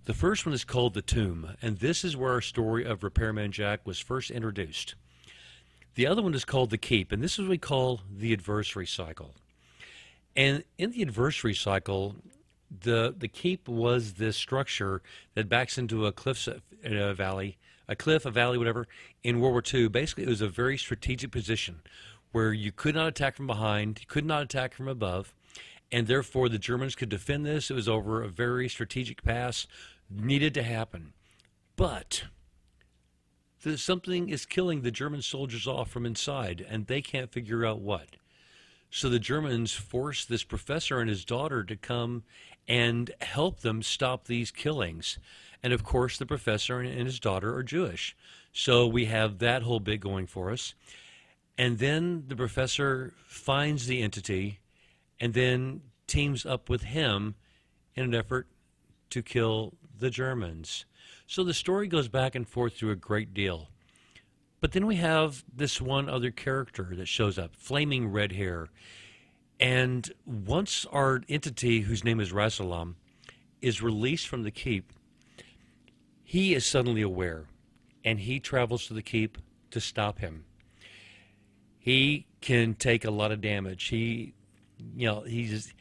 The 0.04 0.14
first 0.14 0.44
one 0.44 0.52
is 0.52 0.64
called 0.64 0.94
The 0.94 1.02
Tomb, 1.02 1.56
and 1.62 1.78
this 1.78 2.04
is 2.04 2.16
where 2.16 2.32
our 2.32 2.40
story 2.40 2.84
of 2.84 3.02
Repairman 3.02 3.52
Jack 3.52 3.86
was 3.86 3.98
first 3.98 4.30
introduced. 4.30 4.94
The 5.94 6.06
other 6.06 6.22
one 6.22 6.34
is 6.34 6.44
called 6.44 6.70
The 6.70 6.78
Keep, 6.78 7.12
and 7.12 7.22
this 7.22 7.34
is 7.34 7.40
what 7.40 7.50
we 7.50 7.58
call 7.58 8.02
the 8.14 8.32
adversary 8.32 8.86
cycle. 8.86 9.34
And 10.36 10.64
in 10.76 10.90
the 10.90 11.02
adversary 11.02 11.54
cycle, 11.54 12.16
the 12.70 13.14
the 13.16 13.28
keep 13.28 13.68
was 13.68 14.14
this 14.14 14.36
structure 14.36 15.02
that 15.34 15.48
backs 15.48 15.78
into 15.78 16.06
a 16.06 16.12
cliff 16.12 16.48
a 16.84 17.14
valley, 17.14 17.56
a 17.88 17.96
cliff, 17.96 18.26
a 18.26 18.30
valley, 18.30 18.58
whatever. 18.58 18.86
In 19.22 19.40
World 19.40 19.52
War 19.52 19.62
II, 19.72 19.88
basically, 19.88 20.24
it 20.24 20.28
was 20.28 20.40
a 20.40 20.48
very 20.48 20.76
strategic 20.76 21.30
position 21.30 21.80
where 22.32 22.52
you 22.52 22.70
could 22.70 22.94
not 22.94 23.08
attack 23.08 23.36
from 23.36 23.46
behind, 23.46 24.00
you 24.00 24.06
could 24.06 24.26
not 24.26 24.42
attack 24.42 24.74
from 24.74 24.88
above, 24.88 25.32
and 25.90 26.06
therefore 26.06 26.48
the 26.48 26.58
Germans 26.58 26.94
could 26.94 27.08
defend 27.08 27.46
this. 27.46 27.70
It 27.70 27.74
was 27.74 27.88
over 27.88 28.22
a 28.22 28.28
very 28.28 28.68
strategic 28.68 29.22
pass, 29.22 29.66
needed 30.10 30.52
to 30.54 30.62
happen, 30.62 31.14
but 31.76 32.24
something 33.76 34.28
is 34.28 34.44
killing 34.44 34.82
the 34.82 34.90
German 34.90 35.22
soldiers 35.22 35.66
off 35.66 35.90
from 35.90 36.04
inside, 36.04 36.64
and 36.68 36.86
they 36.86 37.00
can't 37.00 37.32
figure 37.32 37.64
out 37.64 37.80
what. 37.80 38.16
So 38.90 39.08
the 39.08 39.18
Germans 39.18 39.72
forced 39.72 40.28
this 40.28 40.44
professor 40.44 41.00
and 41.00 41.10
his 41.10 41.24
daughter 41.24 41.64
to 41.64 41.76
come 41.76 42.22
and 42.68 43.10
help 43.20 43.60
them 43.60 43.82
stop 43.82 44.26
these 44.26 44.50
killings. 44.50 45.18
And 45.62 45.72
of 45.72 45.84
course, 45.84 46.18
the 46.18 46.26
professor 46.26 46.80
and 46.80 47.06
his 47.06 47.20
daughter 47.20 47.54
are 47.54 47.62
Jewish. 47.62 48.16
So 48.52 48.86
we 48.86 49.06
have 49.06 49.38
that 49.38 49.62
whole 49.62 49.80
bit 49.80 50.00
going 50.00 50.26
for 50.26 50.50
us. 50.50 50.74
And 51.58 51.78
then 51.78 52.24
the 52.28 52.36
professor 52.36 53.14
finds 53.26 53.86
the 53.86 54.02
entity 54.02 54.60
and 55.18 55.34
then 55.34 55.80
teams 56.06 56.44
up 56.44 56.68
with 56.68 56.82
him 56.82 57.34
in 57.94 58.04
an 58.04 58.14
effort 58.14 58.46
to 59.10 59.22
kill 59.22 59.74
the 59.98 60.10
Germans. 60.10 60.84
So 61.26 61.42
the 61.42 61.54
story 61.54 61.88
goes 61.88 62.08
back 62.08 62.34
and 62.34 62.46
forth 62.46 62.74
through 62.74 62.90
a 62.90 62.96
great 62.96 63.32
deal. 63.32 63.68
But 64.60 64.72
then 64.72 64.86
we 64.86 64.96
have 64.96 65.44
this 65.54 65.80
one 65.80 66.08
other 66.08 66.30
character 66.30 66.92
that 66.96 67.08
shows 67.08 67.38
up, 67.38 67.54
flaming 67.54 68.08
red 68.08 68.32
hair. 68.32 68.68
And 69.60 70.10
once 70.24 70.86
our 70.90 71.22
entity, 71.28 71.80
whose 71.80 72.04
name 72.04 72.20
is 72.20 72.32
Rasalom, 72.32 72.94
is 73.60 73.82
released 73.82 74.28
from 74.28 74.42
the 74.42 74.50
keep, 74.50 74.92
he 76.22 76.54
is 76.54 76.66
suddenly 76.66 77.02
aware 77.02 77.46
and 78.04 78.20
he 78.20 78.40
travels 78.40 78.86
to 78.86 78.94
the 78.94 79.02
keep 79.02 79.38
to 79.70 79.80
stop 79.80 80.20
him. 80.20 80.44
He 81.78 82.26
can 82.40 82.74
take 82.74 83.04
a 83.04 83.10
lot 83.10 83.32
of 83.32 83.40
damage. 83.40 83.84
He, 83.84 84.32
you 84.96 85.06
know, 85.06 85.20
he's 85.22 85.74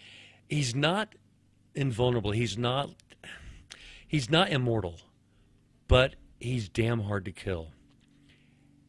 he's 0.50 0.76
not 0.76 1.14
invulnerable. 1.74 2.32
He's 2.32 2.58
not 2.58 2.90
he's 4.08 4.30
not 4.30 4.50
immortal, 4.50 5.00
but 5.88 6.16
he's 6.40 6.68
damn 6.68 7.02
hard 7.02 7.26
to 7.26 7.32
kill. 7.32 7.70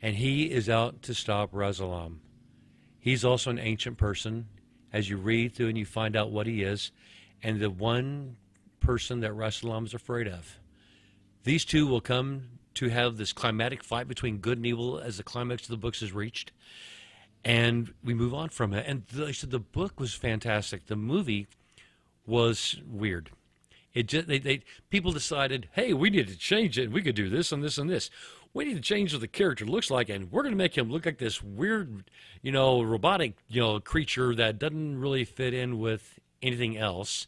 And 0.03 0.17
he 0.17 0.45
is 0.45 0.69
out 0.69 1.03
to 1.03 1.15
stop 1.15 1.53
Rasalom. 1.53 2.19
He's 2.99 3.25
also 3.25 3.51
an 3.51 3.59
ancient 3.59 3.99
person 3.99 4.47
as 4.93 5.09
you 5.09 5.17
read 5.17 5.55
through 5.55 5.69
and 5.69 5.79
you 5.79 5.85
find 5.85 6.17
out 6.17 6.31
what 6.31 6.47
he 6.47 6.63
is, 6.63 6.91
and 7.43 7.61
the 7.61 7.71
one 7.71 8.37
person 8.81 9.21
that 9.21 9.33
Rasalom 9.33 9.85
is 9.85 9.95
afraid 9.95 10.27
of. 10.27 10.59
These 11.45 11.65
two 11.65 11.87
will 11.87 12.01
come 12.01 12.49
to 12.75 12.89
have 12.89 13.17
this 13.17 13.33
climatic 13.33 13.83
fight 13.85 14.09
between 14.09 14.39
good 14.39 14.59
and 14.59 14.67
evil 14.67 14.99
as 14.99 15.17
the 15.17 15.23
climax 15.23 15.63
of 15.65 15.69
the 15.69 15.77
books 15.77 16.03
is 16.03 16.13
reached, 16.13 16.53
and 17.45 17.93
we 18.03 18.15
move 18.15 18.35
on 18.35 18.49
from 18.49 18.73
it. 18.73 18.85
And 18.89 19.05
the, 19.07 19.33
said 19.33 19.51
the 19.51 19.59
book 19.59 20.01
was 20.01 20.15
fantastic. 20.15 20.87
The 20.87 20.97
movie 20.97 21.47
was 22.27 22.77
weird. 22.87 23.31
It 23.95 24.09
just 24.09 24.27
they, 24.29 24.39
they 24.39 24.63
people 24.91 25.13
decided, 25.13 25.69
hey, 25.73 25.93
we 25.93 26.11
need 26.11 26.29
to 26.29 26.37
change 26.37 26.79
it. 26.79 26.91
We 26.91 27.03
could 27.03 27.15
do 27.15 27.31
this 27.31 27.53
and 27.53 27.63
this 27.63 27.79
and 27.79 27.89
this 27.89 28.11
we 28.57 28.65
need 28.65 28.75
to 28.75 28.81
change 28.81 29.13
what 29.13 29.21
the 29.21 29.29
character 29.29 29.67
looks 29.67 29.91
like, 29.91 30.09
and 30.09 30.33
we're 30.33 30.43
going 30.43 30.55
to 30.55 30.59
make 30.59 30.77
him 30.77 30.91
look 30.91 31.05
like 31.05 31.19
this 31.19 31.43
weird, 31.43 32.05
you 32.41 32.51
know, 32.51 32.83
robotic, 32.83 33.35
you 33.49 33.61
know, 33.61 33.79
creature 33.79 34.35
that 34.35 34.59
doesn't 34.59 34.99
really 34.99 35.25
fit 35.25 35.53
in 35.53 35.79
with 35.79 36.19
anything 36.43 36.77
else. 36.77 37.27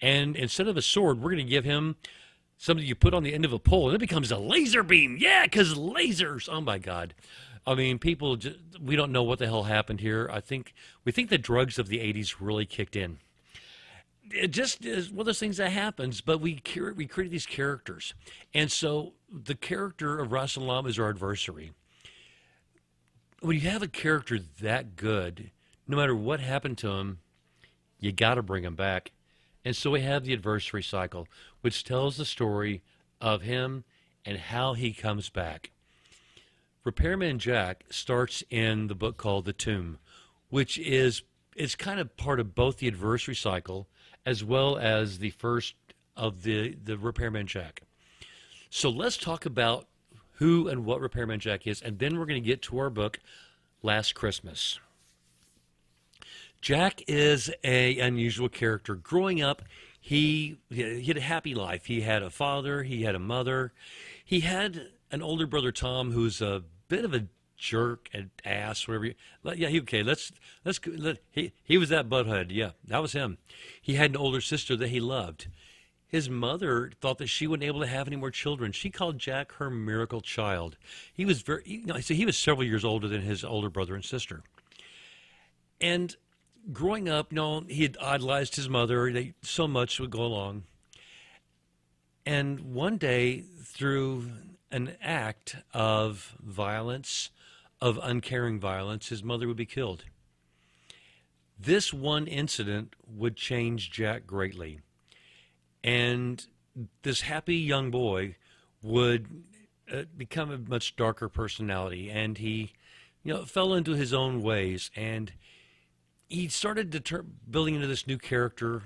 And 0.00 0.36
instead 0.36 0.68
of 0.68 0.76
a 0.76 0.82
sword, 0.82 1.20
we're 1.20 1.32
going 1.32 1.44
to 1.44 1.50
give 1.50 1.64
him 1.64 1.96
something 2.56 2.86
you 2.86 2.94
put 2.94 3.14
on 3.14 3.24
the 3.24 3.34
end 3.34 3.44
of 3.44 3.52
a 3.52 3.58
pole, 3.58 3.88
and 3.88 3.96
it 3.96 3.98
becomes 3.98 4.30
a 4.30 4.38
laser 4.38 4.84
beam. 4.84 5.16
Yeah, 5.18 5.42
because 5.42 5.74
lasers. 5.74 6.48
Oh 6.48 6.60
my 6.60 6.78
God. 6.78 7.14
I 7.66 7.74
mean, 7.74 7.98
people, 7.98 8.36
just, 8.36 8.56
we 8.80 8.94
don't 8.94 9.12
know 9.12 9.24
what 9.24 9.40
the 9.40 9.46
hell 9.46 9.64
happened 9.64 10.00
here. 10.00 10.30
I 10.32 10.40
think 10.40 10.72
we 11.04 11.10
think 11.10 11.30
the 11.30 11.38
drugs 11.38 11.78
of 11.78 11.88
the 11.88 11.98
'80s 11.98 12.36
really 12.38 12.64
kicked 12.64 12.96
in 12.96 13.18
it 14.32 14.48
just 14.48 14.84
is 14.84 15.10
one 15.10 15.20
of 15.20 15.26
those 15.26 15.38
things 15.38 15.56
that 15.56 15.70
happens. 15.70 16.20
But 16.20 16.40
we 16.40 16.62
we 16.96 17.06
create 17.06 17.30
these 17.30 17.46
characters, 17.46 18.14
and 18.54 18.70
so 18.70 19.14
the 19.32 19.54
character 19.54 20.18
of 20.18 20.30
Rasalom 20.30 20.88
is 20.88 20.98
our 20.98 21.08
adversary. 21.08 21.72
When 23.40 23.56
you 23.56 23.68
have 23.68 23.82
a 23.82 23.88
character 23.88 24.38
that 24.60 24.96
good, 24.96 25.50
no 25.86 25.96
matter 25.96 26.14
what 26.14 26.40
happened 26.40 26.78
to 26.78 26.90
him, 26.92 27.20
you 27.98 28.12
got 28.12 28.34
to 28.34 28.42
bring 28.42 28.64
him 28.64 28.74
back. 28.74 29.12
And 29.64 29.76
so 29.76 29.90
we 29.90 30.00
have 30.00 30.24
the 30.24 30.32
adversary 30.32 30.82
cycle, 30.82 31.28
which 31.60 31.84
tells 31.84 32.16
the 32.16 32.24
story 32.24 32.82
of 33.20 33.42
him 33.42 33.84
and 34.24 34.38
how 34.38 34.74
he 34.74 34.92
comes 34.92 35.28
back. 35.30 35.70
Repairman 36.84 37.38
Jack 37.38 37.84
starts 37.90 38.42
in 38.50 38.86
the 38.86 38.94
book 38.94 39.16
called 39.16 39.44
The 39.44 39.52
Tomb, 39.52 39.98
which 40.48 40.78
is 40.78 41.22
it's 41.54 41.74
kind 41.74 42.00
of 42.00 42.16
part 42.16 42.40
of 42.40 42.54
both 42.54 42.78
the 42.78 42.86
adversary 42.88 43.34
cycle 43.34 43.86
as 44.24 44.42
well 44.42 44.78
as 44.78 45.18
the 45.18 45.30
first 45.30 45.74
of 46.16 46.42
the, 46.42 46.74
the 46.82 46.96
Repairman 46.96 47.46
Jack. 47.46 47.82
So 48.70 48.88
let's 48.88 49.16
talk 49.16 49.44
about 49.44 49.86
who 50.34 50.68
and 50.68 50.84
what 50.84 51.00
Repairman 51.00 51.40
Jack 51.40 51.66
is, 51.66 51.82
and 51.82 51.98
then 51.98 52.18
we're 52.18 52.26
going 52.26 52.42
to 52.42 52.46
get 52.46 52.62
to 52.62 52.78
our 52.78 52.88
book, 52.88 53.18
Last 53.82 54.14
Christmas. 54.14 54.78
Jack 56.60 57.02
is 57.08 57.50
a 57.64 57.98
unusual 57.98 58.48
character. 58.48 58.94
Growing 58.94 59.42
up, 59.42 59.62
he 60.00 60.58
he 60.70 61.02
had 61.04 61.16
a 61.16 61.20
happy 61.20 61.54
life. 61.54 61.86
He 61.86 62.02
had 62.02 62.22
a 62.22 62.30
father, 62.30 62.84
he 62.84 63.02
had 63.02 63.14
a 63.14 63.18
mother, 63.18 63.72
he 64.24 64.40
had 64.40 64.88
an 65.10 65.20
older 65.20 65.46
brother 65.46 65.72
Tom, 65.72 66.12
who's 66.12 66.40
a 66.40 66.62
bit 66.88 67.04
of 67.04 67.12
a 67.12 67.26
jerk 67.56 68.08
and 68.12 68.30
ass, 68.44 68.86
whatever. 68.86 69.06
You, 69.06 69.14
yeah, 69.54 69.68
he, 69.68 69.80
okay. 69.80 70.02
Let's 70.02 70.32
let's 70.64 70.80
let, 70.86 71.18
he 71.32 71.52
he 71.64 71.76
was 71.76 71.88
that 71.88 72.08
butthead. 72.08 72.46
Yeah, 72.50 72.70
that 72.86 73.02
was 73.02 73.12
him. 73.12 73.38
He 73.82 73.94
had 73.94 74.10
an 74.10 74.16
older 74.16 74.40
sister 74.40 74.76
that 74.76 74.88
he 74.88 75.00
loved. 75.00 75.48
His 76.10 76.28
mother 76.28 76.90
thought 77.00 77.18
that 77.18 77.28
she 77.28 77.46
wasn't 77.46 77.60
be 77.60 77.66
able 77.68 77.80
to 77.80 77.86
have 77.86 78.08
any 78.08 78.16
more 78.16 78.32
children. 78.32 78.72
She 78.72 78.90
called 78.90 79.18
Jack 79.18 79.52
her 79.54 79.70
miracle 79.70 80.20
child. 80.20 80.76
He 81.14 81.24
was 81.24 81.40
very, 81.42 81.62
you 81.64 81.86
know, 81.86 82.00
so 82.00 82.14
he 82.14 82.26
was 82.26 82.36
several 82.36 82.66
years 82.66 82.84
older 82.84 83.06
than 83.06 83.22
his 83.22 83.44
older 83.44 83.70
brother 83.70 83.94
and 83.94 84.04
sister. 84.04 84.42
And 85.80 86.16
growing 86.72 87.08
up, 87.08 87.30
you 87.30 87.36
know, 87.36 87.60
he 87.68 87.84
had 87.84 87.96
idolized 88.02 88.56
his 88.56 88.68
mother. 88.68 89.12
They, 89.12 89.34
so 89.42 89.68
much 89.68 90.00
would 90.00 90.10
go 90.10 90.22
along. 90.22 90.64
And 92.26 92.74
one 92.74 92.96
day, 92.96 93.44
through 93.62 94.32
an 94.72 94.96
act 95.00 95.56
of 95.72 96.34
violence, 96.40 97.30
of 97.80 98.00
uncaring 98.02 98.58
violence, 98.58 99.10
his 99.10 99.22
mother 99.22 99.46
would 99.46 99.56
be 99.56 99.64
killed. 99.64 100.04
This 101.56 101.92
one 101.92 102.26
incident 102.26 102.96
would 103.06 103.36
change 103.36 103.92
Jack 103.92 104.26
greatly. 104.26 104.80
And 105.82 106.44
this 107.02 107.22
happy 107.22 107.56
young 107.56 107.90
boy 107.90 108.36
would 108.82 109.44
uh, 109.92 110.02
become 110.16 110.50
a 110.50 110.58
much 110.58 110.96
darker 110.96 111.28
personality. 111.28 112.10
And 112.10 112.38
he, 112.38 112.72
you 113.22 113.34
know, 113.34 113.44
fell 113.44 113.74
into 113.74 113.92
his 113.92 114.12
own 114.12 114.42
ways. 114.42 114.90
And 114.94 115.32
he 116.28 116.48
started 116.48 116.90
building 117.50 117.74
into 117.74 117.86
this 117.86 118.06
new 118.06 118.18
character 118.18 118.82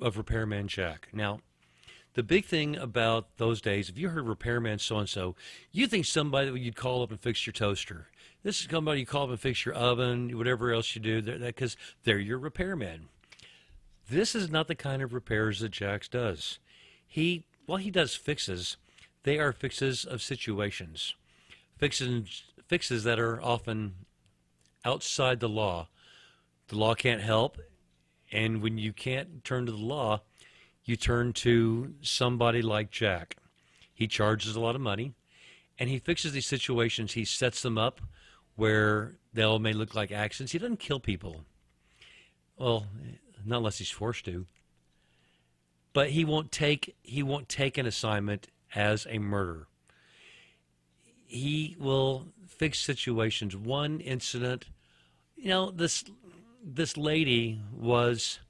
of 0.00 0.16
Repairman 0.16 0.68
Jack. 0.68 1.08
Now, 1.12 1.40
the 2.14 2.22
big 2.22 2.44
thing 2.44 2.76
about 2.76 3.38
those 3.38 3.60
days, 3.60 3.88
if 3.88 3.98
you 3.98 4.08
heard 4.08 4.26
repairman 4.26 4.78
so 4.78 4.98
and 4.98 5.08
so, 5.08 5.34
you 5.72 5.86
think 5.86 6.06
somebody 6.06 6.60
you'd 6.60 6.76
call 6.76 7.02
up 7.02 7.10
and 7.10 7.20
fix 7.20 7.44
your 7.46 7.52
toaster. 7.52 8.06
This 8.44 8.60
is 8.60 8.68
somebody 8.70 9.00
you 9.00 9.06
call 9.06 9.24
up 9.24 9.30
and 9.30 9.40
fix 9.40 9.64
your 9.64 9.74
oven, 9.74 10.36
whatever 10.36 10.72
else 10.72 10.94
you 10.94 11.00
do, 11.00 11.22
because 11.22 11.76
they're 12.04 12.18
your 12.18 12.38
repairman. 12.38 13.08
This 14.08 14.34
is 14.34 14.50
not 14.50 14.68
the 14.68 14.74
kind 14.74 15.02
of 15.02 15.12
repairs 15.12 15.60
that 15.60 15.70
Jax 15.70 16.08
does. 16.08 16.58
He, 17.06 17.46
well, 17.66 17.78
he 17.78 17.90
does 17.90 18.14
fixes. 18.14 18.76
They 19.22 19.38
are 19.38 19.52
fixes 19.52 20.04
of 20.04 20.22
situations, 20.22 21.14
fixes, 21.78 22.44
fixes 22.66 23.04
that 23.04 23.18
are 23.18 23.40
often 23.40 23.94
outside 24.84 25.40
the 25.40 25.48
law. 25.48 25.88
The 26.68 26.76
law 26.76 26.94
can't 26.94 27.22
help, 27.22 27.58
and 28.30 28.62
when 28.62 28.78
you 28.78 28.92
can't 28.92 29.44
turn 29.44 29.66
to 29.66 29.72
the 29.72 29.78
law, 29.78 30.22
you 30.84 30.96
turn 30.96 31.32
to 31.34 31.94
somebody 32.02 32.60
like 32.60 32.90
Jack. 32.90 33.36
He 33.94 34.06
charges 34.06 34.56
a 34.56 34.60
lot 34.60 34.74
of 34.74 34.80
money 34.80 35.14
and 35.78 35.88
he 35.88 35.98
fixes 35.98 36.32
these 36.32 36.46
situations. 36.46 37.12
He 37.12 37.24
sets 37.24 37.62
them 37.62 37.78
up 37.78 38.00
where 38.56 39.16
they 39.32 39.42
all 39.42 39.58
may 39.58 39.72
look 39.72 39.94
like 39.94 40.12
accidents. 40.12 40.52
He 40.52 40.58
doesn't 40.58 40.78
kill 40.78 41.00
people. 41.00 41.44
Well, 42.56 42.86
not 43.44 43.58
unless 43.58 43.78
he's 43.78 43.90
forced 43.90 44.24
to. 44.26 44.46
But 45.92 46.10
he 46.10 46.24
won't 46.24 46.50
take 46.50 46.96
he 47.02 47.22
won't 47.22 47.48
take 47.48 47.78
an 47.78 47.86
assignment 47.86 48.48
as 48.74 49.06
a 49.08 49.18
murderer. 49.18 49.68
He 51.26 51.76
will 51.78 52.28
fix 52.46 52.80
situations. 52.80 53.56
One 53.56 54.00
incident, 54.00 54.66
you 55.36 55.48
know, 55.48 55.70
this 55.70 56.04
this 56.62 56.96
lady 56.96 57.60
was 57.72 58.40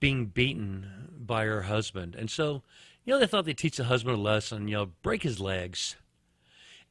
being 0.00 0.26
beaten 0.26 1.10
by 1.18 1.44
her 1.44 1.62
husband, 1.62 2.14
and 2.14 2.30
so 2.30 2.62
you 3.04 3.12
know 3.12 3.18
they 3.18 3.26
thought 3.26 3.44
they'd 3.44 3.56
teach 3.56 3.78
the 3.78 3.84
husband 3.84 4.16
a 4.16 4.20
lesson. 4.20 4.68
You 4.68 4.76
know, 4.76 4.86
break 5.02 5.22
his 5.22 5.40
legs, 5.40 5.96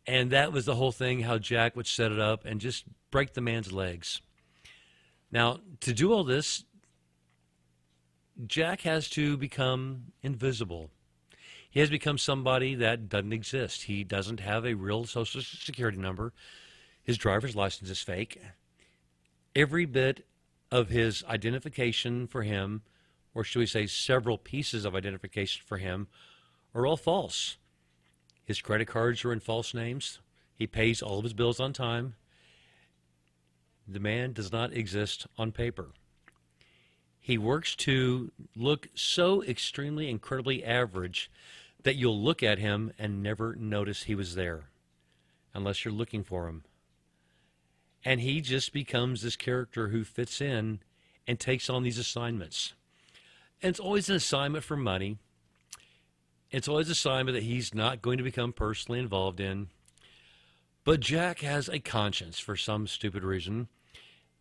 and 0.08 0.32
that 0.32 0.52
was 0.52 0.66
the 0.66 0.76
whole 0.76 0.92
thing. 0.92 1.22
How 1.22 1.38
Jack 1.38 1.76
would 1.76 1.88
set 1.88 2.12
it 2.12 2.20
up 2.20 2.46
and 2.46 2.60
just 2.60 2.86
break 3.12 3.34
the 3.34 3.42
man's 3.42 3.72
legs. 3.72 4.22
Now, 5.32 5.60
to 5.82 5.94
do 5.94 6.14
all 6.14 6.24
this, 6.24 6.64
Jack 8.48 8.82
has 8.82 9.10
to 9.10 9.38
become 9.38 10.06
invisible. 10.22 10.90
He 11.70 11.80
has 11.80 11.90
become 11.90 12.18
somebody 12.18 12.76
that 12.76 13.10
doesn't 13.10 13.34
exist. 13.34 13.84
He 13.84 14.04
doesn't 14.04 14.40
have 14.40 14.66
a 14.66 14.74
real 14.74 15.06
social 15.06 15.42
security 15.42 15.98
number. 15.98 16.34
His 17.04 17.18
driver's 17.18 17.56
license 17.56 17.90
is 17.90 18.02
fake. 18.02 18.42
Every 19.56 19.86
bit 19.86 20.26
of 20.72 20.90
his 20.90 21.24
identification 21.26 22.28
for 22.28 22.42
him, 22.42 22.82
or 23.36 23.44
should 23.44 23.60
we 23.60 23.66
say 23.68 23.86
several 23.86 24.38
pieces 24.38 24.86
of 24.86 24.96
identification 24.96 25.64
for 25.66 25.78
him, 25.78 26.08
are 26.74 26.88
all 26.88 26.98
false. 26.98 27.58
His 28.44 28.62
credit 28.62 28.88
cards 28.88 29.24
are 29.24 29.32
in 29.32 29.40
false 29.40 29.74
names. 29.74 30.20
He 30.56 30.66
pays 30.68 31.02
all 31.02 31.20
of 31.20 31.24
his 31.24 31.34
bills 31.34 31.60
on 31.60 31.74
time. 31.74 32.16
The 33.88 34.00
man 34.00 34.34
does 34.34 34.52
not 34.52 34.74
exist 34.74 35.28
on 35.38 35.52
paper. 35.52 35.92
He 37.24 37.38
works 37.38 37.74
to 37.78 38.34
look 38.54 38.90
so 38.96 39.42
extremely, 39.44 40.10
incredibly 40.10 40.62
average 40.62 41.32
that 41.84 41.96
you'll 41.96 42.22
look 42.22 42.44
at 42.44 42.60
him 42.60 42.92
and 43.00 43.24
never 43.24 43.56
notice 43.56 44.04
he 44.04 44.14
was 44.14 44.36
there 44.36 44.66
unless 45.54 45.86
you're 45.86 45.94
looking 45.94 46.26
for 46.26 46.50
him. 46.50 46.66
And 48.04 48.20
he 48.20 48.42
just 48.42 48.74
becomes 48.74 49.22
this 49.22 49.38
character 49.38 49.88
who 49.88 50.04
fits 50.04 50.42
in 50.42 50.82
and 51.26 51.40
takes 51.40 51.70
on 51.70 51.84
these 51.84 51.98
assignments. 51.98 52.74
And 53.62 53.70
it's 53.70 53.80
always 53.80 54.10
an 54.10 54.18
assignment 54.18 54.66
for 54.66 54.76
money. 54.76 55.18
It's 56.52 56.68
always 56.68 56.88
an 56.88 56.92
assignment 56.92 57.36
that 57.36 57.44
he's 57.44 57.74
not 57.74 58.02
going 58.02 58.18
to 58.18 58.24
become 58.26 58.52
personally 58.52 59.00
involved 59.00 59.40
in. 59.40 59.68
But 60.84 61.00
Jack 61.00 61.40
has 61.40 61.70
a 61.70 61.80
conscience 61.80 62.38
for 62.38 62.58
some 62.58 62.86
stupid 62.86 63.24
reason. 63.24 63.70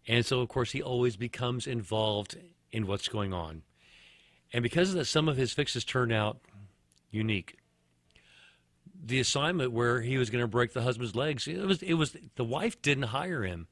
And 0.09 0.27
so, 0.27 0.41
of 0.41 0.49
course, 0.49 0.73
he 0.73 0.83
always 0.83 1.15
becomes 1.15 1.69
involved 1.69 2.37
in 2.73 2.87
what's 2.87 3.09
going 3.09 3.33
on. 3.33 3.63
And 4.53 4.63
because 4.63 4.91
of 4.91 4.97
that, 4.97 5.05
some 5.07 5.29
of 5.29 5.37
his 5.37 5.53
fixes 5.53 5.85
turn 5.85 6.13
out 6.13 6.39
unique. 7.11 7.59
The 9.05 9.21
assignment 9.21 9.73
where 9.73 10.01
he 10.01 10.19
was 10.19 10.31
going 10.31 10.43
to 10.43 10.49
break 10.49 10.73
the 10.73 10.83
husband's 10.83 11.17
legs, 11.17 11.47
it 11.47 11.59
was, 11.59 11.83
it 11.83 11.95
was 11.95 12.17
the 12.37 12.45
wife 12.45 12.81
didn't 12.83 13.05
hire 13.05 13.43
him. 13.43 13.67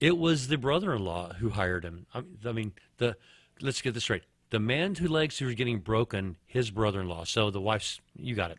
It 0.00 0.18
was 0.18 0.48
the 0.48 0.58
brother-in-law 0.58 1.34
who 1.34 1.50
hired 1.50 1.84
him. 1.84 2.06
I 2.12 2.52
mean, 2.52 2.72
the 2.98 3.16
let's 3.60 3.80
get 3.80 3.94
this 3.94 4.04
straight. 4.04 4.24
The 4.50 4.58
man 4.58 4.94
whose 4.94 5.10
legs 5.10 5.40
was 5.40 5.54
getting 5.54 5.78
broken, 5.78 6.36
his 6.46 6.70
brother-in-law. 6.70 7.24
So 7.24 7.50
the 7.50 7.60
wife's, 7.60 8.00
you 8.16 8.34
got 8.34 8.50
it. 8.50 8.58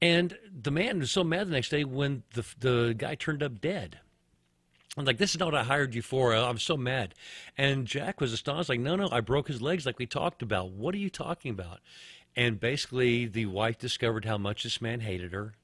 And 0.00 0.36
the 0.52 0.70
man 0.70 1.00
was 1.00 1.10
so 1.10 1.24
mad 1.24 1.48
the 1.48 1.52
next 1.52 1.70
day 1.70 1.84
when 1.84 2.22
the 2.34 2.44
the 2.58 2.94
guy 2.96 3.14
turned 3.14 3.42
up 3.42 3.60
dead. 3.60 3.98
I'm 4.96 5.04
like, 5.04 5.18
this 5.18 5.32
is 5.32 5.40
not 5.40 5.46
what 5.46 5.54
I 5.56 5.64
hired 5.64 5.94
you 5.94 6.02
for. 6.02 6.34
I'm 6.34 6.58
so 6.58 6.76
mad. 6.76 7.14
And 7.58 7.86
Jack 7.86 8.20
was 8.20 8.32
astonished, 8.32 8.68
like, 8.68 8.80
no, 8.80 8.94
no, 8.94 9.08
I 9.10 9.20
broke 9.20 9.48
his 9.48 9.60
legs 9.60 9.86
like 9.86 9.98
we 9.98 10.06
talked 10.06 10.40
about. 10.40 10.70
What 10.70 10.94
are 10.94 10.98
you 10.98 11.10
talking 11.10 11.50
about? 11.50 11.80
And 12.36 12.60
basically, 12.60 13.26
the 13.26 13.46
wife 13.46 13.78
discovered 13.78 14.24
how 14.24 14.38
much 14.38 14.62
this 14.62 14.80
man 14.80 15.00
hated 15.00 15.32
her, 15.32 15.54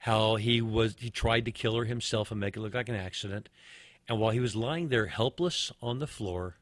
how 0.00 0.36
he 0.36 0.60
was 0.62 0.96
he 0.98 1.10
tried 1.10 1.44
to 1.44 1.52
kill 1.52 1.76
her 1.76 1.84
himself 1.84 2.30
and 2.30 2.40
make 2.40 2.56
it 2.56 2.60
look 2.60 2.74
like 2.74 2.88
an 2.88 2.94
accident. 2.94 3.48
And 4.08 4.18
while 4.18 4.30
he 4.30 4.40
was 4.40 4.56
lying 4.56 4.88
there 4.88 5.06
helpless 5.06 5.70
on 5.82 5.98
the 5.98 6.06
floor, 6.06 6.56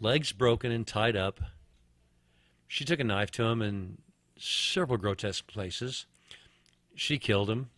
legs 0.00 0.32
broken 0.32 0.70
and 0.70 0.86
tied 0.86 1.16
up, 1.16 1.40
she 2.68 2.84
took 2.84 3.00
a 3.00 3.04
knife 3.04 3.30
to 3.32 3.44
him 3.44 3.62
in 3.62 3.98
several 4.38 4.98
grotesque 4.98 5.46
places. 5.46 6.06
She 6.94 7.18
killed 7.18 7.50
him 7.50 7.70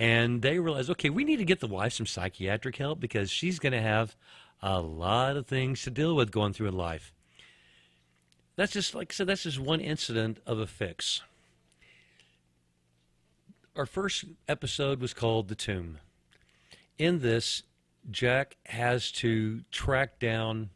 and 0.00 0.40
they 0.40 0.58
realized, 0.58 0.88
okay, 0.88 1.10
we 1.10 1.24
need 1.24 1.36
to 1.36 1.44
get 1.44 1.60
the 1.60 1.66
wife 1.66 1.92
some 1.92 2.06
psychiatric 2.06 2.76
help 2.76 3.00
because 3.00 3.30
she's 3.30 3.58
going 3.58 3.74
to 3.74 3.82
have 3.82 4.16
a 4.62 4.80
lot 4.80 5.36
of 5.36 5.46
things 5.46 5.82
to 5.82 5.90
deal 5.90 6.16
with 6.16 6.30
going 6.30 6.54
through 6.54 6.68
in 6.68 6.76
life. 6.76 7.12
That's 8.56 8.72
just, 8.72 8.94
like 8.94 9.12
I 9.12 9.14
said, 9.14 9.26
that's 9.26 9.42
just 9.42 9.58
one 9.58 9.80
incident 9.80 10.38
of 10.46 10.58
a 10.58 10.66
fix. 10.66 11.20
Our 13.76 13.84
first 13.84 14.24
episode 14.48 15.02
was 15.02 15.12
called 15.12 15.48
The 15.48 15.54
Tomb. 15.54 15.98
In 16.96 17.18
this, 17.20 17.62
Jack 18.10 18.56
has 18.64 19.12
to 19.12 19.60
track 19.70 20.18
down 20.18 20.70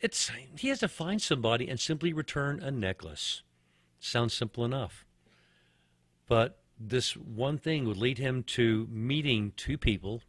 it's 0.00 0.30
he 0.56 0.68
has 0.68 0.78
to 0.78 0.88
find 0.88 1.20
somebody 1.20 1.68
and 1.68 1.78
simply 1.78 2.14
return 2.14 2.62
a 2.62 2.70
necklace. 2.70 3.42
Sounds 3.98 4.32
simple 4.32 4.64
enough. 4.64 5.04
But 6.26 6.59
this 6.80 7.14
one 7.14 7.58
thing 7.58 7.86
would 7.86 7.98
lead 7.98 8.16
him 8.16 8.42
to 8.42 8.88
meeting 8.90 9.52
two 9.56 9.76
people, 9.76 10.22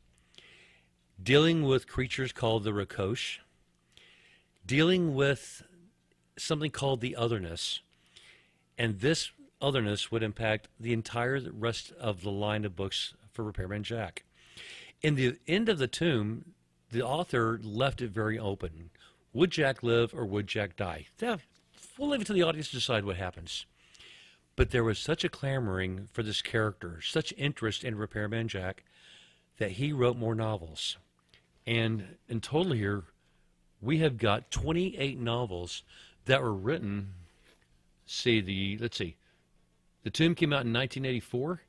dealing 1.21 1.63
with 1.63 1.87
creatures 1.87 2.33
called 2.33 2.65
the 2.65 2.73
Rakosh, 2.73 3.37
dealing 4.65 5.15
with 5.15 5.63
something 6.37 6.71
called 6.71 6.99
the 6.99 7.15
otherness, 7.15 7.81
and 8.77 8.99
this 8.99 9.31
otherness 9.61 10.11
would 10.11 10.23
impact 10.23 10.67
the 10.79 10.91
entire 10.91 11.39
rest 11.51 11.93
of 11.93 12.21
the 12.21 12.31
line 12.31 12.65
of 12.65 12.75
books 12.75 13.13
for 13.31 13.43
Repairman 13.43 13.83
Jack. 13.83 14.23
In 15.01 15.15
the 15.15 15.37
end 15.47 15.69
of 15.69 15.77
the 15.77 15.87
tomb, 15.87 16.53
the 16.91 17.01
author 17.01 17.59
left 17.63 18.01
it 18.01 18.11
very 18.11 18.37
open. 18.37 18.89
Would 19.33 19.51
Jack 19.51 19.81
live 19.83 20.13
or 20.13 20.25
would 20.25 20.47
Jack 20.47 20.75
die? 20.75 21.07
Yeah, 21.21 21.37
we'll 21.97 22.09
leave 22.09 22.21
it 22.21 22.27
to 22.27 22.33
the 22.33 22.43
audience 22.43 22.69
to 22.69 22.75
decide 22.75 23.05
what 23.05 23.15
happens. 23.15 23.65
But 24.55 24.71
there 24.71 24.83
was 24.83 24.99
such 24.99 25.23
a 25.23 25.29
clamoring 25.29 26.09
for 26.11 26.23
this 26.23 26.41
character, 26.41 26.99
such 27.01 27.33
interest 27.37 27.83
in 27.83 27.95
Repairman 27.95 28.47
Jack, 28.47 28.83
that 29.57 29.71
he 29.71 29.93
wrote 29.93 30.17
more 30.17 30.35
novels. 30.35 30.97
And 31.65 32.17
in 32.27 32.41
total 32.41 32.73
here, 32.73 33.03
we 33.81 33.99
have 33.99 34.17
got 34.17 34.51
28 34.51 35.19
novels 35.19 35.83
that 36.25 36.41
were 36.41 36.53
written. 36.53 37.13
See 38.05 38.41
the 38.41 38.77
let's 38.79 38.97
see, 38.97 39.15
the 40.03 40.09
Tomb 40.09 40.35
came 40.35 40.51
out 40.51 40.65
in 40.65 40.73
1984, 40.73 41.61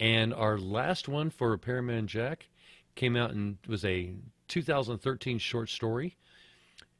and 0.00 0.34
our 0.34 0.58
last 0.58 1.08
one 1.08 1.30
for 1.30 1.50
Repairman 1.50 2.06
Jack 2.06 2.48
came 2.94 3.16
out 3.16 3.30
and 3.30 3.58
was 3.68 3.84
a 3.84 4.14
2013 4.48 5.38
short 5.38 5.68
story. 5.68 6.16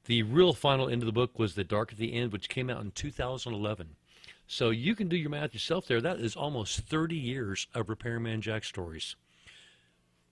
The 0.05 0.23
real 0.23 0.53
final 0.53 0.89
end 0.89 1.03
of 1.03 1.07
the 1.07 1.13
book 1.13 1.39
was 1.39 1.55
The 1.55 1.65
Dark 1.65 1.93
at 1.93 1.99
the 1.99 2.13
End, 2.13 2.31
which 2.31 2.49
came 2.49 2.71
out 2.71 2.83
in 2.83 2.93
2011. 2.93 3.97
So 4.47 4.71
you 4.71 4.95
can 4.95 5.09
do 5.09 5.17
your 5.17 5.31
math 5.31 5.55
yourself 5.55 5.87
there. 5.87 6.01
That 6.01 6.21
is 6.21 6.37
almost 6.37 6.81
30 6.81 7.17
years 7.17 7.67
of 7.75 7.89
Repairman 7.89 8.41
Jack 8.41 8.65
stories. 8.65 9.17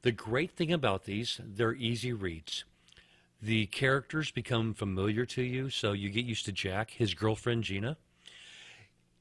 The 0.03 0.13
great 0.13 0.53
thing 0.53 0.73
about 0.73 1.05
these, 1.05 1.41
they're 1.43 1.75
easy 1.75 2.13
reads. 2.13 2.65
The 3.43 3.67
characters 3.67 4.31
become 4.31 4.73
familiar 4.73 5.27
to 5.27 5.43
you, 5.43 5.69
so 5.69 5.93
you 5.93 6.11
get 6.11 6.25
used 6.25 6.45
to 6.45 6.53
Jack, 6.53 6.91
his 6.91 7.15
girlfriend 7.15 7.65
Gina, 7.65 7.97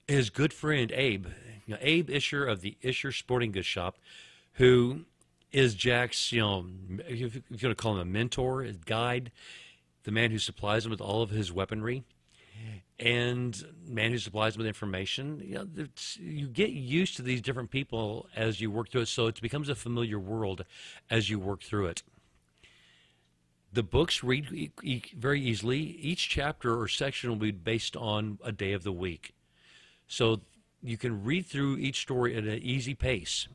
his 0.08 0.30
good 0.30 0.54
friend 0.54 0.92
Abe, 0.92 1.28
you 1.66 1.74
know, 1.74 1.80
Abe 1.82 2.10
Isher 2.10 2.46
of 2.46 2.62
the 2.62 2.78
Isher 2.82 3.12
Sporting 3.12 3.52
Goods 3.52 3.66
Shop, 3.66 3.98
who 4.54 5.06
is 5.52 5.74
Jack's, 5.74 6.32
you 6.32 6.42
know, 6.42 6.66
if 7.08 7.20
you're 7.20 7.30
going 7.30 7.72
to 7.72 7.76
call 7.76 7.94
him 7.94 8.00
a 8.00 8.06
mentor, 8.06 8.62
a 8.62 8.74
guide, 8.74 9.32
the 10.04 10.12
man 10.12 10.32
who 10.32 10.40
supplies 10.40 10.86
him 10.86 10.92
with 10.92 11.02
all 11.02 11.22
of 11.22 11.30
his 11.30 11.52
weaponry 11.52 12.04
and 13.00 13.66
man 13.86 14.12
who 14.12 14.18
supplies 14.18 14.54
them 14.54 14.60
with 14.60 14.68
information. 14.68 15.42
You, 15.44 15.56
know, 15.56 15.88
you 16.20 16.48
get 16.48 16.70
used 16.70 17.16
to 17.18 17.22
these 17.22 17.42
different 17.42 17.72
people 17.72 18.28
as 18.36 18.62
you 18.62 18.72
work 18.72 18.90
through 18.90 19.02
it, 19.02 19.08
so 19.08 19.28
it 19.28 19.42
becomes 19.42 19.70
a 19.70 19.76
familiar 19.76 20.20
world 20.20 20.64
as 21.10 21.30
you 21.30 21.40
work 21.40 21.64
through 21.64 21.88
it. 21.88 22.04
The 23.72 23.84
books 23.84 24.24
read 24.24 24.52
e- 24.52 24.72
e- 24.84 25.02
very 25.18 25.42
easily. 25.42 25.80
Each 25.80 26.30
chapter 26.30 26.80
or 26.80 26.88
section 26.88 27.30
will 27.30 27.38
be 27.38 27.52
based 27.52 27.98
on 27.98 28.38
a 28.44 28.52
day 28.52 28.74
of 28.74 28.84
the 28.84 28.92
week. 28.92 29.34
So 30.08 30.42
you 30.82 30.98
can 30.98 31.24
read 31.24 31.48
through 31.48 31.78
each 31.78 32.02
story 32.02 32.36
at 32.36 32.44
an 32.44 32.60
easy 32.62 32.94
pace. 32.94 33.48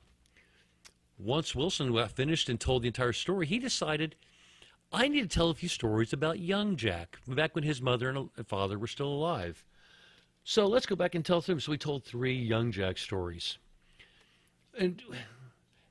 Once 1.16 1.54
Wilson 1.54 2.08
finished 2.08 2.48
and 2.48 2.58
told 2.58 2.82
the 2.82 2.88
entire 2.88 3.12
story, 3.12 3.46
he 3.46 3.58
decided– 3.58 4.14
I 4.92 5.08
need 5.08 5.22
to 5.22 5.28
tell 5.28 5.50
a 5.50 5.54
few 5.54 5.68
stories 5.68 6.12
about 6.12 6.40
young 6.40 6.76
Jack, 6.76 7.18
back 7.26 7.54
when 7.54 7.64
his 7.64 7.82
mother 7.82 8.08
and 8.08 8.30
uh, 8.38 8.42
father 8.44 8.78
were 8.78 8.86
still 8.86 9.08
alive. 9.08 9.64
So 10.44 10.66
let's 10.66 10.86
go 10.86 10.96
back 10.96 11.14
and 11.14 11.24
tell 11.24 11.42
them. 11.42 11.60
So 11.60 11.72
we 11.72 11.78
told 11.78 12.04
three 12.04 12.34
young 12.34 12.72
Jack 12.72 12.96
stories. 12.96 13.58
And 14.78 15.02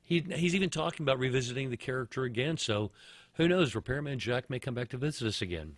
he, 0.02 0.24
he's 0.34 0.54
even 0.54 0.70
talking 0.70 1.04
about 1.04 1.18
revisiting 1.18 1.70
the 1.70 1.76
character 1.76 2.24
again. 2.24 2.56
So 2.56 2.90
who 3.34 3.46
knows? 3.46 3.74
Repairman 3.74 4.18
Jack 4.18 4.50
may 4.50 4.58
come 4.58 4.74
back 4.74 4.88
to 4.88 4.96
visit 4.96 5.28
us 5.28 5.40
again. 5.40 5.76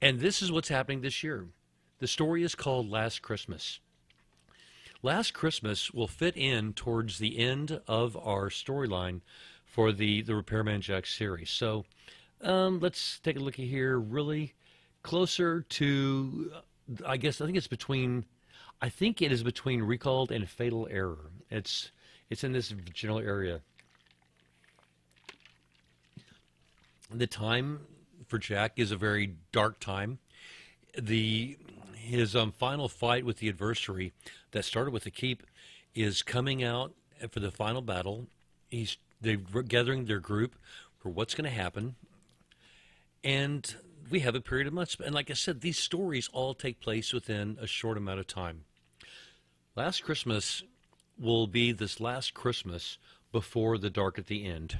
And 0.00 0.20
this 0.20 0.40
is 0.40 0.52
what's 0.52 0.68
happening 0.68 1.00
this 1.00 1.24
year. 1.24 1.46
The 1.98 2.06
story 2.06 2.44
is 2.44 2.54
called 2.54 2.88
Last 2.88 3.22
Christmas. 3.22 3.80
Last 5.02 5.34
Christmas 5.34 5.90
will 5.90 6.06
fit 6.06 6.36
in 6.36 6.74
towards 6.74 7.18
the 7.18 7.38
end 7.38 7.80
of 7.88 8.16
our 8.16 8.50
storyline 8.50 9.20
for 9.74 9.90
the, 9.90 10.22
the 10.22 10.36
Repairman 10.36 10.80
Jack 10.80 11.04
series. 11.04 11.50
So 11.50 11.84
um, 12.42 12.78
let's 12.78 13.18
take 13.18 13.36
a 13.36 13.40
look 13.40 13.56
here. 13.56 13.98
Really 13.98 14.54
closer 15.02 15.62
to, 15.62 16.52
I 17.04 17.16
guess, 17.16 17.40
I 17.40 17.46
think 17.46 17.56
it's 17.56 17.66
between, 17.66 18.24
I 18.80 18.88
think 18.88 19.20
it 19.20 19.32
is 19.32 19.42
between 19.42 19.82
Recalled 19.82 20.30
and 20.30 20.48
Fatal 20.48 20.86
Error. 20.88 21.30
It's, 21.50 21.90
it's 22.30 22.44
in 22.44 22.52
this 22.52 22.72
general 22.92 23.18
area. 23.18 23.62
The 27.12 27.26
time 27.26 27.80
for 28.28 28.38
Jack 28.38 28.74
is 28.76 28.92
a 28.92 28.96
very 28.96 29.34
dark 29.50 29.80
time. 29.80 30.18
The 30.96 31.58
his 31.94 32.36
um, 32.36 32.52
final 32.52 32.88
fight 32.88 33.24
with 33.24 33.38
the 33.38 33.48
adversary 33.48 34.12
that 34.52 34.64
started 34.64 34.92
with 34.92 35.04
the 35.04 35.10
keep 35.10 35.42
is 35.94 36.22
coming 36.22 36.62
out 36.62 36.92
for 37.30 37.40
the 37.40 37.50
final 37.50 37.80
battle. 37.80 38.26
He's 38.68 38.98
they're 39.24 39.62
gathering 39.62 40.04
their 40.04 40.20
group 40.20 40.54
for 40.98 41.08
what's 41.08 41.34
going 41.34 41.50
to 41.50 41.56
happen, 41.56 41.96
and 43.22 43.74
we 44.10 44.20
have 44.20 44.34
a 44.34 44.40
period 44.40 44.66
of 44.66 44.72
months. 44.72 44.96
And 45.04 45.14
like 45.14 45.30
I 45.30 45.34
said, 45.34 45.60
these 45.60 45.78
stories 45.78 46.28
all 46.32 46.54
take 46.54 46.80
place 46.80 47.12
within 47.12 47.58
a 47.60 47.66
short 47.66 47.96
amount 47.96 48.20
of 48.20 48.26
time. 48.26 48.64
Last 49.76 50.04
Christmas 50.04 50.62
will 51.18 51.46
be 51.46 51.72
this 51.72 52.00
last 52.00 52.34
Christmas 52.34 52.98
before 53.32 53.78
the 53.78 53.90
dark 53.90 54.18
at 54.18 54.26
the 54.26 54.44
end. 54.44 54.78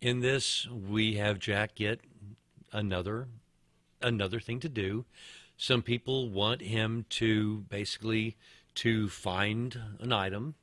In 0.00 0.20
this, 0.20 0.66
we 0.68 1.16
have 1.16 1.38
Jack 1.38 1.74
get 1.74 2.00
another 2.72 3.28
another 4.00 4.38
thing 4.38 4.60
to 4.60 4.68
do. 4.68 5.04
Some 5.56 5.82
people 5.82 6.30
want 6.30 6.62
him 6.62 7.04
to 7.10 7.64
basically 7.68 8.36
to 8.76 9.08
find 9.08 9.78
an 9.98 10.12
item 10.12 10.54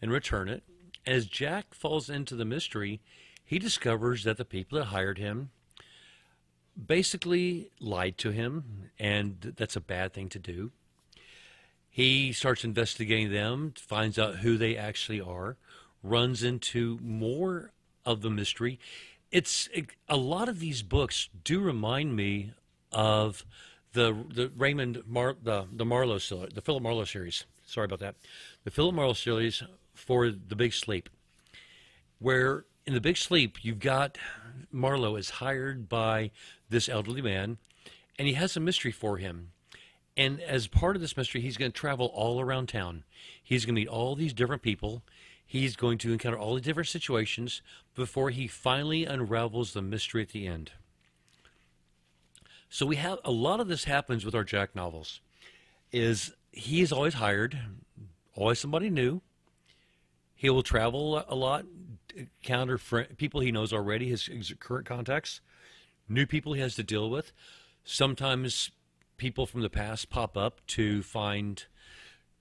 and 0.00 0.10
return 0.10 0.48
it. 0.48 0.62
As 1.06 1.26
Jack 1.26 1.74
falls 1.74 2.10
into 2.10 2.34
the 2.34 2.44
mystery, 2.44 3.00
he 3.44 3.58
discovers 3.58 4.24
that 4.24 4.36
the 4.36 4.44
people 4.44 4.78
that 4.78 4.86
hired 4.86 5.18
him 5.18 5.50
basically 6.86 7.70
lied 7.80 8.16
to 8.18 8.30
him, 8.30 8.90
and 8.98 9.54
that's 9.56 9.76
a 9.76 9.80
bad 9.80 10.12
thing 10.12 10.28
to 10.30 10.38
do. 10.38 10.70
He 11.88 12.32
starts 12.32 12.64
investigating 12.64 13.32
them, 13.32 13.74
finds 13.76 14.18
out 14.18 14.36
who 14.36 14.56
they 14.56 14.76
actually 14.76 15.20
are, 15.20 15.56
runs 16.02 16.42
into 16.42 16.98
more 17.02 17.72
of 18.04 18.22
the 18.22 18.30
mystery. 18.30 18.78
It's 19.32 19.68
it, 19.74 19.86
a 20.08 20.16
lot 20.16 20.48
of 20.48 20.60
these 20.60 20.82
books 20.82 21.28
do 21.44 21.60
remind 21.60 22.14
me 22.16 22.52
of 22.92 23.44
the 23.92 24.24
the 24.32 24.50
Raymond 24.56 25.02
Mar, 25.06 25.36
the 25.42 25.66
the 25.72 25.84
Marlowe 25.84 26.18
the 26.18 26.62
Philip 26.64 26.82
Marlowe 26.82 27.04
series. 27.04 27.44
Sorry 27.66 27.84
about 27.84 28.00
that. 28.00 28.16
The 28.64 28.70
Philip 28.70 28.94
Marlowe 28.94 29.12
series 29.12 29.62
for 30.00 30.30
The 30.30 30.56
Big 30.56 30.72
Sleep, 30.72 31.08
where 32.18 32.64
in 32.86 32.94
The 32.94 33.00
Big 33.00 33.16
Sleep 33.16 33.58
you've 33.62 33.78
got 33.78 34.18
Marlowe 34.72 35.16
is 35.16 35.30
hired 35.30 35.88
by 35.88 36.30
this 36.68 36.88
elderly 36.88 37.22
man, 37.22 37.58
and 38.18 38.26
he 38.26 38.34
has 38.34 38.56
a 38.56 38.60
mystery 38.60 38.92
for 38.92 39.18
him. 39.18 39.52
And 40.16 40.40
as 40.40 40.66
part 40.66 40.96
of 40.96 41.02
this 41.02 41.16
mystery, 41.16 41.40
he's 41.40 41.56
going 41.56 41.72
to 41.72 41.78
travel 41.78 42.06
all 42.06 42.40
around 42.40 42.68
town. 42.68 43.04
He's 43.42 43.64
going 43.64 43.74
to 43.74 43.80
meet 43.80 43.88
all 43.88 44.14
these 44.14 44.32
different 44.32 44.62
people. 44.62 45.02
He's 45.46 45.76
going 45.76 45.98
to 45.98 46.12
encounter 46.12 46.38
all 46.38 46.54
the 46.54 46.60
different 46.60 46.88
situations 46.88 47.62
before 47.94 48.30
he 48.30 48.46
finally 48.46 49.04
unravels 49.04 49.72
the 49.72 49.82
mystery 49.82 50.22
at 50.22 50.28
the 50.30 50.46
end. 50.46 50.72
So 52.68 52.86
we 52.86 52.96
have 52.96 53.18
a 53.24 53.32
lot 53.32 53.60
of 53.60 53.68
this 53.68 53.84
happens 53.84 54.24
with 54.24 54.34
our 54.34 54.44
Jack 54.44 54.76
novels. 54.76 55.20
Is 55.90 56.32
he 56.52 56.82
is 56.82 56.92
always 56.92 57.14
hired, 57.14 57.58
always 58.36 58.60
somebody 58.60 58.90
new. 58.90 59.22
He 60.40 60.48
will 60.48 60.62
travel 60.62 61.22
a 61.28 61.34
lot, 61.34 61.66
encounter 62.16 62.78
people 62.78 63.42
he 63.42 63.52
knows 63.52 63.74
already, 63.74 64.08
his, 64.08 64.24
his 64.24 64.54
current 64.58 64.86
contacts, 64.86 65.42
new 66.08 66.24
people 66.24 66.54
he 66.54 66.62
has 66.62 66.74
to 66.76 66.82
deal 66.82 67.10
with. 67.10 67.34
Sometimes 67.84 68.70
people 69.18 69.44
from 69.44 69.60
the 69.60 69.68
past 69.68 70.08
pop 70.08 70.38
up 70.38 70.66
to 70.68 71.02
find 71.02 71.66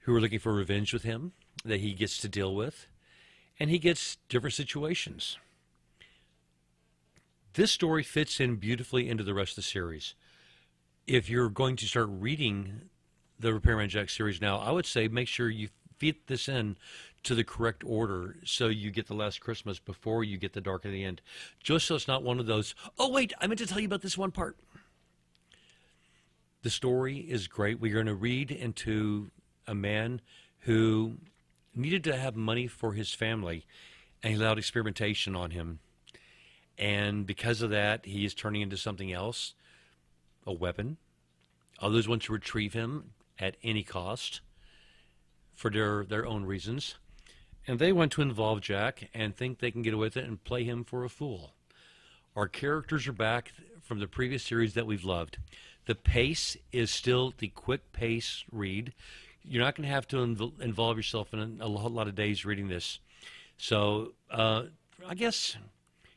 who 0.04 0.16
are 0.16 0.22
looking 0.22 0.40
for 0.40 0.54
revenge 0.54 0.94
with 0.94 1.04
him 1.04 1.34
that 1.66 1.82
he 1.82 1.92
gets 1.92 2.18
to 2.20 2.30
deal 2.30 2.56
with 2.56 2.88
and 3.60 3.70
he 3.70 3.78
gets 3.78 4.16
different 4.30 4.54
situations. 4.54 5.38
This 7.52 7.70
story 7.70 8.04
fits 8.04 8.40
in 8.40 8.56
beautifully 8.56 9.10
into 9.10 9.26
the 9.26 9.34
rest 9.34 9.52
of 9.52 9.56
the 9.58 9.62
series. 9.64 10.16
If 11.06 11.30
you're 11.30 11.50
going 11.50 11.76
to 11.76 11.86
start 11.86 12.08
reading 12.10 12.84
the 13.38 13.54
Repairman 13.54 13.90
Jack 13.90 14.10
series 14.10 14.40
now, 14.40 14.58
I 14.58 14.72
would 14.72 14.86
say 14.86 15.10
make 15.10 15.28
sure 15.28 15.50
you 15.50 15.68
fit 16.00 16.28
this 16.28 16.48
in 16.50 16.78
to 17.24 17.36
the 17.36 17.44
correct 17.44 17.84
order 17.86 18.38
so 18.46 18.68
you 18.68 18.90
get 18.92 19.08
the 19.08 19.14
last 19.14 19.42
Christmas 19.42 19.78
before 19.78 20.24
you 20.24 20.38
get 20.38 20.54
the 20.54 20.62
dark 20.62 20.86
at 20.86 20.92
the 20.92 21.04
end. 21.04 21.22
Just 21.62 21.86
so 21.86 21.96
it's 21.96 22.08
not 22.08 22.24
one 22.24 22.40
of 22.40 22.46
those, 22.46 22.74
oh, 22.98 23.10
wait, 23.10 23.34
I 23.40 23.48
meant 23.48 23.60
to 23.60 23.68
tell 23.68 23.80
you 23.80 23.88
about 23.88 24.02
this 24.02 24.18
one 24.18 24.32
part. 24.32 24.58
The 26.64 26.70
story 26.70 27.18
is 27.18 27.48
great. 27.48 27.80
We're 27.80 27.94
going 27.94 28.06
to 28.06 28.16
read 28.16 28.52
into 28.52 29.32
a 29.68 29.76
man 29.76 30.22
who 30.60 31.18
needed 31.76 32.04
to 32.06 32.18
have 32.18 32.36
money 32.36 32.68
for 32.68 32.94
his 32.94 33.14
family, 33.14 33.66
and 34.24 34.34
he 34.34 34.40
allowed 34.40 34.58
experimentation 34.58 35.36
on 35.36 35.52
him. 35.52 35.80
And 36.78 37.26
because 37.26 37.62
of 37.62 37.70
that, 37.70 38.06
he 38.06 38.26
is 38.26 38.34
turning 38.34 38.62
into 38.62 38.78
something 38.78 39.12
else 39.12 39.54
a 40.46 40.54
weapon. 40.54 40.98
Others 41.82 42.08
want 42.08 42.24
to 42.24 42.34
retrieve 42.34 42.74
him 42.74 43.12
at 43.38 43.56
any 43.64 43.84
cost 43.84 44.42
for 45.60 45.70
their, 45.70 46.06
their 46.06 46.26
own 46.26 46.46
reasons. 46.46 46.96
And 47.68 47.80
they 47.80 47.92
want 47.92 48.12
to 48.14 48.22
involve 48.22 48.62
Jack 48.62 49.10
and 49.14 49.36
think 49.36 49.60
they 49.60 49.72
can 49.72 49.82
get 49.82 49.94
away 49.94 50.08
with 50.08 50.18
it 50.18 50.26
and 50.26 50.44
play 50.44 50.64
him 50.64 50.84
for 50.84 51.04
a 51.04 51.10
fool. 51.10 51.54
Our 52.36 52.48
characters 52.48 53.08
are 53.08 53.14
back 53.14 53.52
from 53.82 54.00
the 54.00 54.08
previous 54.08 54.44
series 54.44 54.74
that 54.76 54.86
we've 54.86 55.04
loved. 55.04 55.38
The 55.86 55.96
pace 55.96 56.56
is 56.72 56.92
still 56.92 57.34
the 57.38 57.50
quick 57.50 57.92
pace 57.92 58.46
read 58.52 58.94
you're 59.44 59.64
not 59.64 59.76
going 59.76 59.88
to 59.88 59.94
have 59.94 60.08
to 60.10 60.18
inv- 60.18 60.62
involve 60.62 60.98
yourself 60.98 61.34
in 61.34 61.58
a, 61.60 61.66
a, 61.66 61.68
lot 61.68 62.08
of 62.08 62.16
days 62.16 62.46
reading 62.46 62.68
this. 62.68 63.00
So 63.58 64.14
uh, 64.30 64.64
I 65.08 65.16
guess 65.16 65.58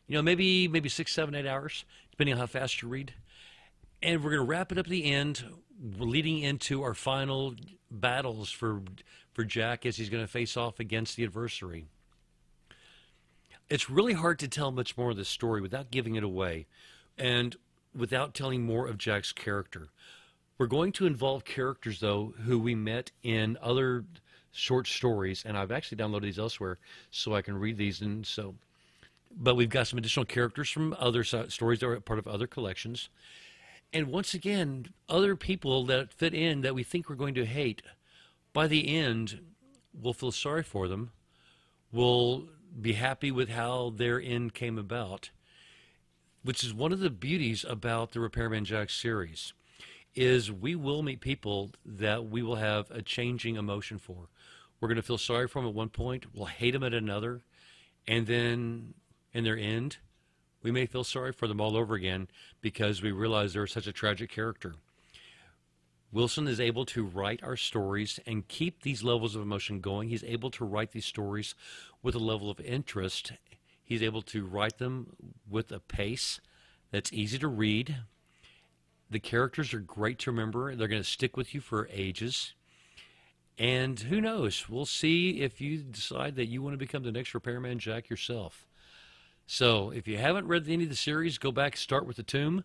you 0.06 0.16
know 0.16 0.22
maybe 0.22 0.68
maybe 0.68 0.88
six, 0.88 1.12
seven, 1.12 1.34
eight 1.34 1.46
hours, 1.46 1.84
depending 2.10 2.34
on 2.34 2.40
how 2.40 2.46
fast 2.46 2.82
you 2.82 2.88
read. 2.88 3.14
And 4.02 4.22
we're 4.22 4.30
going 4.30 4.42
to 4.42 4.48
wrap 4.48 4.72
it 4.72 4.78
up 4.78 4.86
at 4.86 4.90
the 4.90 5.04
end, 5.04 5.44
leading 5.96 6.40
into 6.40 6.82
our 6.82 6.94
final 6.94 7.54
battles 7.90 8.50
for 8.50 8.82
for 9.32 9.44
Jack 9.44 9.86
as 9.86 9.96
he's 9.96 10.10
going 10.10 10.24
to 10.24 10.30
face 10.30 10.56
off 10.56 10.80
against 10.80 11.16
the 11.16 11.24
adversary. 11.24 11.86
It's 13.68 13.88
really 13.88 14.12
hard 14.12 14.38
to 14.40 14.48
tell 14.48 14.70
much 14.70 14.96
more 14.96 15.10
of 15.10 15.16
this 15.16 15.28
story 15.28 15.60
without 15.60 15.90
giving 15.90 16.14
it 16.14 16.24
away, 16.24 16.66
and 17.16 17.56
without 17.94 18.34
telling 18.34 18.62
more 18.62 18.86
of 18.86 18.98
Jack's 18.98 19.32
character. 19.32 19.88
We're 20.58 20.66
going 20.66 20.92
to 20.92 21.06
involve 21.06 21.44
characters, 21.44 22.00
though, 22.00 22.34
who 22.44 22.58
we 22.58 22.74
met 22.74 23.10
in 23.22 23.58
other 23.62 24.04
short 24.52 24.86
stories, 24.86 25.44
and 25.46 25.56
I've 25.56 25.72
actually 25.72 25.98
downloaded 25.98 26.22
these 26.22 26.38
elsewhere 26.38 26.78
so 27.10 27.34
I 27.34 27.42
can 27.42 27.58
read 27.58 27.78
these. 27.78 28.00
And 28.02 28.26
so, 28.26 28.54
but 29.34 29.56
we've 29.56 29.70
got 29.70 29.86
some 29.86 29.98
additional 29.98 30.26
characters 30.26 30.68
from 30.68 30.94
other 30.98 31.24
stories 31.24 31.80
that 31.80 31.86
are 31.86 32.00
part 32.00 32.18
of 32.18 32.28
other 32.28 32.46
collections. 32.46 33.08
And 33.94 34.06
once 34.08 34.34
again, 34.34 34.86
other 35.08 35.36
people 35.36 35.84
that 35.86 36.12
fit 36.12 36.34
in 36.34 36.60
that 36.62 36.74
we 36.74 36.82
think 36.82 37.08
we're 37.08 37.16
going 37.16 37.34
to 37.34 37.46
hate, 37.46 37.82
by 38.52 38.66
the 38.66 38.94
end, 38.96 39.40
we'll 39.92 40.12
feel 40.12 40.32
sorry 40.32 40.62
for 40.62 40.88
them. 40.88 41.12
We'll 41.90 42.48
be 42.80 42.94
happy 42.94 43.30
with 43.30 43.50
how 43.50 43.92
their 43.94 44.20
end 44.20 44.54
came 44.54 44.78
about, 44.78 45.30
which 46.42 46.64
is 46.64 46.72
one 46.72 46.92
of 46.92 47.00
the 47.00 47.10
beauties 47.10 47.64
about 47.68 48.12
the 48.12 48.20
Repairman 48.20 48.64
Jack 48.64 48.90
series 48.90 49.52
is 50.14 50.52
we 50.52 50.74
will 50.74 51.02
meet 51.02 51.20
people 51.20 51.70
that 51.84 52.26
we 52.26 52.42
will 52.42 52.56
have 52.56 52.90
a 52.90 53.00
changing 53.00 53.56
emotion 53.56 53.98
for. 53.98 54.28
We're 54.80 54.88
going 54.88 54.96
to 54.96 55.02
feel 55.02 55.18
sorry 55.18 55.48
for 55.48 55.60
them 55.60 55.68
at 55.68 55.74
one 55.74 55.88
point, 55.88 56.34
we'll 56.34 56.46
hate 56.46 56.72
them 56.72 56.82
at 56.82 56.92
another, 56.92 57.42
and 58.06 58.26
then 58.26 58.94
in 59.32 59.44
their 59.44 59.56
end, 59.56 59.98
we 60.62 60.70
may 60.70 60.86
feel 60.86 61.04
sorry 61.04 61.32
for 61.32 61.46
them 61.46 61.60
all 61.60 61.76
over 61.76 61.94
again 61.94 62.28
because 62.60 63.02
we 63.02 63.10
realize 63.12 63.52
they're 63.52 63.66
such 63.66 63.86
a 63.86 63.92
tragic 63.92 64.30
character. 64.30 64.74
Wilson 66.12 66.46
is 66.46 66.60
able 66.60 66.84
to 66.86 67.04
write 67.04 67.42
our 67.42 67.56
stories 67.56 68.20
and 68.26 68.46
keep 68.46 68.82
these 68.82 69.02
levels 69.02 69.34
of 69.34 69.42
emotion 69.42 69.80
going. 69.80 70.10
He's 70.10 70.24
able 70.24 70.50
to 70.52 70.64
write 70.64 70.92
these 70.92 71.06
stories 71.06 71.54
with 72.02 72.14
a 72.14 72.20
level 72.20 72.50
of 72.50 72.60
interest. 72.60 73.32
He's 73.82 74.02
able 74.02 74.22
to 74.22 74.44
write 74.44 74.78
them 74.78 75.16
with 75.48 75.72
a 75.72 75.80
pace 75.80 76.40
that's 76.90 77.12
easy 77.12 77.38
to 77.38 77.48
read, 77.48 77.96
the 79.12 79.20
characters 79.20 79.74
are 79.74 79.80
great 79.80 80.18
to 80.20 80.30
remember. 80.30 80.74
They're 80.74 80.88
going 80.88 81.02
to 81.02 81.08
stick 81.08 81.36
with 81.36 81.54
you 81.54 81.60
for 81.60 81.86
ages. 81.92 82.54
And 83.58 84.00
who 84.00 84.22
knows? 84.22 84.70
We'll 84.70 84.86
see 84.86 85.42
if 85.42 85.60
you 85.60 85.82
decide 85.82 86.34
that 86.36 86.46
you 86.46 86.62
want 86.62 86.72
to 86.72 86.78
become 86.78 87.02
the 87.02 87.12
next 87.12 87.34
Repairman 87.34 87.78
Jack 87.78 88.08
yourself. 88.08 88.66
So 89.46 89.90
if 89.90 90.08
you 90.08 90.16
haven't 90.16 90.46
read 90.46 90.66
any 90.66 90.84
of 90.84 90.88
the 90.88 90.96
series, 90.96 91.36
go 91.36 91.52
back 91.52 91.72
and 91.72 91.78
start 91.78 92.06
with 92.06 92.16
the 92.16 92.22
Tomb. 92.22 92.64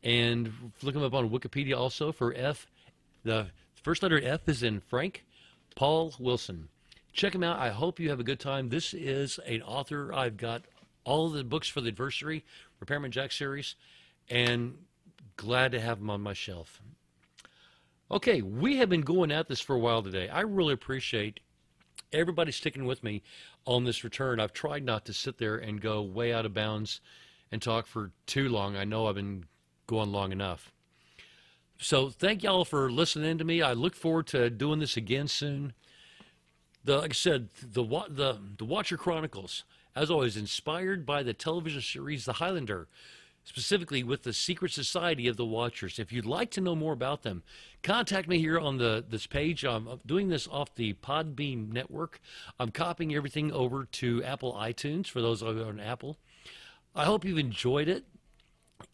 And 0.00 0.52
look 0.82 0.94
him 0.94 1.02
up 1.02 1.14
on 1.14 1.30
Wikipedia 1.30 1.76
also 1.76 2.12
for 2.12 2.32
F. 2.34 2.68
The 3.24 3.48
first 3.82 4.00
letter 4.02 4.20
F 4.22 4.48
is 4.48 4.62
in 4.62 4.80
Frank 4.80 5.24
Paul 5.74 6.14
Wilson. 6.18 6.68
Check 7.12 7.34
him 7.34 7.42
out. 7.42 7.58
I 7.58 7.70
hope 7.70 7.98
you 7.98 8.10
have 8.10 8.20
a 8.20 8.24
good 8.24 8.38
time. 8.38 8.68
This 8.68 8.94
is 8.94 9.40
an 9.46 9.62
author. 9.62 10.14
I've 10.14 10.36
got 10.36 10.62
all 11.04 11.30
the 11.30 11.42
books 11.42 11.66
for 11.68 11.80
the 11.80 11.88
adversary, 11.88 12.44
Repairman 12.78 13.10
Jack 13.10 13.32
series, 13.32 13.74
and 14.28 14.78
glad 15.36 15.72
to 15.72 15.80
have 15.80 15.98
them 15.98 16.10
on 16.10 16.20
my 16.20 16.32
shelf. 16.32 16.80
Okay, 18.10 18.40
we 18.40 18.76
have 18.78 18.88
been 18.88 19.02
going 19.02 19.30
at 19.30 19.48
this 19.48 19.60
for 19.60 19.76
a 19.76 19.78
while 19.78 20.02
today. 20.02 20.30
I 20.30 20.40
really 20.40 20.72
appreciate 20.72 21.40
everybody 22.10 22.52
sticking 22.52 22.86
with 22.86 23.04
me 23.04 23.22
on 23.66 23.84
this 23.84 24.02
return. 24.02 24.40
I've 24.40 24.54
tried 24.54 24.82
not 24.82 25.04
to 25.06 25.12
sit 25.12 25.36
there 25.36 25.56
and 25.56 25.78
go 25.78 26.00
way 26.00 26.32
out 26.32 26.46
of 26.46 26.54
bounds 26.54 27.02
and 27.52 27.60
talk 27.60 27.86
for 27.86 28.12
too 28.24 28.48
long. 28.48 28.76
I 28.76 28.84
know 28.84 29.06
I've 29.06 29.14
been 29.14 29.44
going 29.86 30.10
long 30.10 30.32
enough. 30.32 30.72
So 31.78 32.08
thank 32.08 32.42
y'all 32.42 32.64
for 32.64 32.90
listening 32.90 33.36
to 33.36 33.44
me. 33.44 33.60
I 33.60 33.74
look 33.74 33.94
forward 33.94 34.26
to 34.28 34.48
doing 34.48 34.80
this 34.80 34.96
again 34.96 35.28
soon. 35.28 35.74
The, 36.84 36.96
like 36.98 37.10
I 37.10 37.14
said, 37.14 37.50
the 37.60 37.84
the 38.08 38.38
the 38.56 38.64
Watcher 38.64 38.96
Chronicles, 38.96 39.64
as 39.94 40.10
always, 40.10 40.36
inspired 40.38 41.04
by 41.04 41.22
the 41.22 41.34
television 41.34 41.82
series 41.82 42.24
The 42.24 42.34
Highlander, 42.34 42.88
specifically 43.48 44.02
with 44.02 44.24
the 44.24 44.32
Secret 44.34 44.70
Society 44.70 45.26
of 45.26 45.38
the 45.38 45.44
Watchers. 45.44 45.98
If 45.98 46.12
you'd 46.12 46.26
like 46.26 46.50
to 46.50 46.60
know 46.60 46.76
more 46.76 46.92
about 46.92 47.22
them, 47.22 47.42
contact 47.82 48.28
me 48.28 48.38
here 48.40 48.58
on 48.58 48.76
the 48.76 49.02
this 49.08 49.26
page. 49.26 49.64
I'm 49.64 49.88
doing 50.04 50.28
this 50.28 50.46
off 50.46 50.74
the 50.74 50.92
Podbean 50.92 51.72
network. 51.72 52.20
I'm 52.60 52.70
copying 52.70 53.14
everything 53.14 53.50
over 53.50 53.86
to 53.86 54.22
Apple 54.22 54.52
iTunes 54.52 55.06
for 55.06 55.22
those 55.22 55.42
of 55.42 55.56
you 55.56 55.64
on 55.64 55.80
Apple. 55.80 56.18
I 56.94 57.06
hope 57.06 57.24
you've 57.24 57.38
enjoyed 57.38 57.88
it 57.88 58.04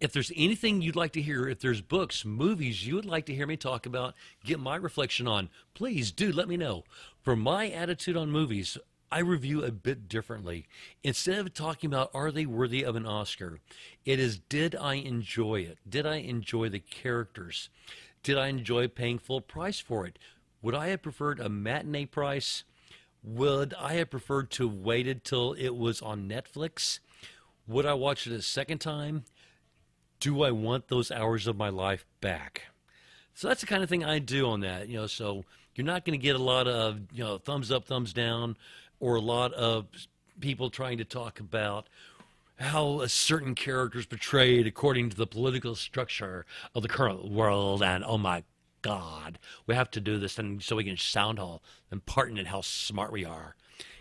if 0.00 0.12
there's 0.12 0.32
anything 0.34 0.80
you'd 0.80 0.96
like 0.96 1.12
to 1.12 1.20
hear, 1.20 1.46
if 1.46 1.60
there's 1.60 1.82
books, 1.82 2.24
movies 2.24 2.86
you 2.86 2.94
would 2.94 3.04
like 3.04 3.26
to 3.26 3.34
hear 3.34 3.46
me 3.46 3.56
talk 3.56 3.84
about, 3.84 4.14
get 4.42 4.58
my 4.58 4.76
reflection 4.76 5.28
on, 5.28 5.50
please 5.74 6.10
do 6.10 6.32
let 6.32 6.48
me 6.48 6.56
know. 6.56 6.84
For 7.22 7.36
my 7.36 7.68
attitude 7.68 8.16
on 8.16 8.30
movies, 8.30 8.78
I 9.14 9.20
review 9.20 9.62
a 9.62 9.70
bit 9.70 10.08
differently. 10.08 10.66
Instead 11.02 11.38
of 11.38 11.54
talking 11.54 11.88
about 11.88 12.10
are 12.14 12.30
they 12.30 12.46
worthy 12.46 12.84
of 12.84 12.96
an 12.96 13.06
Oscar, 13.06 13.60
it 14.04 14.18
is 14.18 14.38
did 14.38 14.74
I 14.74 14.94
enjoy 14.94 15.60
it? 15.60 15.78
Did 15.88 16.06
I 16.06 16.16
enjoy 16.16 16.68
the 16.68 16.80
characters? 16.80 17.68
Did 18.22 18.38
I 18.38 18.48
enjoy 18.48 18.88
paying 18.88 19.18
full 19.18 19.40
price 19.40 19.78
for 19.78 20.06
it? 20.06 20.18
Would 20.62 20.74
I 20.74 20.88
have 20.88 21.02
preferred 21.02 21.40
a 21.40 21.48
matinee 21.48 22.06
price? 22.06 22.64
Would 23.22 23.74
I 23.78 23.94
have 23.94 24.10
preferred 24.10 24.50
to 24.52 24.68
have 24.68 24.78
waited 24.78 25.24
till 25.24 25.52
it 25.52 25.76
was 25.76 26.02
on 26.02 26.28
Netflix? 26.28 26.98
Would 27.66 27.86
I 27.86 27.94
watch 27.94 28.26
it 28.26 28.32
a 28.32 28.42
second 28.42 28.78
time? 28.78 29.24
do 30.24 30.42
I 30.42 30.52
want 30.52 30.88
those 30.88 31.10
hours 31.10 31.46
of 31.46 31.58
my 31.58 31.68
life 31.68 32.06
back? 32.22 32.62
So 33.34 33.46
that's 33.46 33.60
the 33.60 33.66
kind 33.66 33.82
of 33.82 33.90
thing 33.90 34.04
I 34.04 34.20
do 34.20 34.48
on 34.48 34.60
that. 34.60 34.88
You 34.88 34.96
know, 34.96 35.06
so 35.06 35.44
you're 35.74 35.84
not 35.84 36.06
going 36.06 36.18
to 36.18 36.22
get 36.22 36.34
a 36.34 36.42
lot 36.42 36.66
of 36.66 36.98
you 37.12 37.22
know 37.22 37.36
thumbs 37.36 37.70
up, 37.70 37.84
thumbs 37.84 38.14
down, 38.14 38.56
or 39.04 39.16
a 39.16 39.20
lot 39.20 39.52
of 39.52 39.86
people 40.40 40.70
trying 40.70 40.96
to 40.96 41.04
talk 41.04 41.38
about 41.38 41.88
how 42.58 43.02
a 43.02 43.08
certain 43.08 43.54
character 43.54 43.98
is 43.98 44.06
portrayed 44.06 44.66
according 44.66 45.10
to 45.10 45.16
the 45.16 45.26
political 45.26 45.74
structure 45.74 46.46
of 46.74 46.80
the 46.80 46.88
current 46.88 47.30
world, 47.30 47.82
and 47.82 48.02
oh 48.02 48.16
my 48.16 48.42
God, 48.80 49.38
we 49.66 49.74
have 49.74 49.90
to 49.90 50.00
do 50.00 50.18
this, 50.18 50.38
and 50.38 50.62
so 50.62 50.76
we 50.76 50.84
can 50.84 50.96
sound 50.96 51.38
all 51.38 51.62
important 51.92 52.38
in 52.38 52.46
how 52.46 52.62
smart 52.62 53.12
we 53.12 53.26
are. 53.26 53.56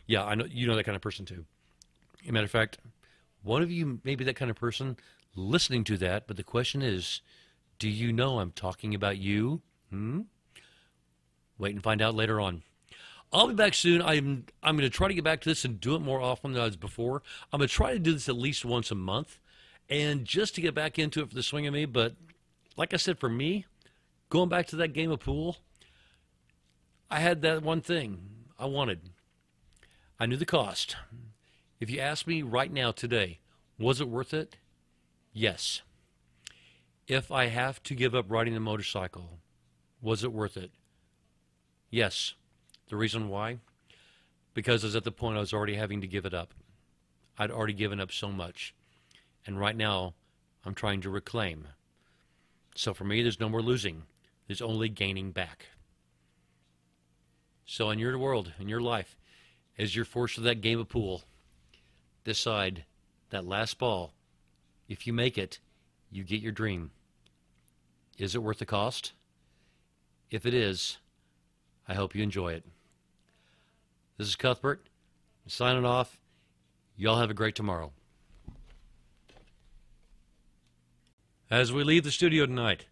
Yeah, 0.08 0.24
I 0.24 0.36
know 0.36 0.45
you 0.45 0.68
know 0.68 0.76
that 0.78 0.86
kind 0.86 0.95
of 0.95 1.01
person 1.01 1.26
too. 1.26 1.43
As 2.24 2.30
a 2.30 2.32
matter 2.32 2.45
of 2.45 2.51
fact, 2.51 2.78
one 3.41 3.62
of 3.62 3.70
you 3.70 3.99
may 4.06 4.16
be 4.16 4.24
that 4.24 4.38
kind 4.38 4.49
of 4.49 4.56
person 4.56 4.95
listening 5.36 5.84
to 5.84 5.97
that, 5.97 6.28
but 6.28 6.38
the 6.38 6.43
question 6.43 6.82
is, 6.82 7.20
do 7.78 7.89
you 7.89 8.14
know 8.14 8.39
I'm 8.39 8.51
talking 8.51 8.95
about 8.95 9.18
you? 9.18 9.62
Hmm? 9.89 10.22
Wait 11.58 11.74
and 11.74 11.84
find 11.84 12.01
out 12.01 12.16
later 12.16 12.39
on. 12.39 12.64
I'll 13.34 13.48
be 13.48 13.56
back 13.56 13.74
soon. 13.74 14.02
I'm 14.02 14.46
I'm 14.62 14.78
going 14.78 14.90
to 14.90 14.96
try 14.96 15.08
to 15.08 15.14
get 15.14 15.24
back 15.24 15.42
to 15.42 15.50
this 15.50 15.66
and 15.66 15.82
do 15.82 15.96
it 15.96 16.00
more 16.00 16.22
often 16.22 16.54
than 16.54 16.62
I 16.62 16.66
was 16.66 16.78
before. 16.78 17.24
I'm 17.52 17.58
going 17.58 17.68
to 17.68 17.74
try 17.74 17.92
to 17.92 18.00
do 18.00 18.14
this 18.14 18.30
at 18.30 18.38
least 18.38 18.64
once 18.64 18.92
a 18.92 18.96
month, 18.96 19.40
and 19.90 20.24
just 20.24 20.54
to 20.56 20.62
get 20.62 20.76
back 20.76 21.00
into 21.00 21.22
it 21.22 21.30
for 21.30 21.36
the 21.36 21.42
swing 21.42 21.66
of 21.66 21.74
me. 21.74 21.86
But 21.86 22.16
like 22.78 22.94
I 22.94 22.98
said, 22.98 23.18
for 23.18 23.30
me, 23.30 23.66
going 24.30 24.50
back 24.50 24.68
to 24.68 24.76
that 24.76 24.94
game 24.94 25.10
of 25.10 25.20
pool, 25.20 25.58
I 27.10 27.20
had 27.20 27.42
that 27.42 27.64
one 27.64 27.82
thing 27.82 28.20
I 28.60 28.66
wanted. 28.66 29.10
I 30.20 30.28
knew 30.28 30.38
the 30.38 30.46
cost. 30.46 30.96
If 31.80 31.90
you 31.90 32.00
ask 32.00 32.28
me 32.28 32.44
right 32.44 32.72
now 32.72 32.92
today, 32.92 33.40
was 33.80 34.00
it 34.00 34.08
worth 34.08 34.34
it? 34.34 34.58
Yes. 35.34 35.82
If 37.08 37.32
I 37.32 37.48
have 37.48 37.82
to 37.84 37.96
give 37.96 38.14
up 38.14 38.26
riding 38.30 38.54
the 38.54 38.60
motorcycle, 38.60 39.40
was 40.02 40.24
it 40.24 40.32
worth 40.32 40.56
it? 40.56 40.72
Yes. 41.90 42.36
The 42.90 42.96
reason 42.96 43.30
why? 43.30 43.60
Because 44.54 44.84
I 44.84 44.88
was 44.88 44.96
at 44.96 45.04
the 45.04 45.12
point 45.12 45.38
I 45.38 45.42
was 45.42 45.54
already 45.54 45.76
having 45.76 46.02
to 46.02 46.08
give 46.08 46.26
it 46.26 46.34
up. 46.34 46.54
I'd 47.38 47.52
already 47.52 47.74
given 47.74 48.00
up 48.00 48.12
so 48.12 48.32
much. 48.32 48.74
And 49.46 49.60
right 49.60 49.76
now, 49.76 50.14
I'm 50.66 50.76
trying 50.76 51.02
to 51.02 51.10
reclaim. 51.10 51.68
So 52.76 52.94
for 52.94 53.04
me, 53.04 53.22
there's 53.22 53.40
no 53.40 53.50
more 53.50 53.62
losing, 53.62 54.04
there's 54.48 54.62
only 54.62 54.90
gaining 54.90 55.32
back. 55.32 55.68
So 57.66 57.90
in 57.90 58.00
your 58.00 58.18
world, 58.18 58.54
in 58.60 58.68
your 58.68 58.82
life, 58.82 59.18
as 59.78 59.96
you're 59.96 60.06
forced 60.06 60.36
to 60.36 60.42
that 60.42 60.62
game 60.62 60.80
of 60.80 60.90
pool, 60.90 61.24
decide 62.24 62.86
that 63.30 63.46
last 63.46 63.80
ball 63.80 64.14
if 64.88 65.08
you 65.08 65.14
make 65.14 65.38
it, 65.38 65.60
you 66.12 66.24
get 66.24 66.42
your 66.42 66.52
dream. 66.52 66.92
Is 68.18 68.36
it 68.36 68.44
worth 68.44 68.60
the 68.60 68.66
cost? 68.66 69.14
If 70.30 70.46
it 70.46 70.54
is, 70.54 70.98
I 71.88 71.94
hope 71.94 72.14
you 72.14 72.22
enjoy 72.22 72.54
it. 72.54 72.64
This 74.18 74.28
is 74.28 74.36
Cuthbert. 74.36 74.86
Signing 75.47 75.86
off. 75.86 76.20
Y'all 76.95 77.20
have 77.20 77.32
a 77.32 77.34
great 77.34 77.55
tomorrow. 77.55 77.91
As 81.49 81.74
we 81.74 81.84
leave 81.84 82.03
the 82.03 82.11
studio 82.11 82.45
tonight, 82.45 82.86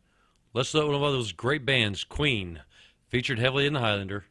let's 0.54 0.74
let 0.74 0.86
one 0.86 0.96
of 0.96 1.02
those 1.02 1.32
great 1.32 1.66
bands, 1.66 2.04
Queen, 2.04 2.62
featured 3.08 3.40
heavily 3.40 3.68
in 3.68 3.74
the 3.74 3.80
Highlander, 3.80 4.26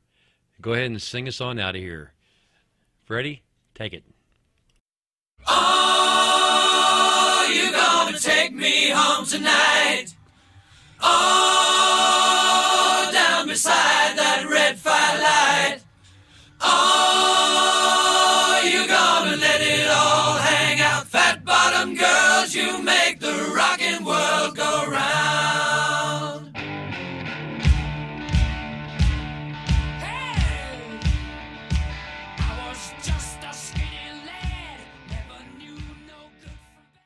go 0.60 0.72
ahead 0.72 0.90
and 0.90 1.00
sing 1.00 1.28
us 1.28 1.40
on 1.40 1.58
out 1.58 1.76
of 1.76 1.80
here. 1.80 2.12
Freddie, 3.04 3.42
take 3.74 3.92
it. 3.92 4.04
Ah, 5.46 7.46
oh, 7.46 7.52
you're 7.52 7.72
gonna 7.72 8.18
take 8.18 8.52
me 8.52 8.90
home 8.90 9.24
tonight. 9.24 10.06
Oh, 11.00 12.19
Oh, 16.72 18.60
you 18.64 18.86
gonna 18.86 19.36
let 19.36 19.60
it 19.60 19.88
all 19.90 20.38
hang 20.38 20.80
out. 20.80 21.06
Fat 21.06 21.44
bottom 21.44 21.94
girls, 21.96 22.54
you 22.54 22.82
make 22.82 23.20
the 23.20 23.52
rock. 23.56 23.79